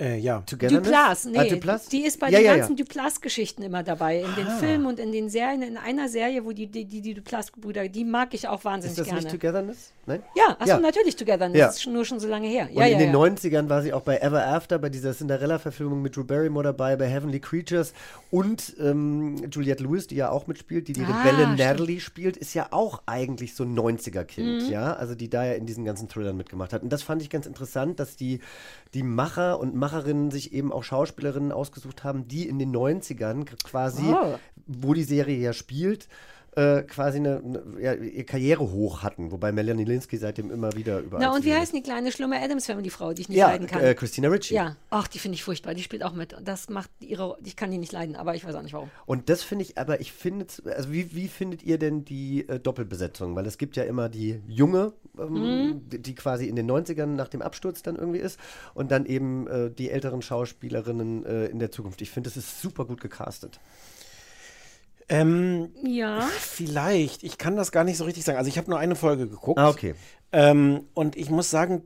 [0.00, 0.42] Äh, ja.
[0.46, 0.82] Togetherness?
[0.84, 1.38] Duplass, nee.
[1.38, 1.88] Ah, Duplass?
[1.88, 2.58] Die ist bei Ja, den ja, ja.
[2.58, 4.20] ganzen Duplass-Geschichten immer dabei.
[4.20, 4.56] In den Ah.
[4.58, 5.62] Filmen und in den Serien.
[5.62, 8.98] In einer Serie, wo die, die, die, die Duplass-Brüder, die mag ich auch wahnsinnig Ist
[9.00, 9.20] das gerne.
[9.22, 9.92] nicht Togetherness?
[10.06, 10.22] Nein?
[10.34, 10.80] ja, achso, Ja.
[10.80, 11.58] natürlich Togetherness.
[11.58, 11.66] Ja.
[11.66, 12.68] Das ist schon- nur schon so lange her.
[12.70, 13.18] Und Ja, in ja, den ja.
[13.18, 17.06] 90ern war sie auch bei Ever After, bei dieser Cinderella-Verfilmung mit Drew Barrymore dabei, bei
[17.06, 17.92] Heavenly Creatures
[18.30, 21.58] und ähm, Juliette Lewis, die ja auch mitspielt, die die Ah, Rebelle stimmt.
[21.58, 24.70] Natalie spielt, ist ja auch eigentlich so ein 90er-Kind, Mhm.
[24.70, 26.82] ja, also die da ja in diesen ganzen Thrillern mitgemacht hat.
[26.82, 28.40] Und das fand ich ganz interessant, dass die,
[28.94, 34.04] die Macher und Macherinnen sich eben auch Schauspielerinnen ausgesucht haben, die in den 90ern quasi,
[34.06, 34.38] Oh.
[34.66, 36.08] wo die Serie ja spielt,
[36.56, 40.98] äh, quasi eine, eine ja, ihre Karriere hoch hatten, wobei Melanie Linsky seitdem immer wieder
[41.00, 43.48] überall Na, und wie heißt die kleine schlimme Adams Family Frau, die ich nicht Ja,
[43.48, 43.82] leiden kann?
[43.82, 44.54] äh, Christina Ricci.
[44.54, 45.74] Ja, ach, die finde ich furchtbar.
[45.74, 46.34] Die spielt auch mit.
[46.44, 47.36] Das macht ihre.
[47.44, 48.90] Ich kann die nicht leiden, aber ich weiß auch nicht warum.
[49.06, 52.58] Und das finde ich, aber ich finde, also wie, wie findet ihr denn die äh,
[52.58, 53.36] Doppelbesetzung?
[53.36, 55.88] Weil es gibt ja immer die junge, ähm, Mhm.
[55.88, 58.40] die, die quasi in den 90ern nach dem Absturz dann irgendwie ist
[58.74, 62.02] und dann eben äh, die älteren Schauspielerinnen äh, in der Zukunft.
[62.02, 63.60] Ich finde, das ist super gut gecastet.
[65.10, 66.20] Ähm, Ja.
[66.38, 67.22] Vielleicht.
[67.24, 68.38] Ich kann das gar nicht so richtig sagen.
[68.38, 69.58] Also ich habe nur eine Folge geguckt.
[69.58, 69.94] Ah, okay.
[70.32, 71.82] Ähm, und ich muss sagen,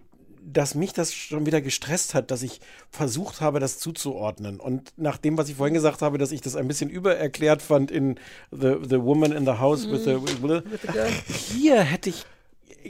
[0.46, 2.60] dass mich das schon wieder gestresst hat, dass ich
[2.90, 4.60] versucht habe, das zuzuordnen.
[4.60, 7.90] Und nach dem, was ich vorhin gesagt habe, dass ich das ein bisschen übererklärt fand
[7.90, 8.16] in
[8.50, 10.62] The, the Woman in the House with, the, Mhm.
[11.56, 12.26] Hier hätte ich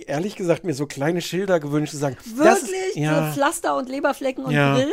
[0.08, 2.96] ehrlich gesagt mir so kleine Schilder gewünscht, zu sagen, das ist- Wirklich?
[2.96, 3.28] ja.
[3.28, 4.74] So Pflaster und Leberflecken und Ja.
[4.74, 4.90] Brillen?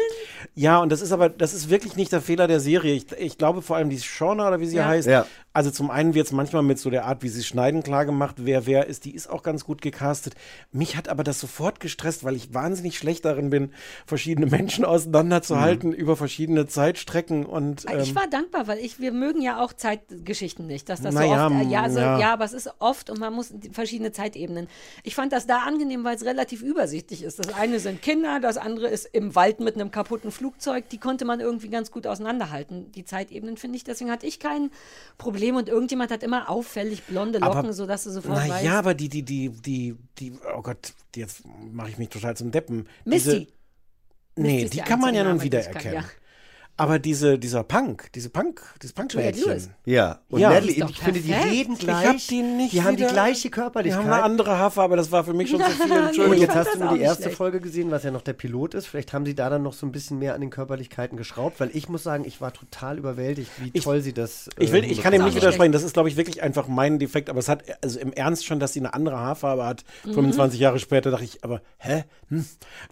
[0.55, 2.93] Ja, und das ist aber, das ist wirklich nicht der Fehler der Serie.
[2.93, 4.85] Ich, ich glaube vor allem die Shauna oder wie sie Ja.
[4.87, 5.07] heißt.
[5.07, 5.25] Ja.
[5.53, 8.35] Also zum einen wird es manchmal mit so der Art, wie sie schneiden, klar gemacht,
[8.39, 9.03] wer wer ist.
[9.03, 10.35] Die ist auch ganz gut gecastet.
[10.71, 13.73] Mich hat aber das sofort gestresst, weil ich wahnsinnig schlecht darin bin,
[14.05, 19.41] verschiedene Menschen auseinanderzuhalten über verschiedene Zeitstrecken und Ich ähm, war dankbar, weil ich, wir mögen
[19.41, 22.17] ja auch Zeitgeschichten nicht, dass das Na so ja, oft, äh, ja, also, ja.
[22.17, 22.33] ja.
[22.33, 24.67] aber es ist oft und man muss verschiedene Zeitebenen.
[25.03, 27.39] Ich fand das da angenehm, weil es relativ übersichtlich ist.
[27.39, 30.87] Das eine sind Kinder, das andere ist im Wald mit einem kaputten Flugzeug.
[30.89, 32.91] Die konnte man irgendwie ganz gut auseinanderhalten.
[32.93, 34.71] Die Zeitebenen finde ich, deswegen hatte ich kein
[35.17, 38.65] Problem und irgendjemand hat immer auffällig blonde Locken, Aber- sodass du sofort na weißt.
[38.65, 41.41] ja, aber die, die, die, die, die, oh Gott, jetzt
[41.71, 42.87] mache ich mich total zum Deppen.
[43.05, 43.29] Misty.
[43.29, 43.47] Diese,
[44.35, 46.03] nee, Misty ist die die kann man ja nun wiedererkennen.
[46.03, 46.09] ja.
[46.77, 49.71] Aber diese, dieser Punk, diese Punk, dieses Punk-Mädchen.
[49.85, 50.49] Ja, und Ja.
[50.49, 52.03] Natalie, ich finde, die reden Ich gleich.
[52.03, 54.03] Ich hab die nicht die haben die gleiche Die Körperlichkeit.
[54.03, 55.91] haben eine andere Haarfarbe, aber das war für mich schon zu viel.
[55.91, 56.39] Und Entschuldigung.
[56.41, 57.37] jetzt hast du nur die erste schlecht.
[57.37, 58.87] Folge gesehen, was ja noch der Pilot ist.
[58.87, 61.69] Vielleicht haben sie da dann noch so ein bisschen mehr an den Körperlichkeiten geschraubt, weil
[61.73, 64.47] ich muss sagen, ich war total überwältigt, wie Ich- toll sie das.
[64.57, 65.71] äh, Ich, will, ich kann dem nicht widersprechen.
[65.73, 67.29] Das ist, glaube ich, wirklich einfach mein Defekt.
[67.29, 69.83] Aber es hat, also im Ernst schon, dass sie eine andere Haarfarbe hat.
[70.03, 70.13] Mhm.
[70.15, 72.05] 25 Jahre später dachte ich, aber hä?
[72.29, 72.45] Hm,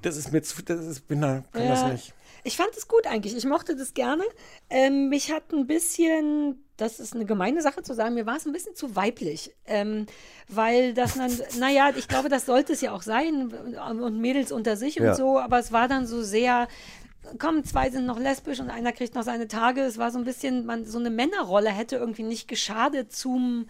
[0.03, 2.13] das ist mir zu, das ist, bin da, kann das nicht.
[2.49, 3.35] Ich fand es gut eigentlich.
[3.37, 4.23] Ich mochte das gerne.
[4.71, 8.47] Ähm, mich hat ein bisschen, das ist eine gemeine Sache zu sagen, mir war es
[8.47, 9.53] ein bisschen zu weiblich.
[9.67, 10.07] Ähm,
[10.47, 14.77] weil das dann, naja, ich glaube, das sollte es ja auch sein und Mädels unter
[14.77, 15.11] sich Ja.
[15.11, 16.67] und so, aber es war dann so sehr.
[17.37, 19.81] Komm, zwei sind noch lesbisch und einer kriegt noch seine Tage.
[19.81, 23.67] Es war so ein bisschen, man, so eine Männerrolle hätte irgendwie nicht geschadet zum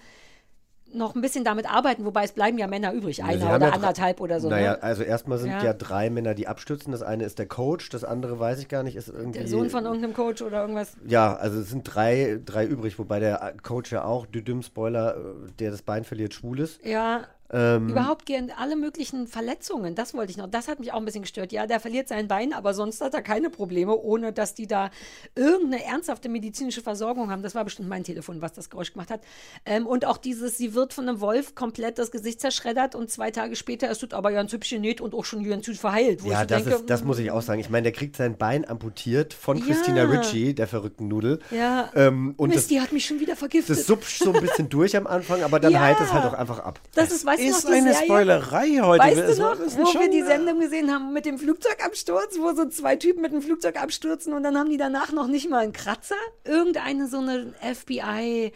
[0.94, 4.22] noch ein bisschen damit arbeiten, wobei es bleiben ja Männer übrig, einer oder ja anderthalb
[4.22, 4.49] oder so.
[4.49, 4.84] Naja, ne?
[4.84, 5.64] also erstmal sind Ja.
[5.64, 5.74] ja.
[5.74, 6.91] drei Männer, die abstürzen.
[6.91, 9.40] Das eine ist der Coach, das andere weiß ich gar nicht, ist irgendwie.
[9.40, 10.94] Der Sohn von irgendeinem Coach oder irgendwas.
[11.06, 15.52] Ja, also es sind drei, drei übrig, wobei der Coach ja auch, Düdüm Spoiler, äh,
[15.60, 16.84] der das Bein verliert, schwul ist.
[16.86, 17.26] Ja.
[17.52, 20.48] Ähm, Überhaupt gern alle möglichen Verletzungen, das wollte ich noch.
[20.48, 21.52] Das hat mich auch ein bisschen gestört.
[21.52, 24.92] Ja, der verliert sein Bein, aber sonst hat er keine Probleme, ohne dass die da
[25.36, 27.42] irgendeine ernsthafte medizinische Versorgung haben.
[27.42, 29.22] Das war bestimmt mein Telefon, was das Geräusch gemacht hat.
[29.66, 33.32] Ähm, und auch dieses, sie wird von einem Wolf komplett das Gesicht zerschreddert und zwei
[33.32, 36.22] Tage später ist es aber ganz hübsch genäht und auch schon ganz gut verheilt.
[36.24, 37.60] Ja, das, denke, ist, das muss ich auch sagen.
[37.60, 39.66] Ich meine, der kriegt sein Bein amputiert von Ja.
[39.66, 41.40] Christina Ritchie, der verrückten Nudel.
[41.52, 41.90] Ja.
[41.96, 43.78] Ähm, und Mist, das, die hat mich schon wieder vergiftet.
[43.78, 45.80] das suppt so ein bisschen durch am Anfang, aber dann Ja.
[45.82, 46.80] heilt es halt auch einfach ab.
[46.94, 48.06] Das ist, weißt du ist eine Serie?
[48.06, 49.03] Spoilerei heute.
[49.03, 52.38] Weißt Es du noch, wo wir schon, die äh, Sendung gesehen haben mit dem Flugzeugabsturz,
[52.40, 55.49] wo so zwei Typen mit dem Flugzeug abstürzen und dann haben die danach noch nicht
[55.49, 56.16] mal einen Kratzer?
[56.44, 58.52] Irgendeine so eine FBI.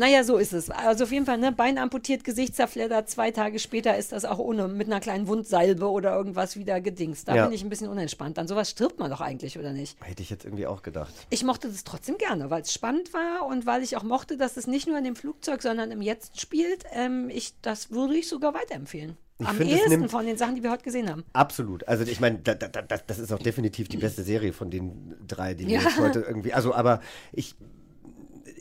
[0.00, 0.70] Naja, so ist es.
[0.70, 4.38] Also auf jeden Fall, ne, Bein amputiert, Gesicht zerfleddert, zwei Tage später ist das auch
[4.38, 7.28] ohne, mit einer kleinen Wundsalbe oder irgendwas wieder gedingst.
[7.28, 7.44] Da Ja.
[7.44, 8.38] bin ich ein bisschen unentspannt.
[8.38, 9.98] An sowas stirbt man doch eigentlich, oder nicht?
[10.02, 11.12] Hätte ich jetzt irgendwie auch gedacht.
[11.28, 14.56] Ich mochte das trotzdem gerne, weil es spannend war und weil ich auch mochte, dass
[14.56, 16.84] es nicht nur in dem Flugzeug, sondern im Jetzt spielt.
[16.94, 19.18] Ähm, ich, das würde ich sogar weiterempfehlen.
[19.38, 21.24] Ich Am finde, es ehesten von den Sachen, die wir heute gesehen haben.
[21.34, 21.86] Absolut.
[21.86, 25.14] Also ich meine, da, da, da, das ist auch definitiv die beste Serie von den
[25.28, 25.82] drei, die wir Ja.
[25.82, 26.54] jetzt heute irgendwie.
[26.54, 27.00] Also, aber
[27.32, 27.54] ich.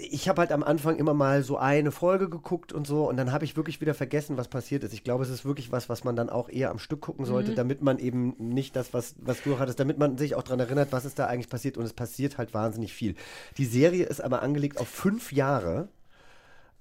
[0.01, 3.33] Ich habe halt am Anfang immer mal so eine Folge geguckt und so und dann
[3.33, 4.93] habe ich wirklich wieder vergessen, was passiert ist.
[4.93, 7.51] Ich glaube, es ist wirklich was, was man dann auch eher am Stück gucken sollte,
[7.51, 7.55] Mhm.
[7.55, 10.91] damit man eben nicht das, was, was du hattest, damit man sich auch daran erinnert,
[10.91, 13.15] was ist da eigentlich passiert und es passiert halt wahnsinnig viel.
[13.57, 15.89] Die Serie ist aber angelegt auf fünf Jahre,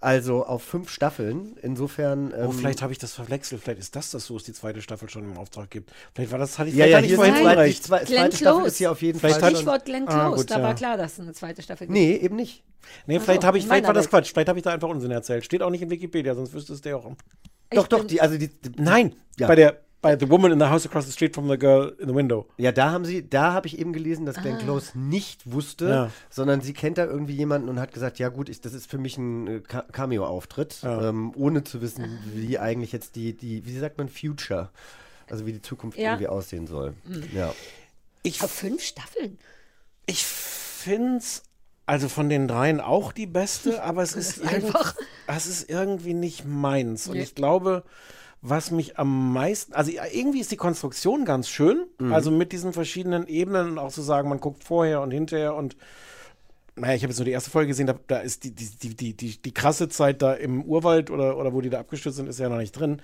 [0.00, 1.56] also auf fünf Staffeln.
[1.62, 2.32] Insofern.
[2.32, 3.60] Oh, ähm, vielleicht habe ich das verwechselt.
[3.62, 5.90] Vielleicht ist das das, wo es die zweite Staffel schon im Auftrag gibt.
[6.14, 7.54] Vielleicht war das, hatte ich, Ja, ja, ich hier vorhin die zwei-
[8.04, 8.66] Glenn zweite Staffel Close.
[8.68, 9.54] ist hier auf jeden Vielleicht Fall.
[9.56, 10.62] Stichwort Glenn Ah, Close, gut, da ja.
[10.62, 11.98] war klar, dass es eine zweite Staffel gibt.
[11.98, 12.62] Nee, eben nicht.
[13.06, 14.10] Nee, Ach vielleicht habe ich, vielleicht war das Welt.
[14.10, 14.32] Quatsch.
[14.32, 15.44] Vielleicht habe ich da einfach Unsinn erzählt.
[15.44, 17.10] Steht auch nicht in Wikipedia, sonst wüsstest du ja auch.
[17.70, 19.46] Doch, doch, die, also die, die Nein, Ja.
[19.48, 22.08] bei der bei The Woman in the House Across the Street from the Girl in
[22.08, 22.46] the Window.
[22.56, 24.42] Ja, da haben sie, da habe ich eben gelesen, dass Ah.
[24.42, 26.10] Glenn Close nicht wusste, Ja.
[26.30, 28.98] sondern sie kennt da irgendwie jemanden und hat gesagt, ja gut, ich, das ist für
[28.98, 31.08] mich ein äh, Ca- Cameo-Auftritt, Ja.
[31.08, 34.70] ähm, ohne zu wissen, wie eigentlich jetzt die, die, wie sagt man, Future,
[35.28, 36.10] also wie die Zukunft Ja.
[36.12, 36.94] irgendwie aussehen soll.
[37.04, 37.24] Mhm.
[37.34, 37.52] Ja.
[38.22, 39.38] Ich, Auf fünf Staffeln.
[40.06, 41.42] ich finde es
[41.86, 44.94] also von den dreien auch die beste, aber es ist, ist einfach.
[45.26, 47.06] es ist irgendwie nicht meins.
[47.08, 47.22] Und Nee.
[47.22, 47.82] ich glaube,
[48.40, 52.12] was mich am meisten, also irgendwie ist die Konstruktion ganz schön, Mhm.
[52.12, 55.76] also mit diesen verschiedenen Ebenen und auch zu sagen, man guckt vorher und hinterher und
[56.76, 58.94] naja, ich habe jetzt nur die erste Folge gesehen, da, da ist die, die, die,
[58.94, 62.28] die, die, die krasse Zeit da im Urwald oder, oder wo die da abgestürzt sind,
[62.28, 63.02] ist ja noch nicht drin.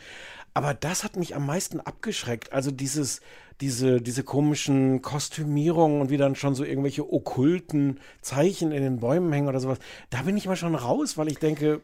[0.57, 2.53] Aber das hat mich am meisten abgeschreckt.
[2.53, 3.21] Also dieses,
[3.61, 9.33] diese, diese komischen Kostümierungen und wie dann schon so irgendwelche okkulten Zeichen in den Bäumen
[9.33, 9.79] hängen oder sowas.
[10.11, 11.81] Da bin ich mal schon raus, weil ich denke,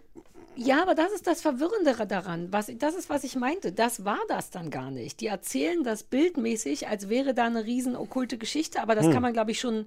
[0.63, 2.49] Ja, aber das ist das Verwirrendere daran.
[2.53, 3.73] Was, das ist, was ich meinte.
[3.73, 5.21] Das war das dann gar nicht.
[5.21, 9.13] Die erzählen das bildmäßig, als wäre da eine riesen okkulte Geschichte, aber das Hm.
[9.13, 9.87] kann man, glaube ich, schon.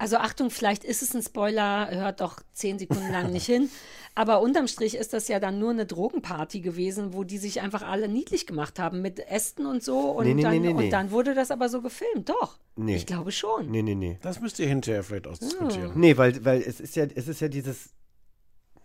[0.00, 3.68] Also Achtung, vielleicht ist es ein Spoiler, hört doch zehn Sekunden lang nicht hin.
[4.14, 7.82] Aber unterm Strich ist das ja dann nur eine Drogenparty gewesen, wo die sich einfach
[7.82, 9.98] alle niedlich gemacht haben mit Ästen und so.
[10.12, 10.84] Und, Nee, nee, dann, nee, nee, nee.
[10.84, 12.28] und dann wurde das aber so gefilmt.
[12.28, 12.58] Doch.
[12.76, 12.96] Nee.
[12.96, 13.70] Ich glaube schon.
[13.70, 14.18] Nee, nee, nee.
[14.22, 15.92] das müsst ihr hinterher vielleicht ausdiskutieren.
[15.94, 17.90] Nee, weil, weil es ist ja, es ist ja dieses.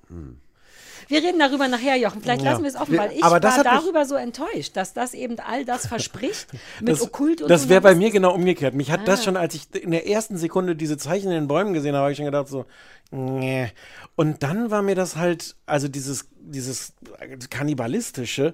[0.08, 0.40] Hm.
[1.08, 2.22] Wir reden darüber nachher, Jochen.
[2.22, 2.52] Vielleicht Ja.
[2.52, 5.38] lassen wir es offen, weil ich aber das war darüber so enttäuscht, dass das eben
[5.40, 6.48] all das verspricht
[6.80, 8.74] mit Das, Okkult und das wäre bei Das- mir genau umgekehrt.
[8.74, 9.24] Mich hat das Ah.
[9.24, 12.12] schon, als ich in der ersten Sekunde diese Zeichen in den Bäumen gesehen habe, habe
[12.12, 12.66] ich schon gedacht so,
[13.12, 13.72] nee.
[14.16, 16.94] Und dann war mir das halt, also dieses, dieses
[17.50, 18.54] kannibalistische,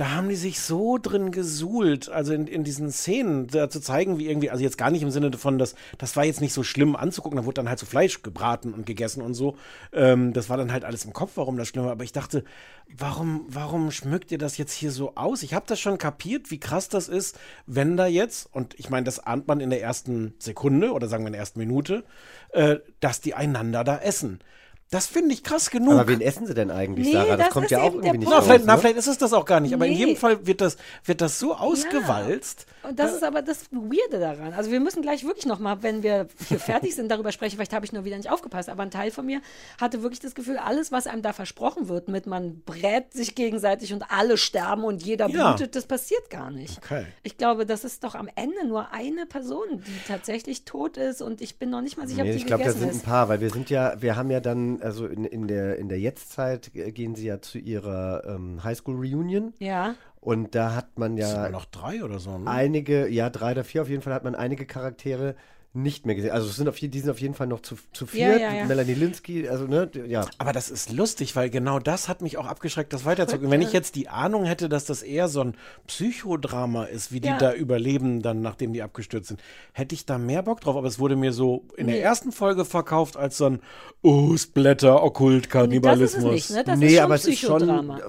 [0.00, 4.18] da haben die sich so drin gesuhlt, also in, in diesen Szenen, da zu zeigen,
[4.18, 6.62] wie irgendwie, also jetzt gar nicht im Sinne davon, dass das war jetzt nicht so
[6.62, 9.58] schlimm anzugucken, da wurde dann halt so Fleisch gebraten und gegessen und so.
[9.92, 11.92] Ähm, das war dann halt alles im Kopf, warum das schlimm war.
[11.92, 12.44] Aber ich dachte,
[12.88, 15.42] warum, warum schmückt ihr das jetzt hier so aus?
[15.42, 19.04] Ich habe das schon kapiert, wie krass das ist, wenn da jetzt, und ich meine,
[19.04, 22.04] das ahnt man in der ersten Sekunde oder sagen wir in der ersten Minute,
[22.52, 24.40] äh, dass die einander da essen.
[24.92, 25.92] Das finde ich krass genug.
[25.92, 27.36] Aber wen essen sie denn eigentlich, Nee, Sarah?
[27.36, 28.44] Das, das kommt ist ja auch irgendwie nicht na, raus.
[28.46, 28.80] vielleicht, na, ne?
[28.80, 29.98] vielleicht ist es das auch gar nicht, aber in Nee.
[29.98, 32.66] jedem Fall wird das, wird das so ausgewalzt.
[32.82, 34.52] Und das ist aber das Weirde daran.
[34.54, 37.56] Also wir müssen gleich wirklich nochmal, wenn wir hier fertig sind, darüber sprechen.
[37.56, 38.68] Vielleicht habe ich nur wieder nicht aufgepasst.
[38.70, 39.40] Aber ein Teil von mir
[39.80, 43.92] hatte wirklich das Gefühl, alles, was einem da versprochen wird, mit man brät sich gegenseitig
[43.92, 45.52] und alle sterben und jeder Ja.
[45.52, 46.78] blutet, das passiert gar nicht.
[46.78, 47.04] Okay.
[47.22, 51.42] Ich glaube, das ist doch am Ende nur eine Person, die tatsächlich tot ist und
[51.42, 52.96] ich bin noch nicht mal sicher, Nee, ob die ich glaube, da gegessen sind ein
[52.96, 53.04] ist.
[53.04, 55.98] paar, weil wir sind ja, wir haben ja dann, also in, in der, in der
[55.98, 59.54] Jetztzeit gehen sie ja zu ihrer ähm, Highschool-Reunion.
[59.58, 59.94] Ja.
[60.20, 62.50] Und da hat man Das sind ja noch drei oder so, ne?
[62.50, 65.34] einige, ja, drei oder vier auf jeden Fall hat man einige Charaktere,
[65.72, 66.32] nicht mehr gesehen.
[66.32, 68.40] Also es sind auf, die sind auf jeden Fall noch zu, zu Ja, viert.
[68.40, 68.64] ja, ja.
[68.64, 70.26] Melanie Linsky, also ne, ja.
[70.38, 73.50] Aber das ist lustig, weil genau das hat mich auch abgeschreckt, das weiterzugucken.
[73.52, 75.54] Wenn ich jetzt die Ahnung hätte, dass das eher so ein
[75.86, 77.38] Psychodrama ist, wie die Ja.
[77.38, 79.40] da überleben, dann nachdem die abgestürzt sind,
[79.72, 80.74] hätte ich da mehr Bock drauf.
[80.76, 81.92] Aber es wurde mir so in Nee.
[81.92, 83.60] der ersten Folge verkauft als so ein
[84.02, 86.32] Oh, Splatter, Okkult, Kannibalismus.
[86.32, 86.64] nicht, ne?
[86.64, 88.00] Das nee, ist aber es ist schon, Psychodrama.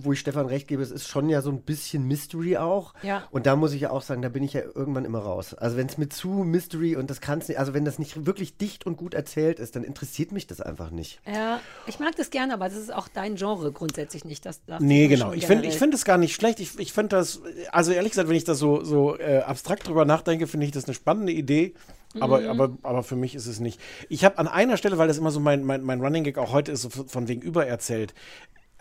[0.00, 2.94] wo ich Stefan recht gebe, es ist schon ja so ein bisschen Mystery auch.
[3.02, 3.24] Ja.
[3.30, 5.54] Und da muss ich ja auch sagen, da bin ich ja irgendwann immer raus.
[5.54, 8.56] Also wenn es mir zu Mystery und das kann's nicht, also wenn das nicht wirklich
[8.56, 11.20] dicht und gut erzählt ist, dann interessiert mich das einfach nicht.
[11.26, 14.46] Ja, ich mag das gerne, aber das ist auch dein Genre grundsätzlich nicht.
[14.46, 15.32] Das Nee, genau.
[15.32, 16.60] Ich finde ich find es gar nicht schlecht.
[16.60, 17.40] Ich, ich finde das,
[17.72, 20.84] also ehrlich gesagt, wenn ich da so, so äh, abstrakt drüber nachdenke, finde ich das
[20.84, 21.74] eine spannende Idee.
[22.20, 22.48] Aber, Mhm.
[22.48, 23.78] aber, aber für mich ist es nicht.
[24.08, 26.52] Ich habe an einer Stelle, weil das immer so mein, mein, mein Running Gag auch
[26.52, 28.14] heute ist, so von wegen übererzählt.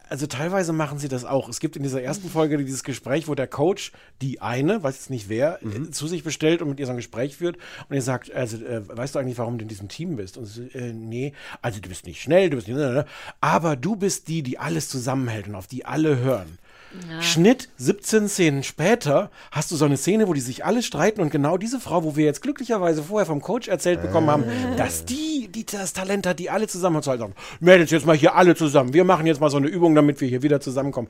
[0.09, 1.49] Also teilweise machen sie das auch.
[1.49, 5.09] Es gibt in dieser ersten Folge dieses Gespräch, wo der Coach die eine, weiß jetzt
[5.09, 7.57] nicht wer, äh, zu sich bestellt und mit ihr so ein Gespräch führt
[7.89, 10.37] und ihr sagt, also äh, weißt du eigentlich, warum du in diesem Team bist?
[10.37, 13.05] Und sie, äh, nee, also du bist nicht schnell, du bist nicht, ne,
[13.41, 16.57] aber du bist die, die alles zusammenhält und auf die alle hören.
[17.09, 17.21] Ja.
[17.21, 21.29] Schnitt 17 Szenen später hast du so eine Szene, wo die sich alle streiten und
[21.29, 24.45] genau diese Frau, wo wir jetzt glücklicherweise vorher vom Coach erzählt bekommen haben,
[24.77, 27.17] dass die, die das Talent hat, die alle zusammenzuhalten.
[27.17, 28.93] Sagen, Mädels, jetzt mal hier alle zusammen.
[28.93, 31.09] Wir machen jetzt mal so eine Übung, damit wir hier wieder zusammenkommen.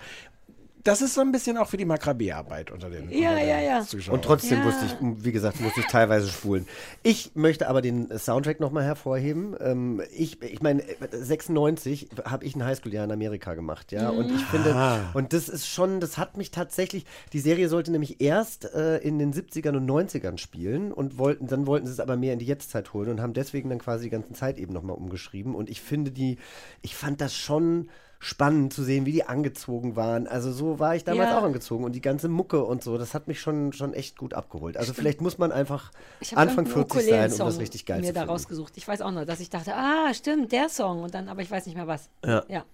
[0.87, 3.65] Das ist so ein bisschen auch für die Makrabee-Arbeit unter den, Ja, unter ja, den
[3.65, 3.81] ja.
[3.81, 4.15] Zuschauern.
[4.19, 4.63] Und trotzdem Ja.
[4.63, 4.93] musste ich,
[5.25, 6.65] wie gesagt, musste ich teilweise spulen.
[7.03, 9.53] Ich möchte aber den Soundtrack nochmal hervorheben.
[9.59, 14.09] Ähm, ich ich meine, 96 habe ich ein Highschool-Jahr in Amerika gemacht, ja.
[14.09, 15.09] Und ich finde, Ah.
[15.13, 19.19] und das ist schon, das hat mich tatsächlich, die Serie sollte nämlich erst äh, in
[19.19, 22.45] den 70ern und 90ern spielen und wollten, dann wollten sie es aber mehr in die
[22.45, 25.53] Jetztzeit holen und haben deswegen dann quasi die ganzen Zeit eben nochmal umgeschrieben.
[25.53, 26.37] Und ich finde die,
[26.81, 27.89] ich fand das schon
[28.19, 30.27] spannend zu sehen, wie die angezogen waren.
[30.27, 31.39] Also so war ich damals Ja.
[31.39, 34.33] auch angezogen und die ganze Mucke und so, das hat mich schon, schon echt gut
[34.33, 34.75] abgeholt.
[34.77, 35.91] Also vielleicht muss man einfach
[36.35, 38.31] Anfang irgendeinen 40 sein, um das richtig geil mir zu da finden.
[38.31, 38.73] rausgesucht.
[38.77, 41.03] Ich weiß auch noch, dass ich dachte, ah, stimmt, der Song.
[41.03, 42.09] Und dann, aber ich weiß nicht mehr was.
[42.25, 42.43] Ja.
[42.47, 42.65] ja.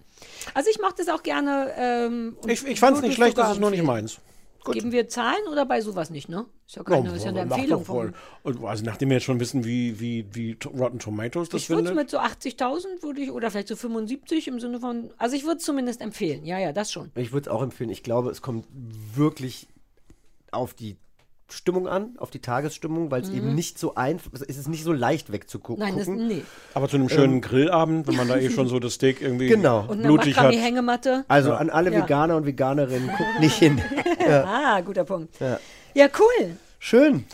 [0.54, 1.72] Also ich mache das auch gerne.
[1.78, 4.20] Ähm, und Ich, ich fand es nicht schlecht, das ist nur nicht meins.
[4.64, 4.76] Gut.
[4.76, 6.46] Geben wir Zahlen oder bei sowas nicht, ne?
[6.66, 8.14] Ist ja keine, ist ja eine Empfehlung von.
[8.44, 11.88] Und also nachdem wir jetzt schon wissen, wie, wie, wie Rotten Tomatoes das Ich würde
[11.88, 11.96] findet.
[11.96, 15.58] mit so 80.000 würde ich, oder vielleicht so 75 im Sinne von, also ich würde
[15.58, 16.46] es zumindest empfehlen.
[16.46, 17.12] Ja, ja, das schon.
[17.16, 17.90] Ich würde es auch empfehlen.
[17.90, 19.68] Ich glaube, es kommt wirklich
[20.52, 20.96] auf die
[21.54, 23.38] Stimmung an, auf die Tagesstimmung, weil es Mhm.
[23.38, 25.84] eben nicht so einfach, es ist nicht so leicht wegzugucken.
[25.84, 26.44] Nein, das, nee.
[26.74, 29.48] Aber zu einem schönen Ähm, Grillabend, wenn man da eh schon so das Steak irgendwie
[29.48, 29.82] Genau.
[29.82, 30.46] Und eine blutig hat.
[30.46, 31.26] Makramee-Hängematte.
[31.28, 31.58] Also Ja.
[31.58, 32.02] an alle Ja.
[32.04, 33.82] Veganer und Veganerinnen, guckt nicht hin.
[34.28, 34.44] ja.
[34.46, 35.40] Ah, guter Punkt.
[35.40, 35.60] Ja.
[35.94, 36.58] Ja, cool.
[36.80, 37.26] Schön.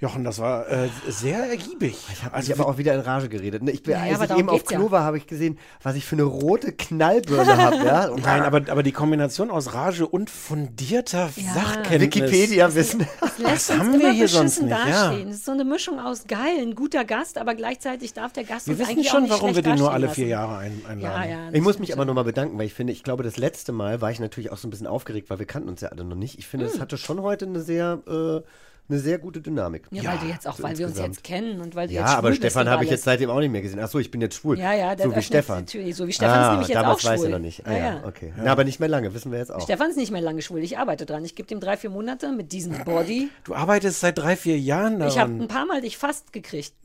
[0.00, 1.96] Jochen, das war äh, sehr ergiebig.
[2.12, 3.64] Ich habe Also aber auch wieder in Rage geredet.
[3.64, 3.72] Ne?
[3.72, 4.64] Ich bin, Ja, als ich eben auf.
[4.64, 7.76] Klo war, habe ich gesehen, was ich für eine rote Knallbirne habe.
[7.84, 8.08] Ja?
[8.10, 11.52] Und Nein, aber, aber die Kombination aus Rage und fundierter Ja.
[11.52, 12.00] Sachkenntnis.
[12.02, 13.06] Wikipedia-Wissen.
[13.20, 14.84] Das lässt Das uns haben wir hier sonst nicht, ja.
[14.84, 15.28] dastehen.
[15.28, 18.68] Das ist so eine Mischung aus geil, ein guter Gast, aber gleichzeitig darf der Gast
[18.68, 20.28] Wir uns wissen eigentlich auch schon, nicht warum wir den nur alle vier.
[20.28, 21.28] Jahre ein, einladen.
[21.30, 21.50] Ja, ja.
[21.52, 24.10] Ich muss mich aber nochmal bedanken, weil ich finde, ich glaube, das letzte Mal war
[24.12, 26.38] ich natürlich auch so ein bisschen aufgeregt, weil wir kannten uns ja alle noch nicht.
[26.38, 26.72] Ich finde, Hm.
[26.72, 28.40] es hatte schon heute eine sehr, äh,
[28.90, 29.86] eine sehr gute Dynamik.
[29.90, 32.00] Ja, weil du jetzt auch, so weil wir uns jetzt kennen und weil du Ja,
[32.00, 33.78] jetzt schwul aber Stefan habe ich jetzt seitdem auch nicht mehr gesehen.
[33.80, 34.58] Achso, ich bin jetzt schwul.
[34.58, 35.58] Ja, ja, der so wie Stefan.
[35.60, 37.30] natürlich- so wie Stefan ist ah, nämlich jetzt damals auch weiß er schwul.
[37.30, 37.66] noch nicht.
[37.66, 38.04] Ah, Ja, ja, ja.
[38.06, 38.32] okay.
[38.36, 39.60] Na, aber nicht mehr lange, wissen wir jetzt auch.
[39.62, 41.24] Stefan ist nicht mehr lange schwul, ich arbeite dran.
[41.24, 43.28] Ich gebe dem drei, vier Monate mit diesem Body.
[43.44, 45.12] Du arbeitest seit drei, vier Jahren daran.
[45.12, 46.72] Ich habe ein paar Mal dich fast gekriegt.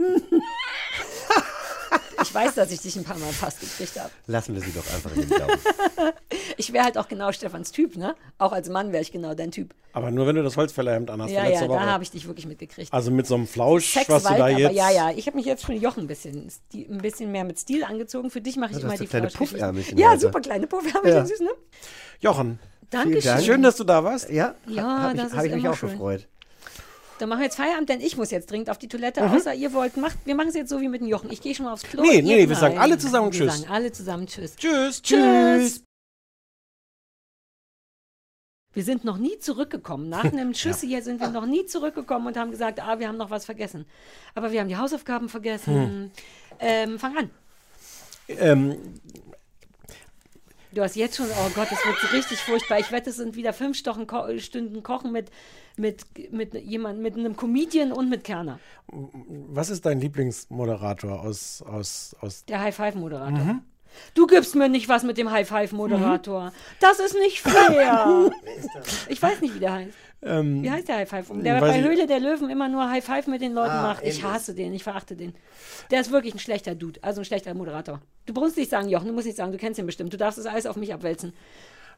[2.23, 4.09] ich weiß, dass ich dich ein paar Mal fast gekriegt habe.
[4.27, 5.53] Lassen wir sie doch einfach in den Glauben.
[6.57, 8.15] Ich wäre halt auch genau Stefans Typ, ne?
[8.37, 9.73] Auch als Mann wäre ich genau dein Typ.
[9.93, 11.31] aber nur wenn du das Holzfällerhemd anhast.
[11.33, 11.67] ja, ja, Woche.
[11.79, 12.93] da habe ich dich wirklich mitgekriegt.
[12.93, 14.75] Also mit so einem Flausch, Sex was du Wald, da aber jetzt.
[14.75, 15.11] ja, ja.
[15.11, 18.29] Ich habe mich jetzt für Jochen ein bisschen, ein bisschen mehr mit Stil angezogen.
[18.29, 19.27] Für dich mache ich Ja, du immer hast die kleine.
[19.27, 21.25] Puffärmelchen Ja, super kleine Puffärmelchen, Ja.
[21.25, 21.49] süß, ne?
[22.19, 22.59] Jochen,
[22.89, 23.31] Dankeschön.
[23.31, 23.43] Dank.
[23.45, 24.29] schön, dass du da warst.
[24.29, 25.89] Ja, Ja, habe das ich, ist hab ich mich immer auch schön.
[25.91, 26.27] gefreut.
[27.19, 29.21] Dann machen wir jetzt Feierabend, denn ich muss jetzt dringend auf die Toilette.
[29.21, 29.31] Mhm.
[29.31, 31.31] Außer ihr wollt, macht, wir machen es jetzt so wie mit dem Jochen.
[31.31, 32.01] Ich gehe schon mal aufs Klo.
[32.01, 33.59] Nee, nee, wir sagen alle zusammen Wir Tschüss.
[33.59, 34.55] sagen alle zusammen Tschüss.
[34.55, 35.01] Tschüss.
[35.01, 35.83] Tschüss.
[38.73, 40.09] Wir sind noch nie zurückgekommen.
[40.09, 43.17] Nach einem Tschüss hier sind wir noch nie zurückgekommen und haben gesagt, ah, wir haben
[43.17, 43.85] noch was vergessen.
[44.33, 45.75] Aber wir haben die Hausaufgaben vergessen.
[45.75, 46.11] Hm.
[46.59, 47.29] Ähm, fang an.
[48.27, 48.77] Ähm,
[50.73, 52.79] Du hast jetzt schon, oh Gott, das wird so richtig furchtbar.
[52.79, 55.29] Ich wette, es sind wieder fünf Stochen Ko Stunden Kochen mit,
[55.77, 58.59] mit, mit jemand, mit einem Comedian und mit Kerner.
[58.87, 63.37] was ist dein Lieblingsmoderator aus, aus, aus Der High-Five-Moderator.
[63.37, 63.61] Mhm.
[64.15, 66.51] Du gibst mir nicht was mit dem High-Five-Moderator.
[66.79, 68.31] Das ist nicht fair.
[69.09, 69.97] ich weiß nicht, wie der heißt.
[70.25, 71.31] Ähm, Wie heißt der High-Five?
[71.43, 74.03] Der weiß bei ich- Höhle der Löwen immer nur High-Five mit den Leuten Ah, macht.
[74.03, 75.33] Ich hasse den, ich verachte den.
[75.91, 77.99] Der ist wirklich ein schlechter Dude, also ein schlechter Moderator.
[78.25, 80.13] Du brauchst nicht sagen, Jochen, du musst nicht sagen, du kennst ihn bestimmt.
[80.13, 81.33] Du darfst das alles auf mich abwälzen.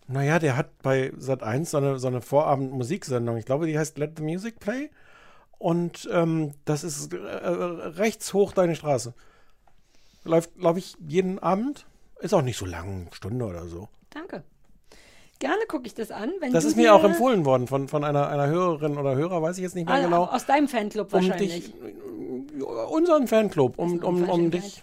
[0.07, 3.37] Naja, der hat bei Sat 1 so eine, so eine Vorabend-Musiksendung.
[3.37, 4.89] Ich glaube, die heißt Let the Music Play.
[5.57, 9.13] Und ähm, das ist äh, rechts hoch deine Straße.
[10.23, 11.85] Läuft, glaube ich, jeden Abend.
[12.19, 13.87] Ist auch nicht so lang, Stunde oder so.
[14.09, 14.43] Danke.
[15.45, 16.31] Gerne gucke ich das an.
[16.53, 19.61] Das ist mir auch empfohlen worden von, von einer, einer Hörerin oder Hörer, weiß ich
[19.61, 20.23] jetzt nicht mehr Ah, genau.
[20.23, 21.71] Aus deinem Fanclub Um wahrscheinlich.
[21.71, 24.81] dich, unseren Fanclub, um, um, um dich.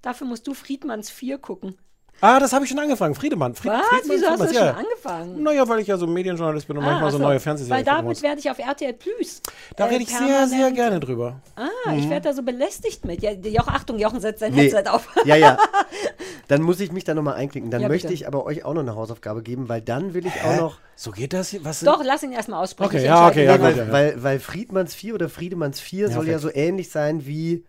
[0.00, 1.76] Dafür musst du Friedmanns 4 gucken.
[2.20, 3.14] Ah, das habe ich schon angefangen.
[3.14, 3.54] Friedemann.
[3.54, 3.86] Fried, Was?
[3.88, 4.74] Friedmann, Wieso hast du schon ja.
[4.74, 5.42] angefangen?
[5.42, 8.22] Naja, weil ich ja so Medienjournalist bin und manchmal ach so neue Fernsehserien Weil damit
[8.22, 9.40] werde ich auf RTL Plus.
[9.76, 11.40] Da äh, rede ich sehr, sehr gerne drüber.
[11.56, 12.10] Ah, ich Mhm.
[12.10, 13.22] werde da so belästigt mit.
[13.22, 14.70] Ja, Joch, Achtung, Jochen setzt sein Nee.
[14.70, 15.08] Headset auf.
[15.24, 15.56] Ja, ja.
[16.48, 17.70] Dann muss ich mich da nochmal einklicken.
[17.70, 20.34] Dann Ja, möchte ich aber euch auch noch eine Hausaufgabe geben, weil dann will ich
[20.34, 20.56] Hä?
[20.56, 20.78] auch noch.
[20.96, 21.64] So geht das hier?
[21.64, 22.88] Was Doch, lass ihn erstmal aussprechen.
[22.90, 23.92] Okay, Ich ja, okay, ja, ja.
[23.92, 27.64] Weil, weil Friedmanns 4 oder Friedemanns 4 Ja, soll ja so ähnlich sein wie.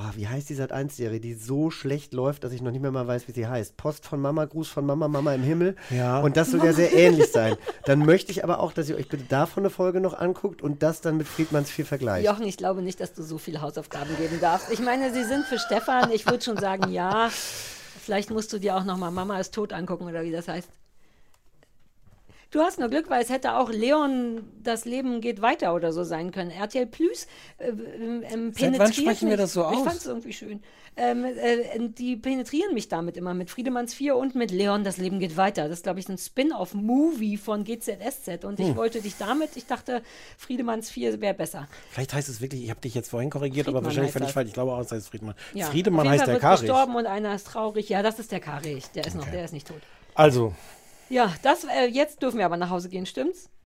[0.00, 2.80] Ah, wie heißt die Sat 1 Serie, die so schlecht läuft, dass ich noch nicht
[2.80, 3.76] mehr mal weiß, wie sie heißt.
[3.76, 5.76] Post von Mama, Gruß von Mama, Mama im Himmel.
[5.90, 6.20] Ja.
[6.20, 7.56] Und das soll ja sehr ähnlich sein.
[7.84, 10.82] Dann möchte ich aber auch, dass ihr euch bitte davon eine Folge noch anguckt und
[10.82, 12.26] das dann mit Friedmanns 4 vergleicht.
[12.26, 14.70] Jochen, ich glaube nicht, dass du so viele Hausaufgaben geben darfst.
[14.72, 16.10] Ich meine, sie sind für Stefan.
[16.12, 17.30] Ich würde schon sagen, ja.
[17.30, 20.68] Vielleicht musst du dir auch noch mal Mama ist tot angucken oder wie das heißt.
[22.52, 26.02] Du hast nur Glück, weil es hätte auch Leon, das Leben geht weiter oder so
[26.02, 26.50] sein können.
[26.50, 27.28] RTL Plus
[27.58, 29.40] äh, ähm, ähm, Seit wann sprechen wir mich.
[29.44, 29.84] das so Ich aus?
[29.84, 30.60] fand es irgendwie schön.
[30.96, 35.20] Ähm, äh, die penetrieren mich damit immer mit Friedemanns 4 und mit Leon, das Leben
[35.20, 35.68] geht weiter.
[35.68, 38.44] Das ist, glaube ich, ein Spin-off-Movie von GZSZ.
[38.44, 38.76] Und ich Hm.
[38.76, 40.02] wollte dich damit, ich dachte,
[40.36, 41.68] Friedemanns 4 wäre besser.
[41.92, 44.32] Vielleicht heißt es wirklich, ich habe dich jetzt vorhin korrigiert, aber Friedmann wahrscheinlich heißt völlig
[44.32, 44.48] falsch.
[44.48, 45.36] Ich glaube auch, es heißt Friedmann.
[45.54, 45.66] Ja.
[45.66, 46.60] Friedemann heißt Fall der Karich.
[46.62, 47.88] gestorben und einer ist traurig.
[47.88, 48.86] Ja, das ist der Karich.
[48.96, 49.80] Der ist noch, der ist nicht tot.
[50.14, 50.52] Also,
[51.10, 53.50] Ja, das, äh, jetzt dürfen wir aber nach Hause gehen, stimmt's?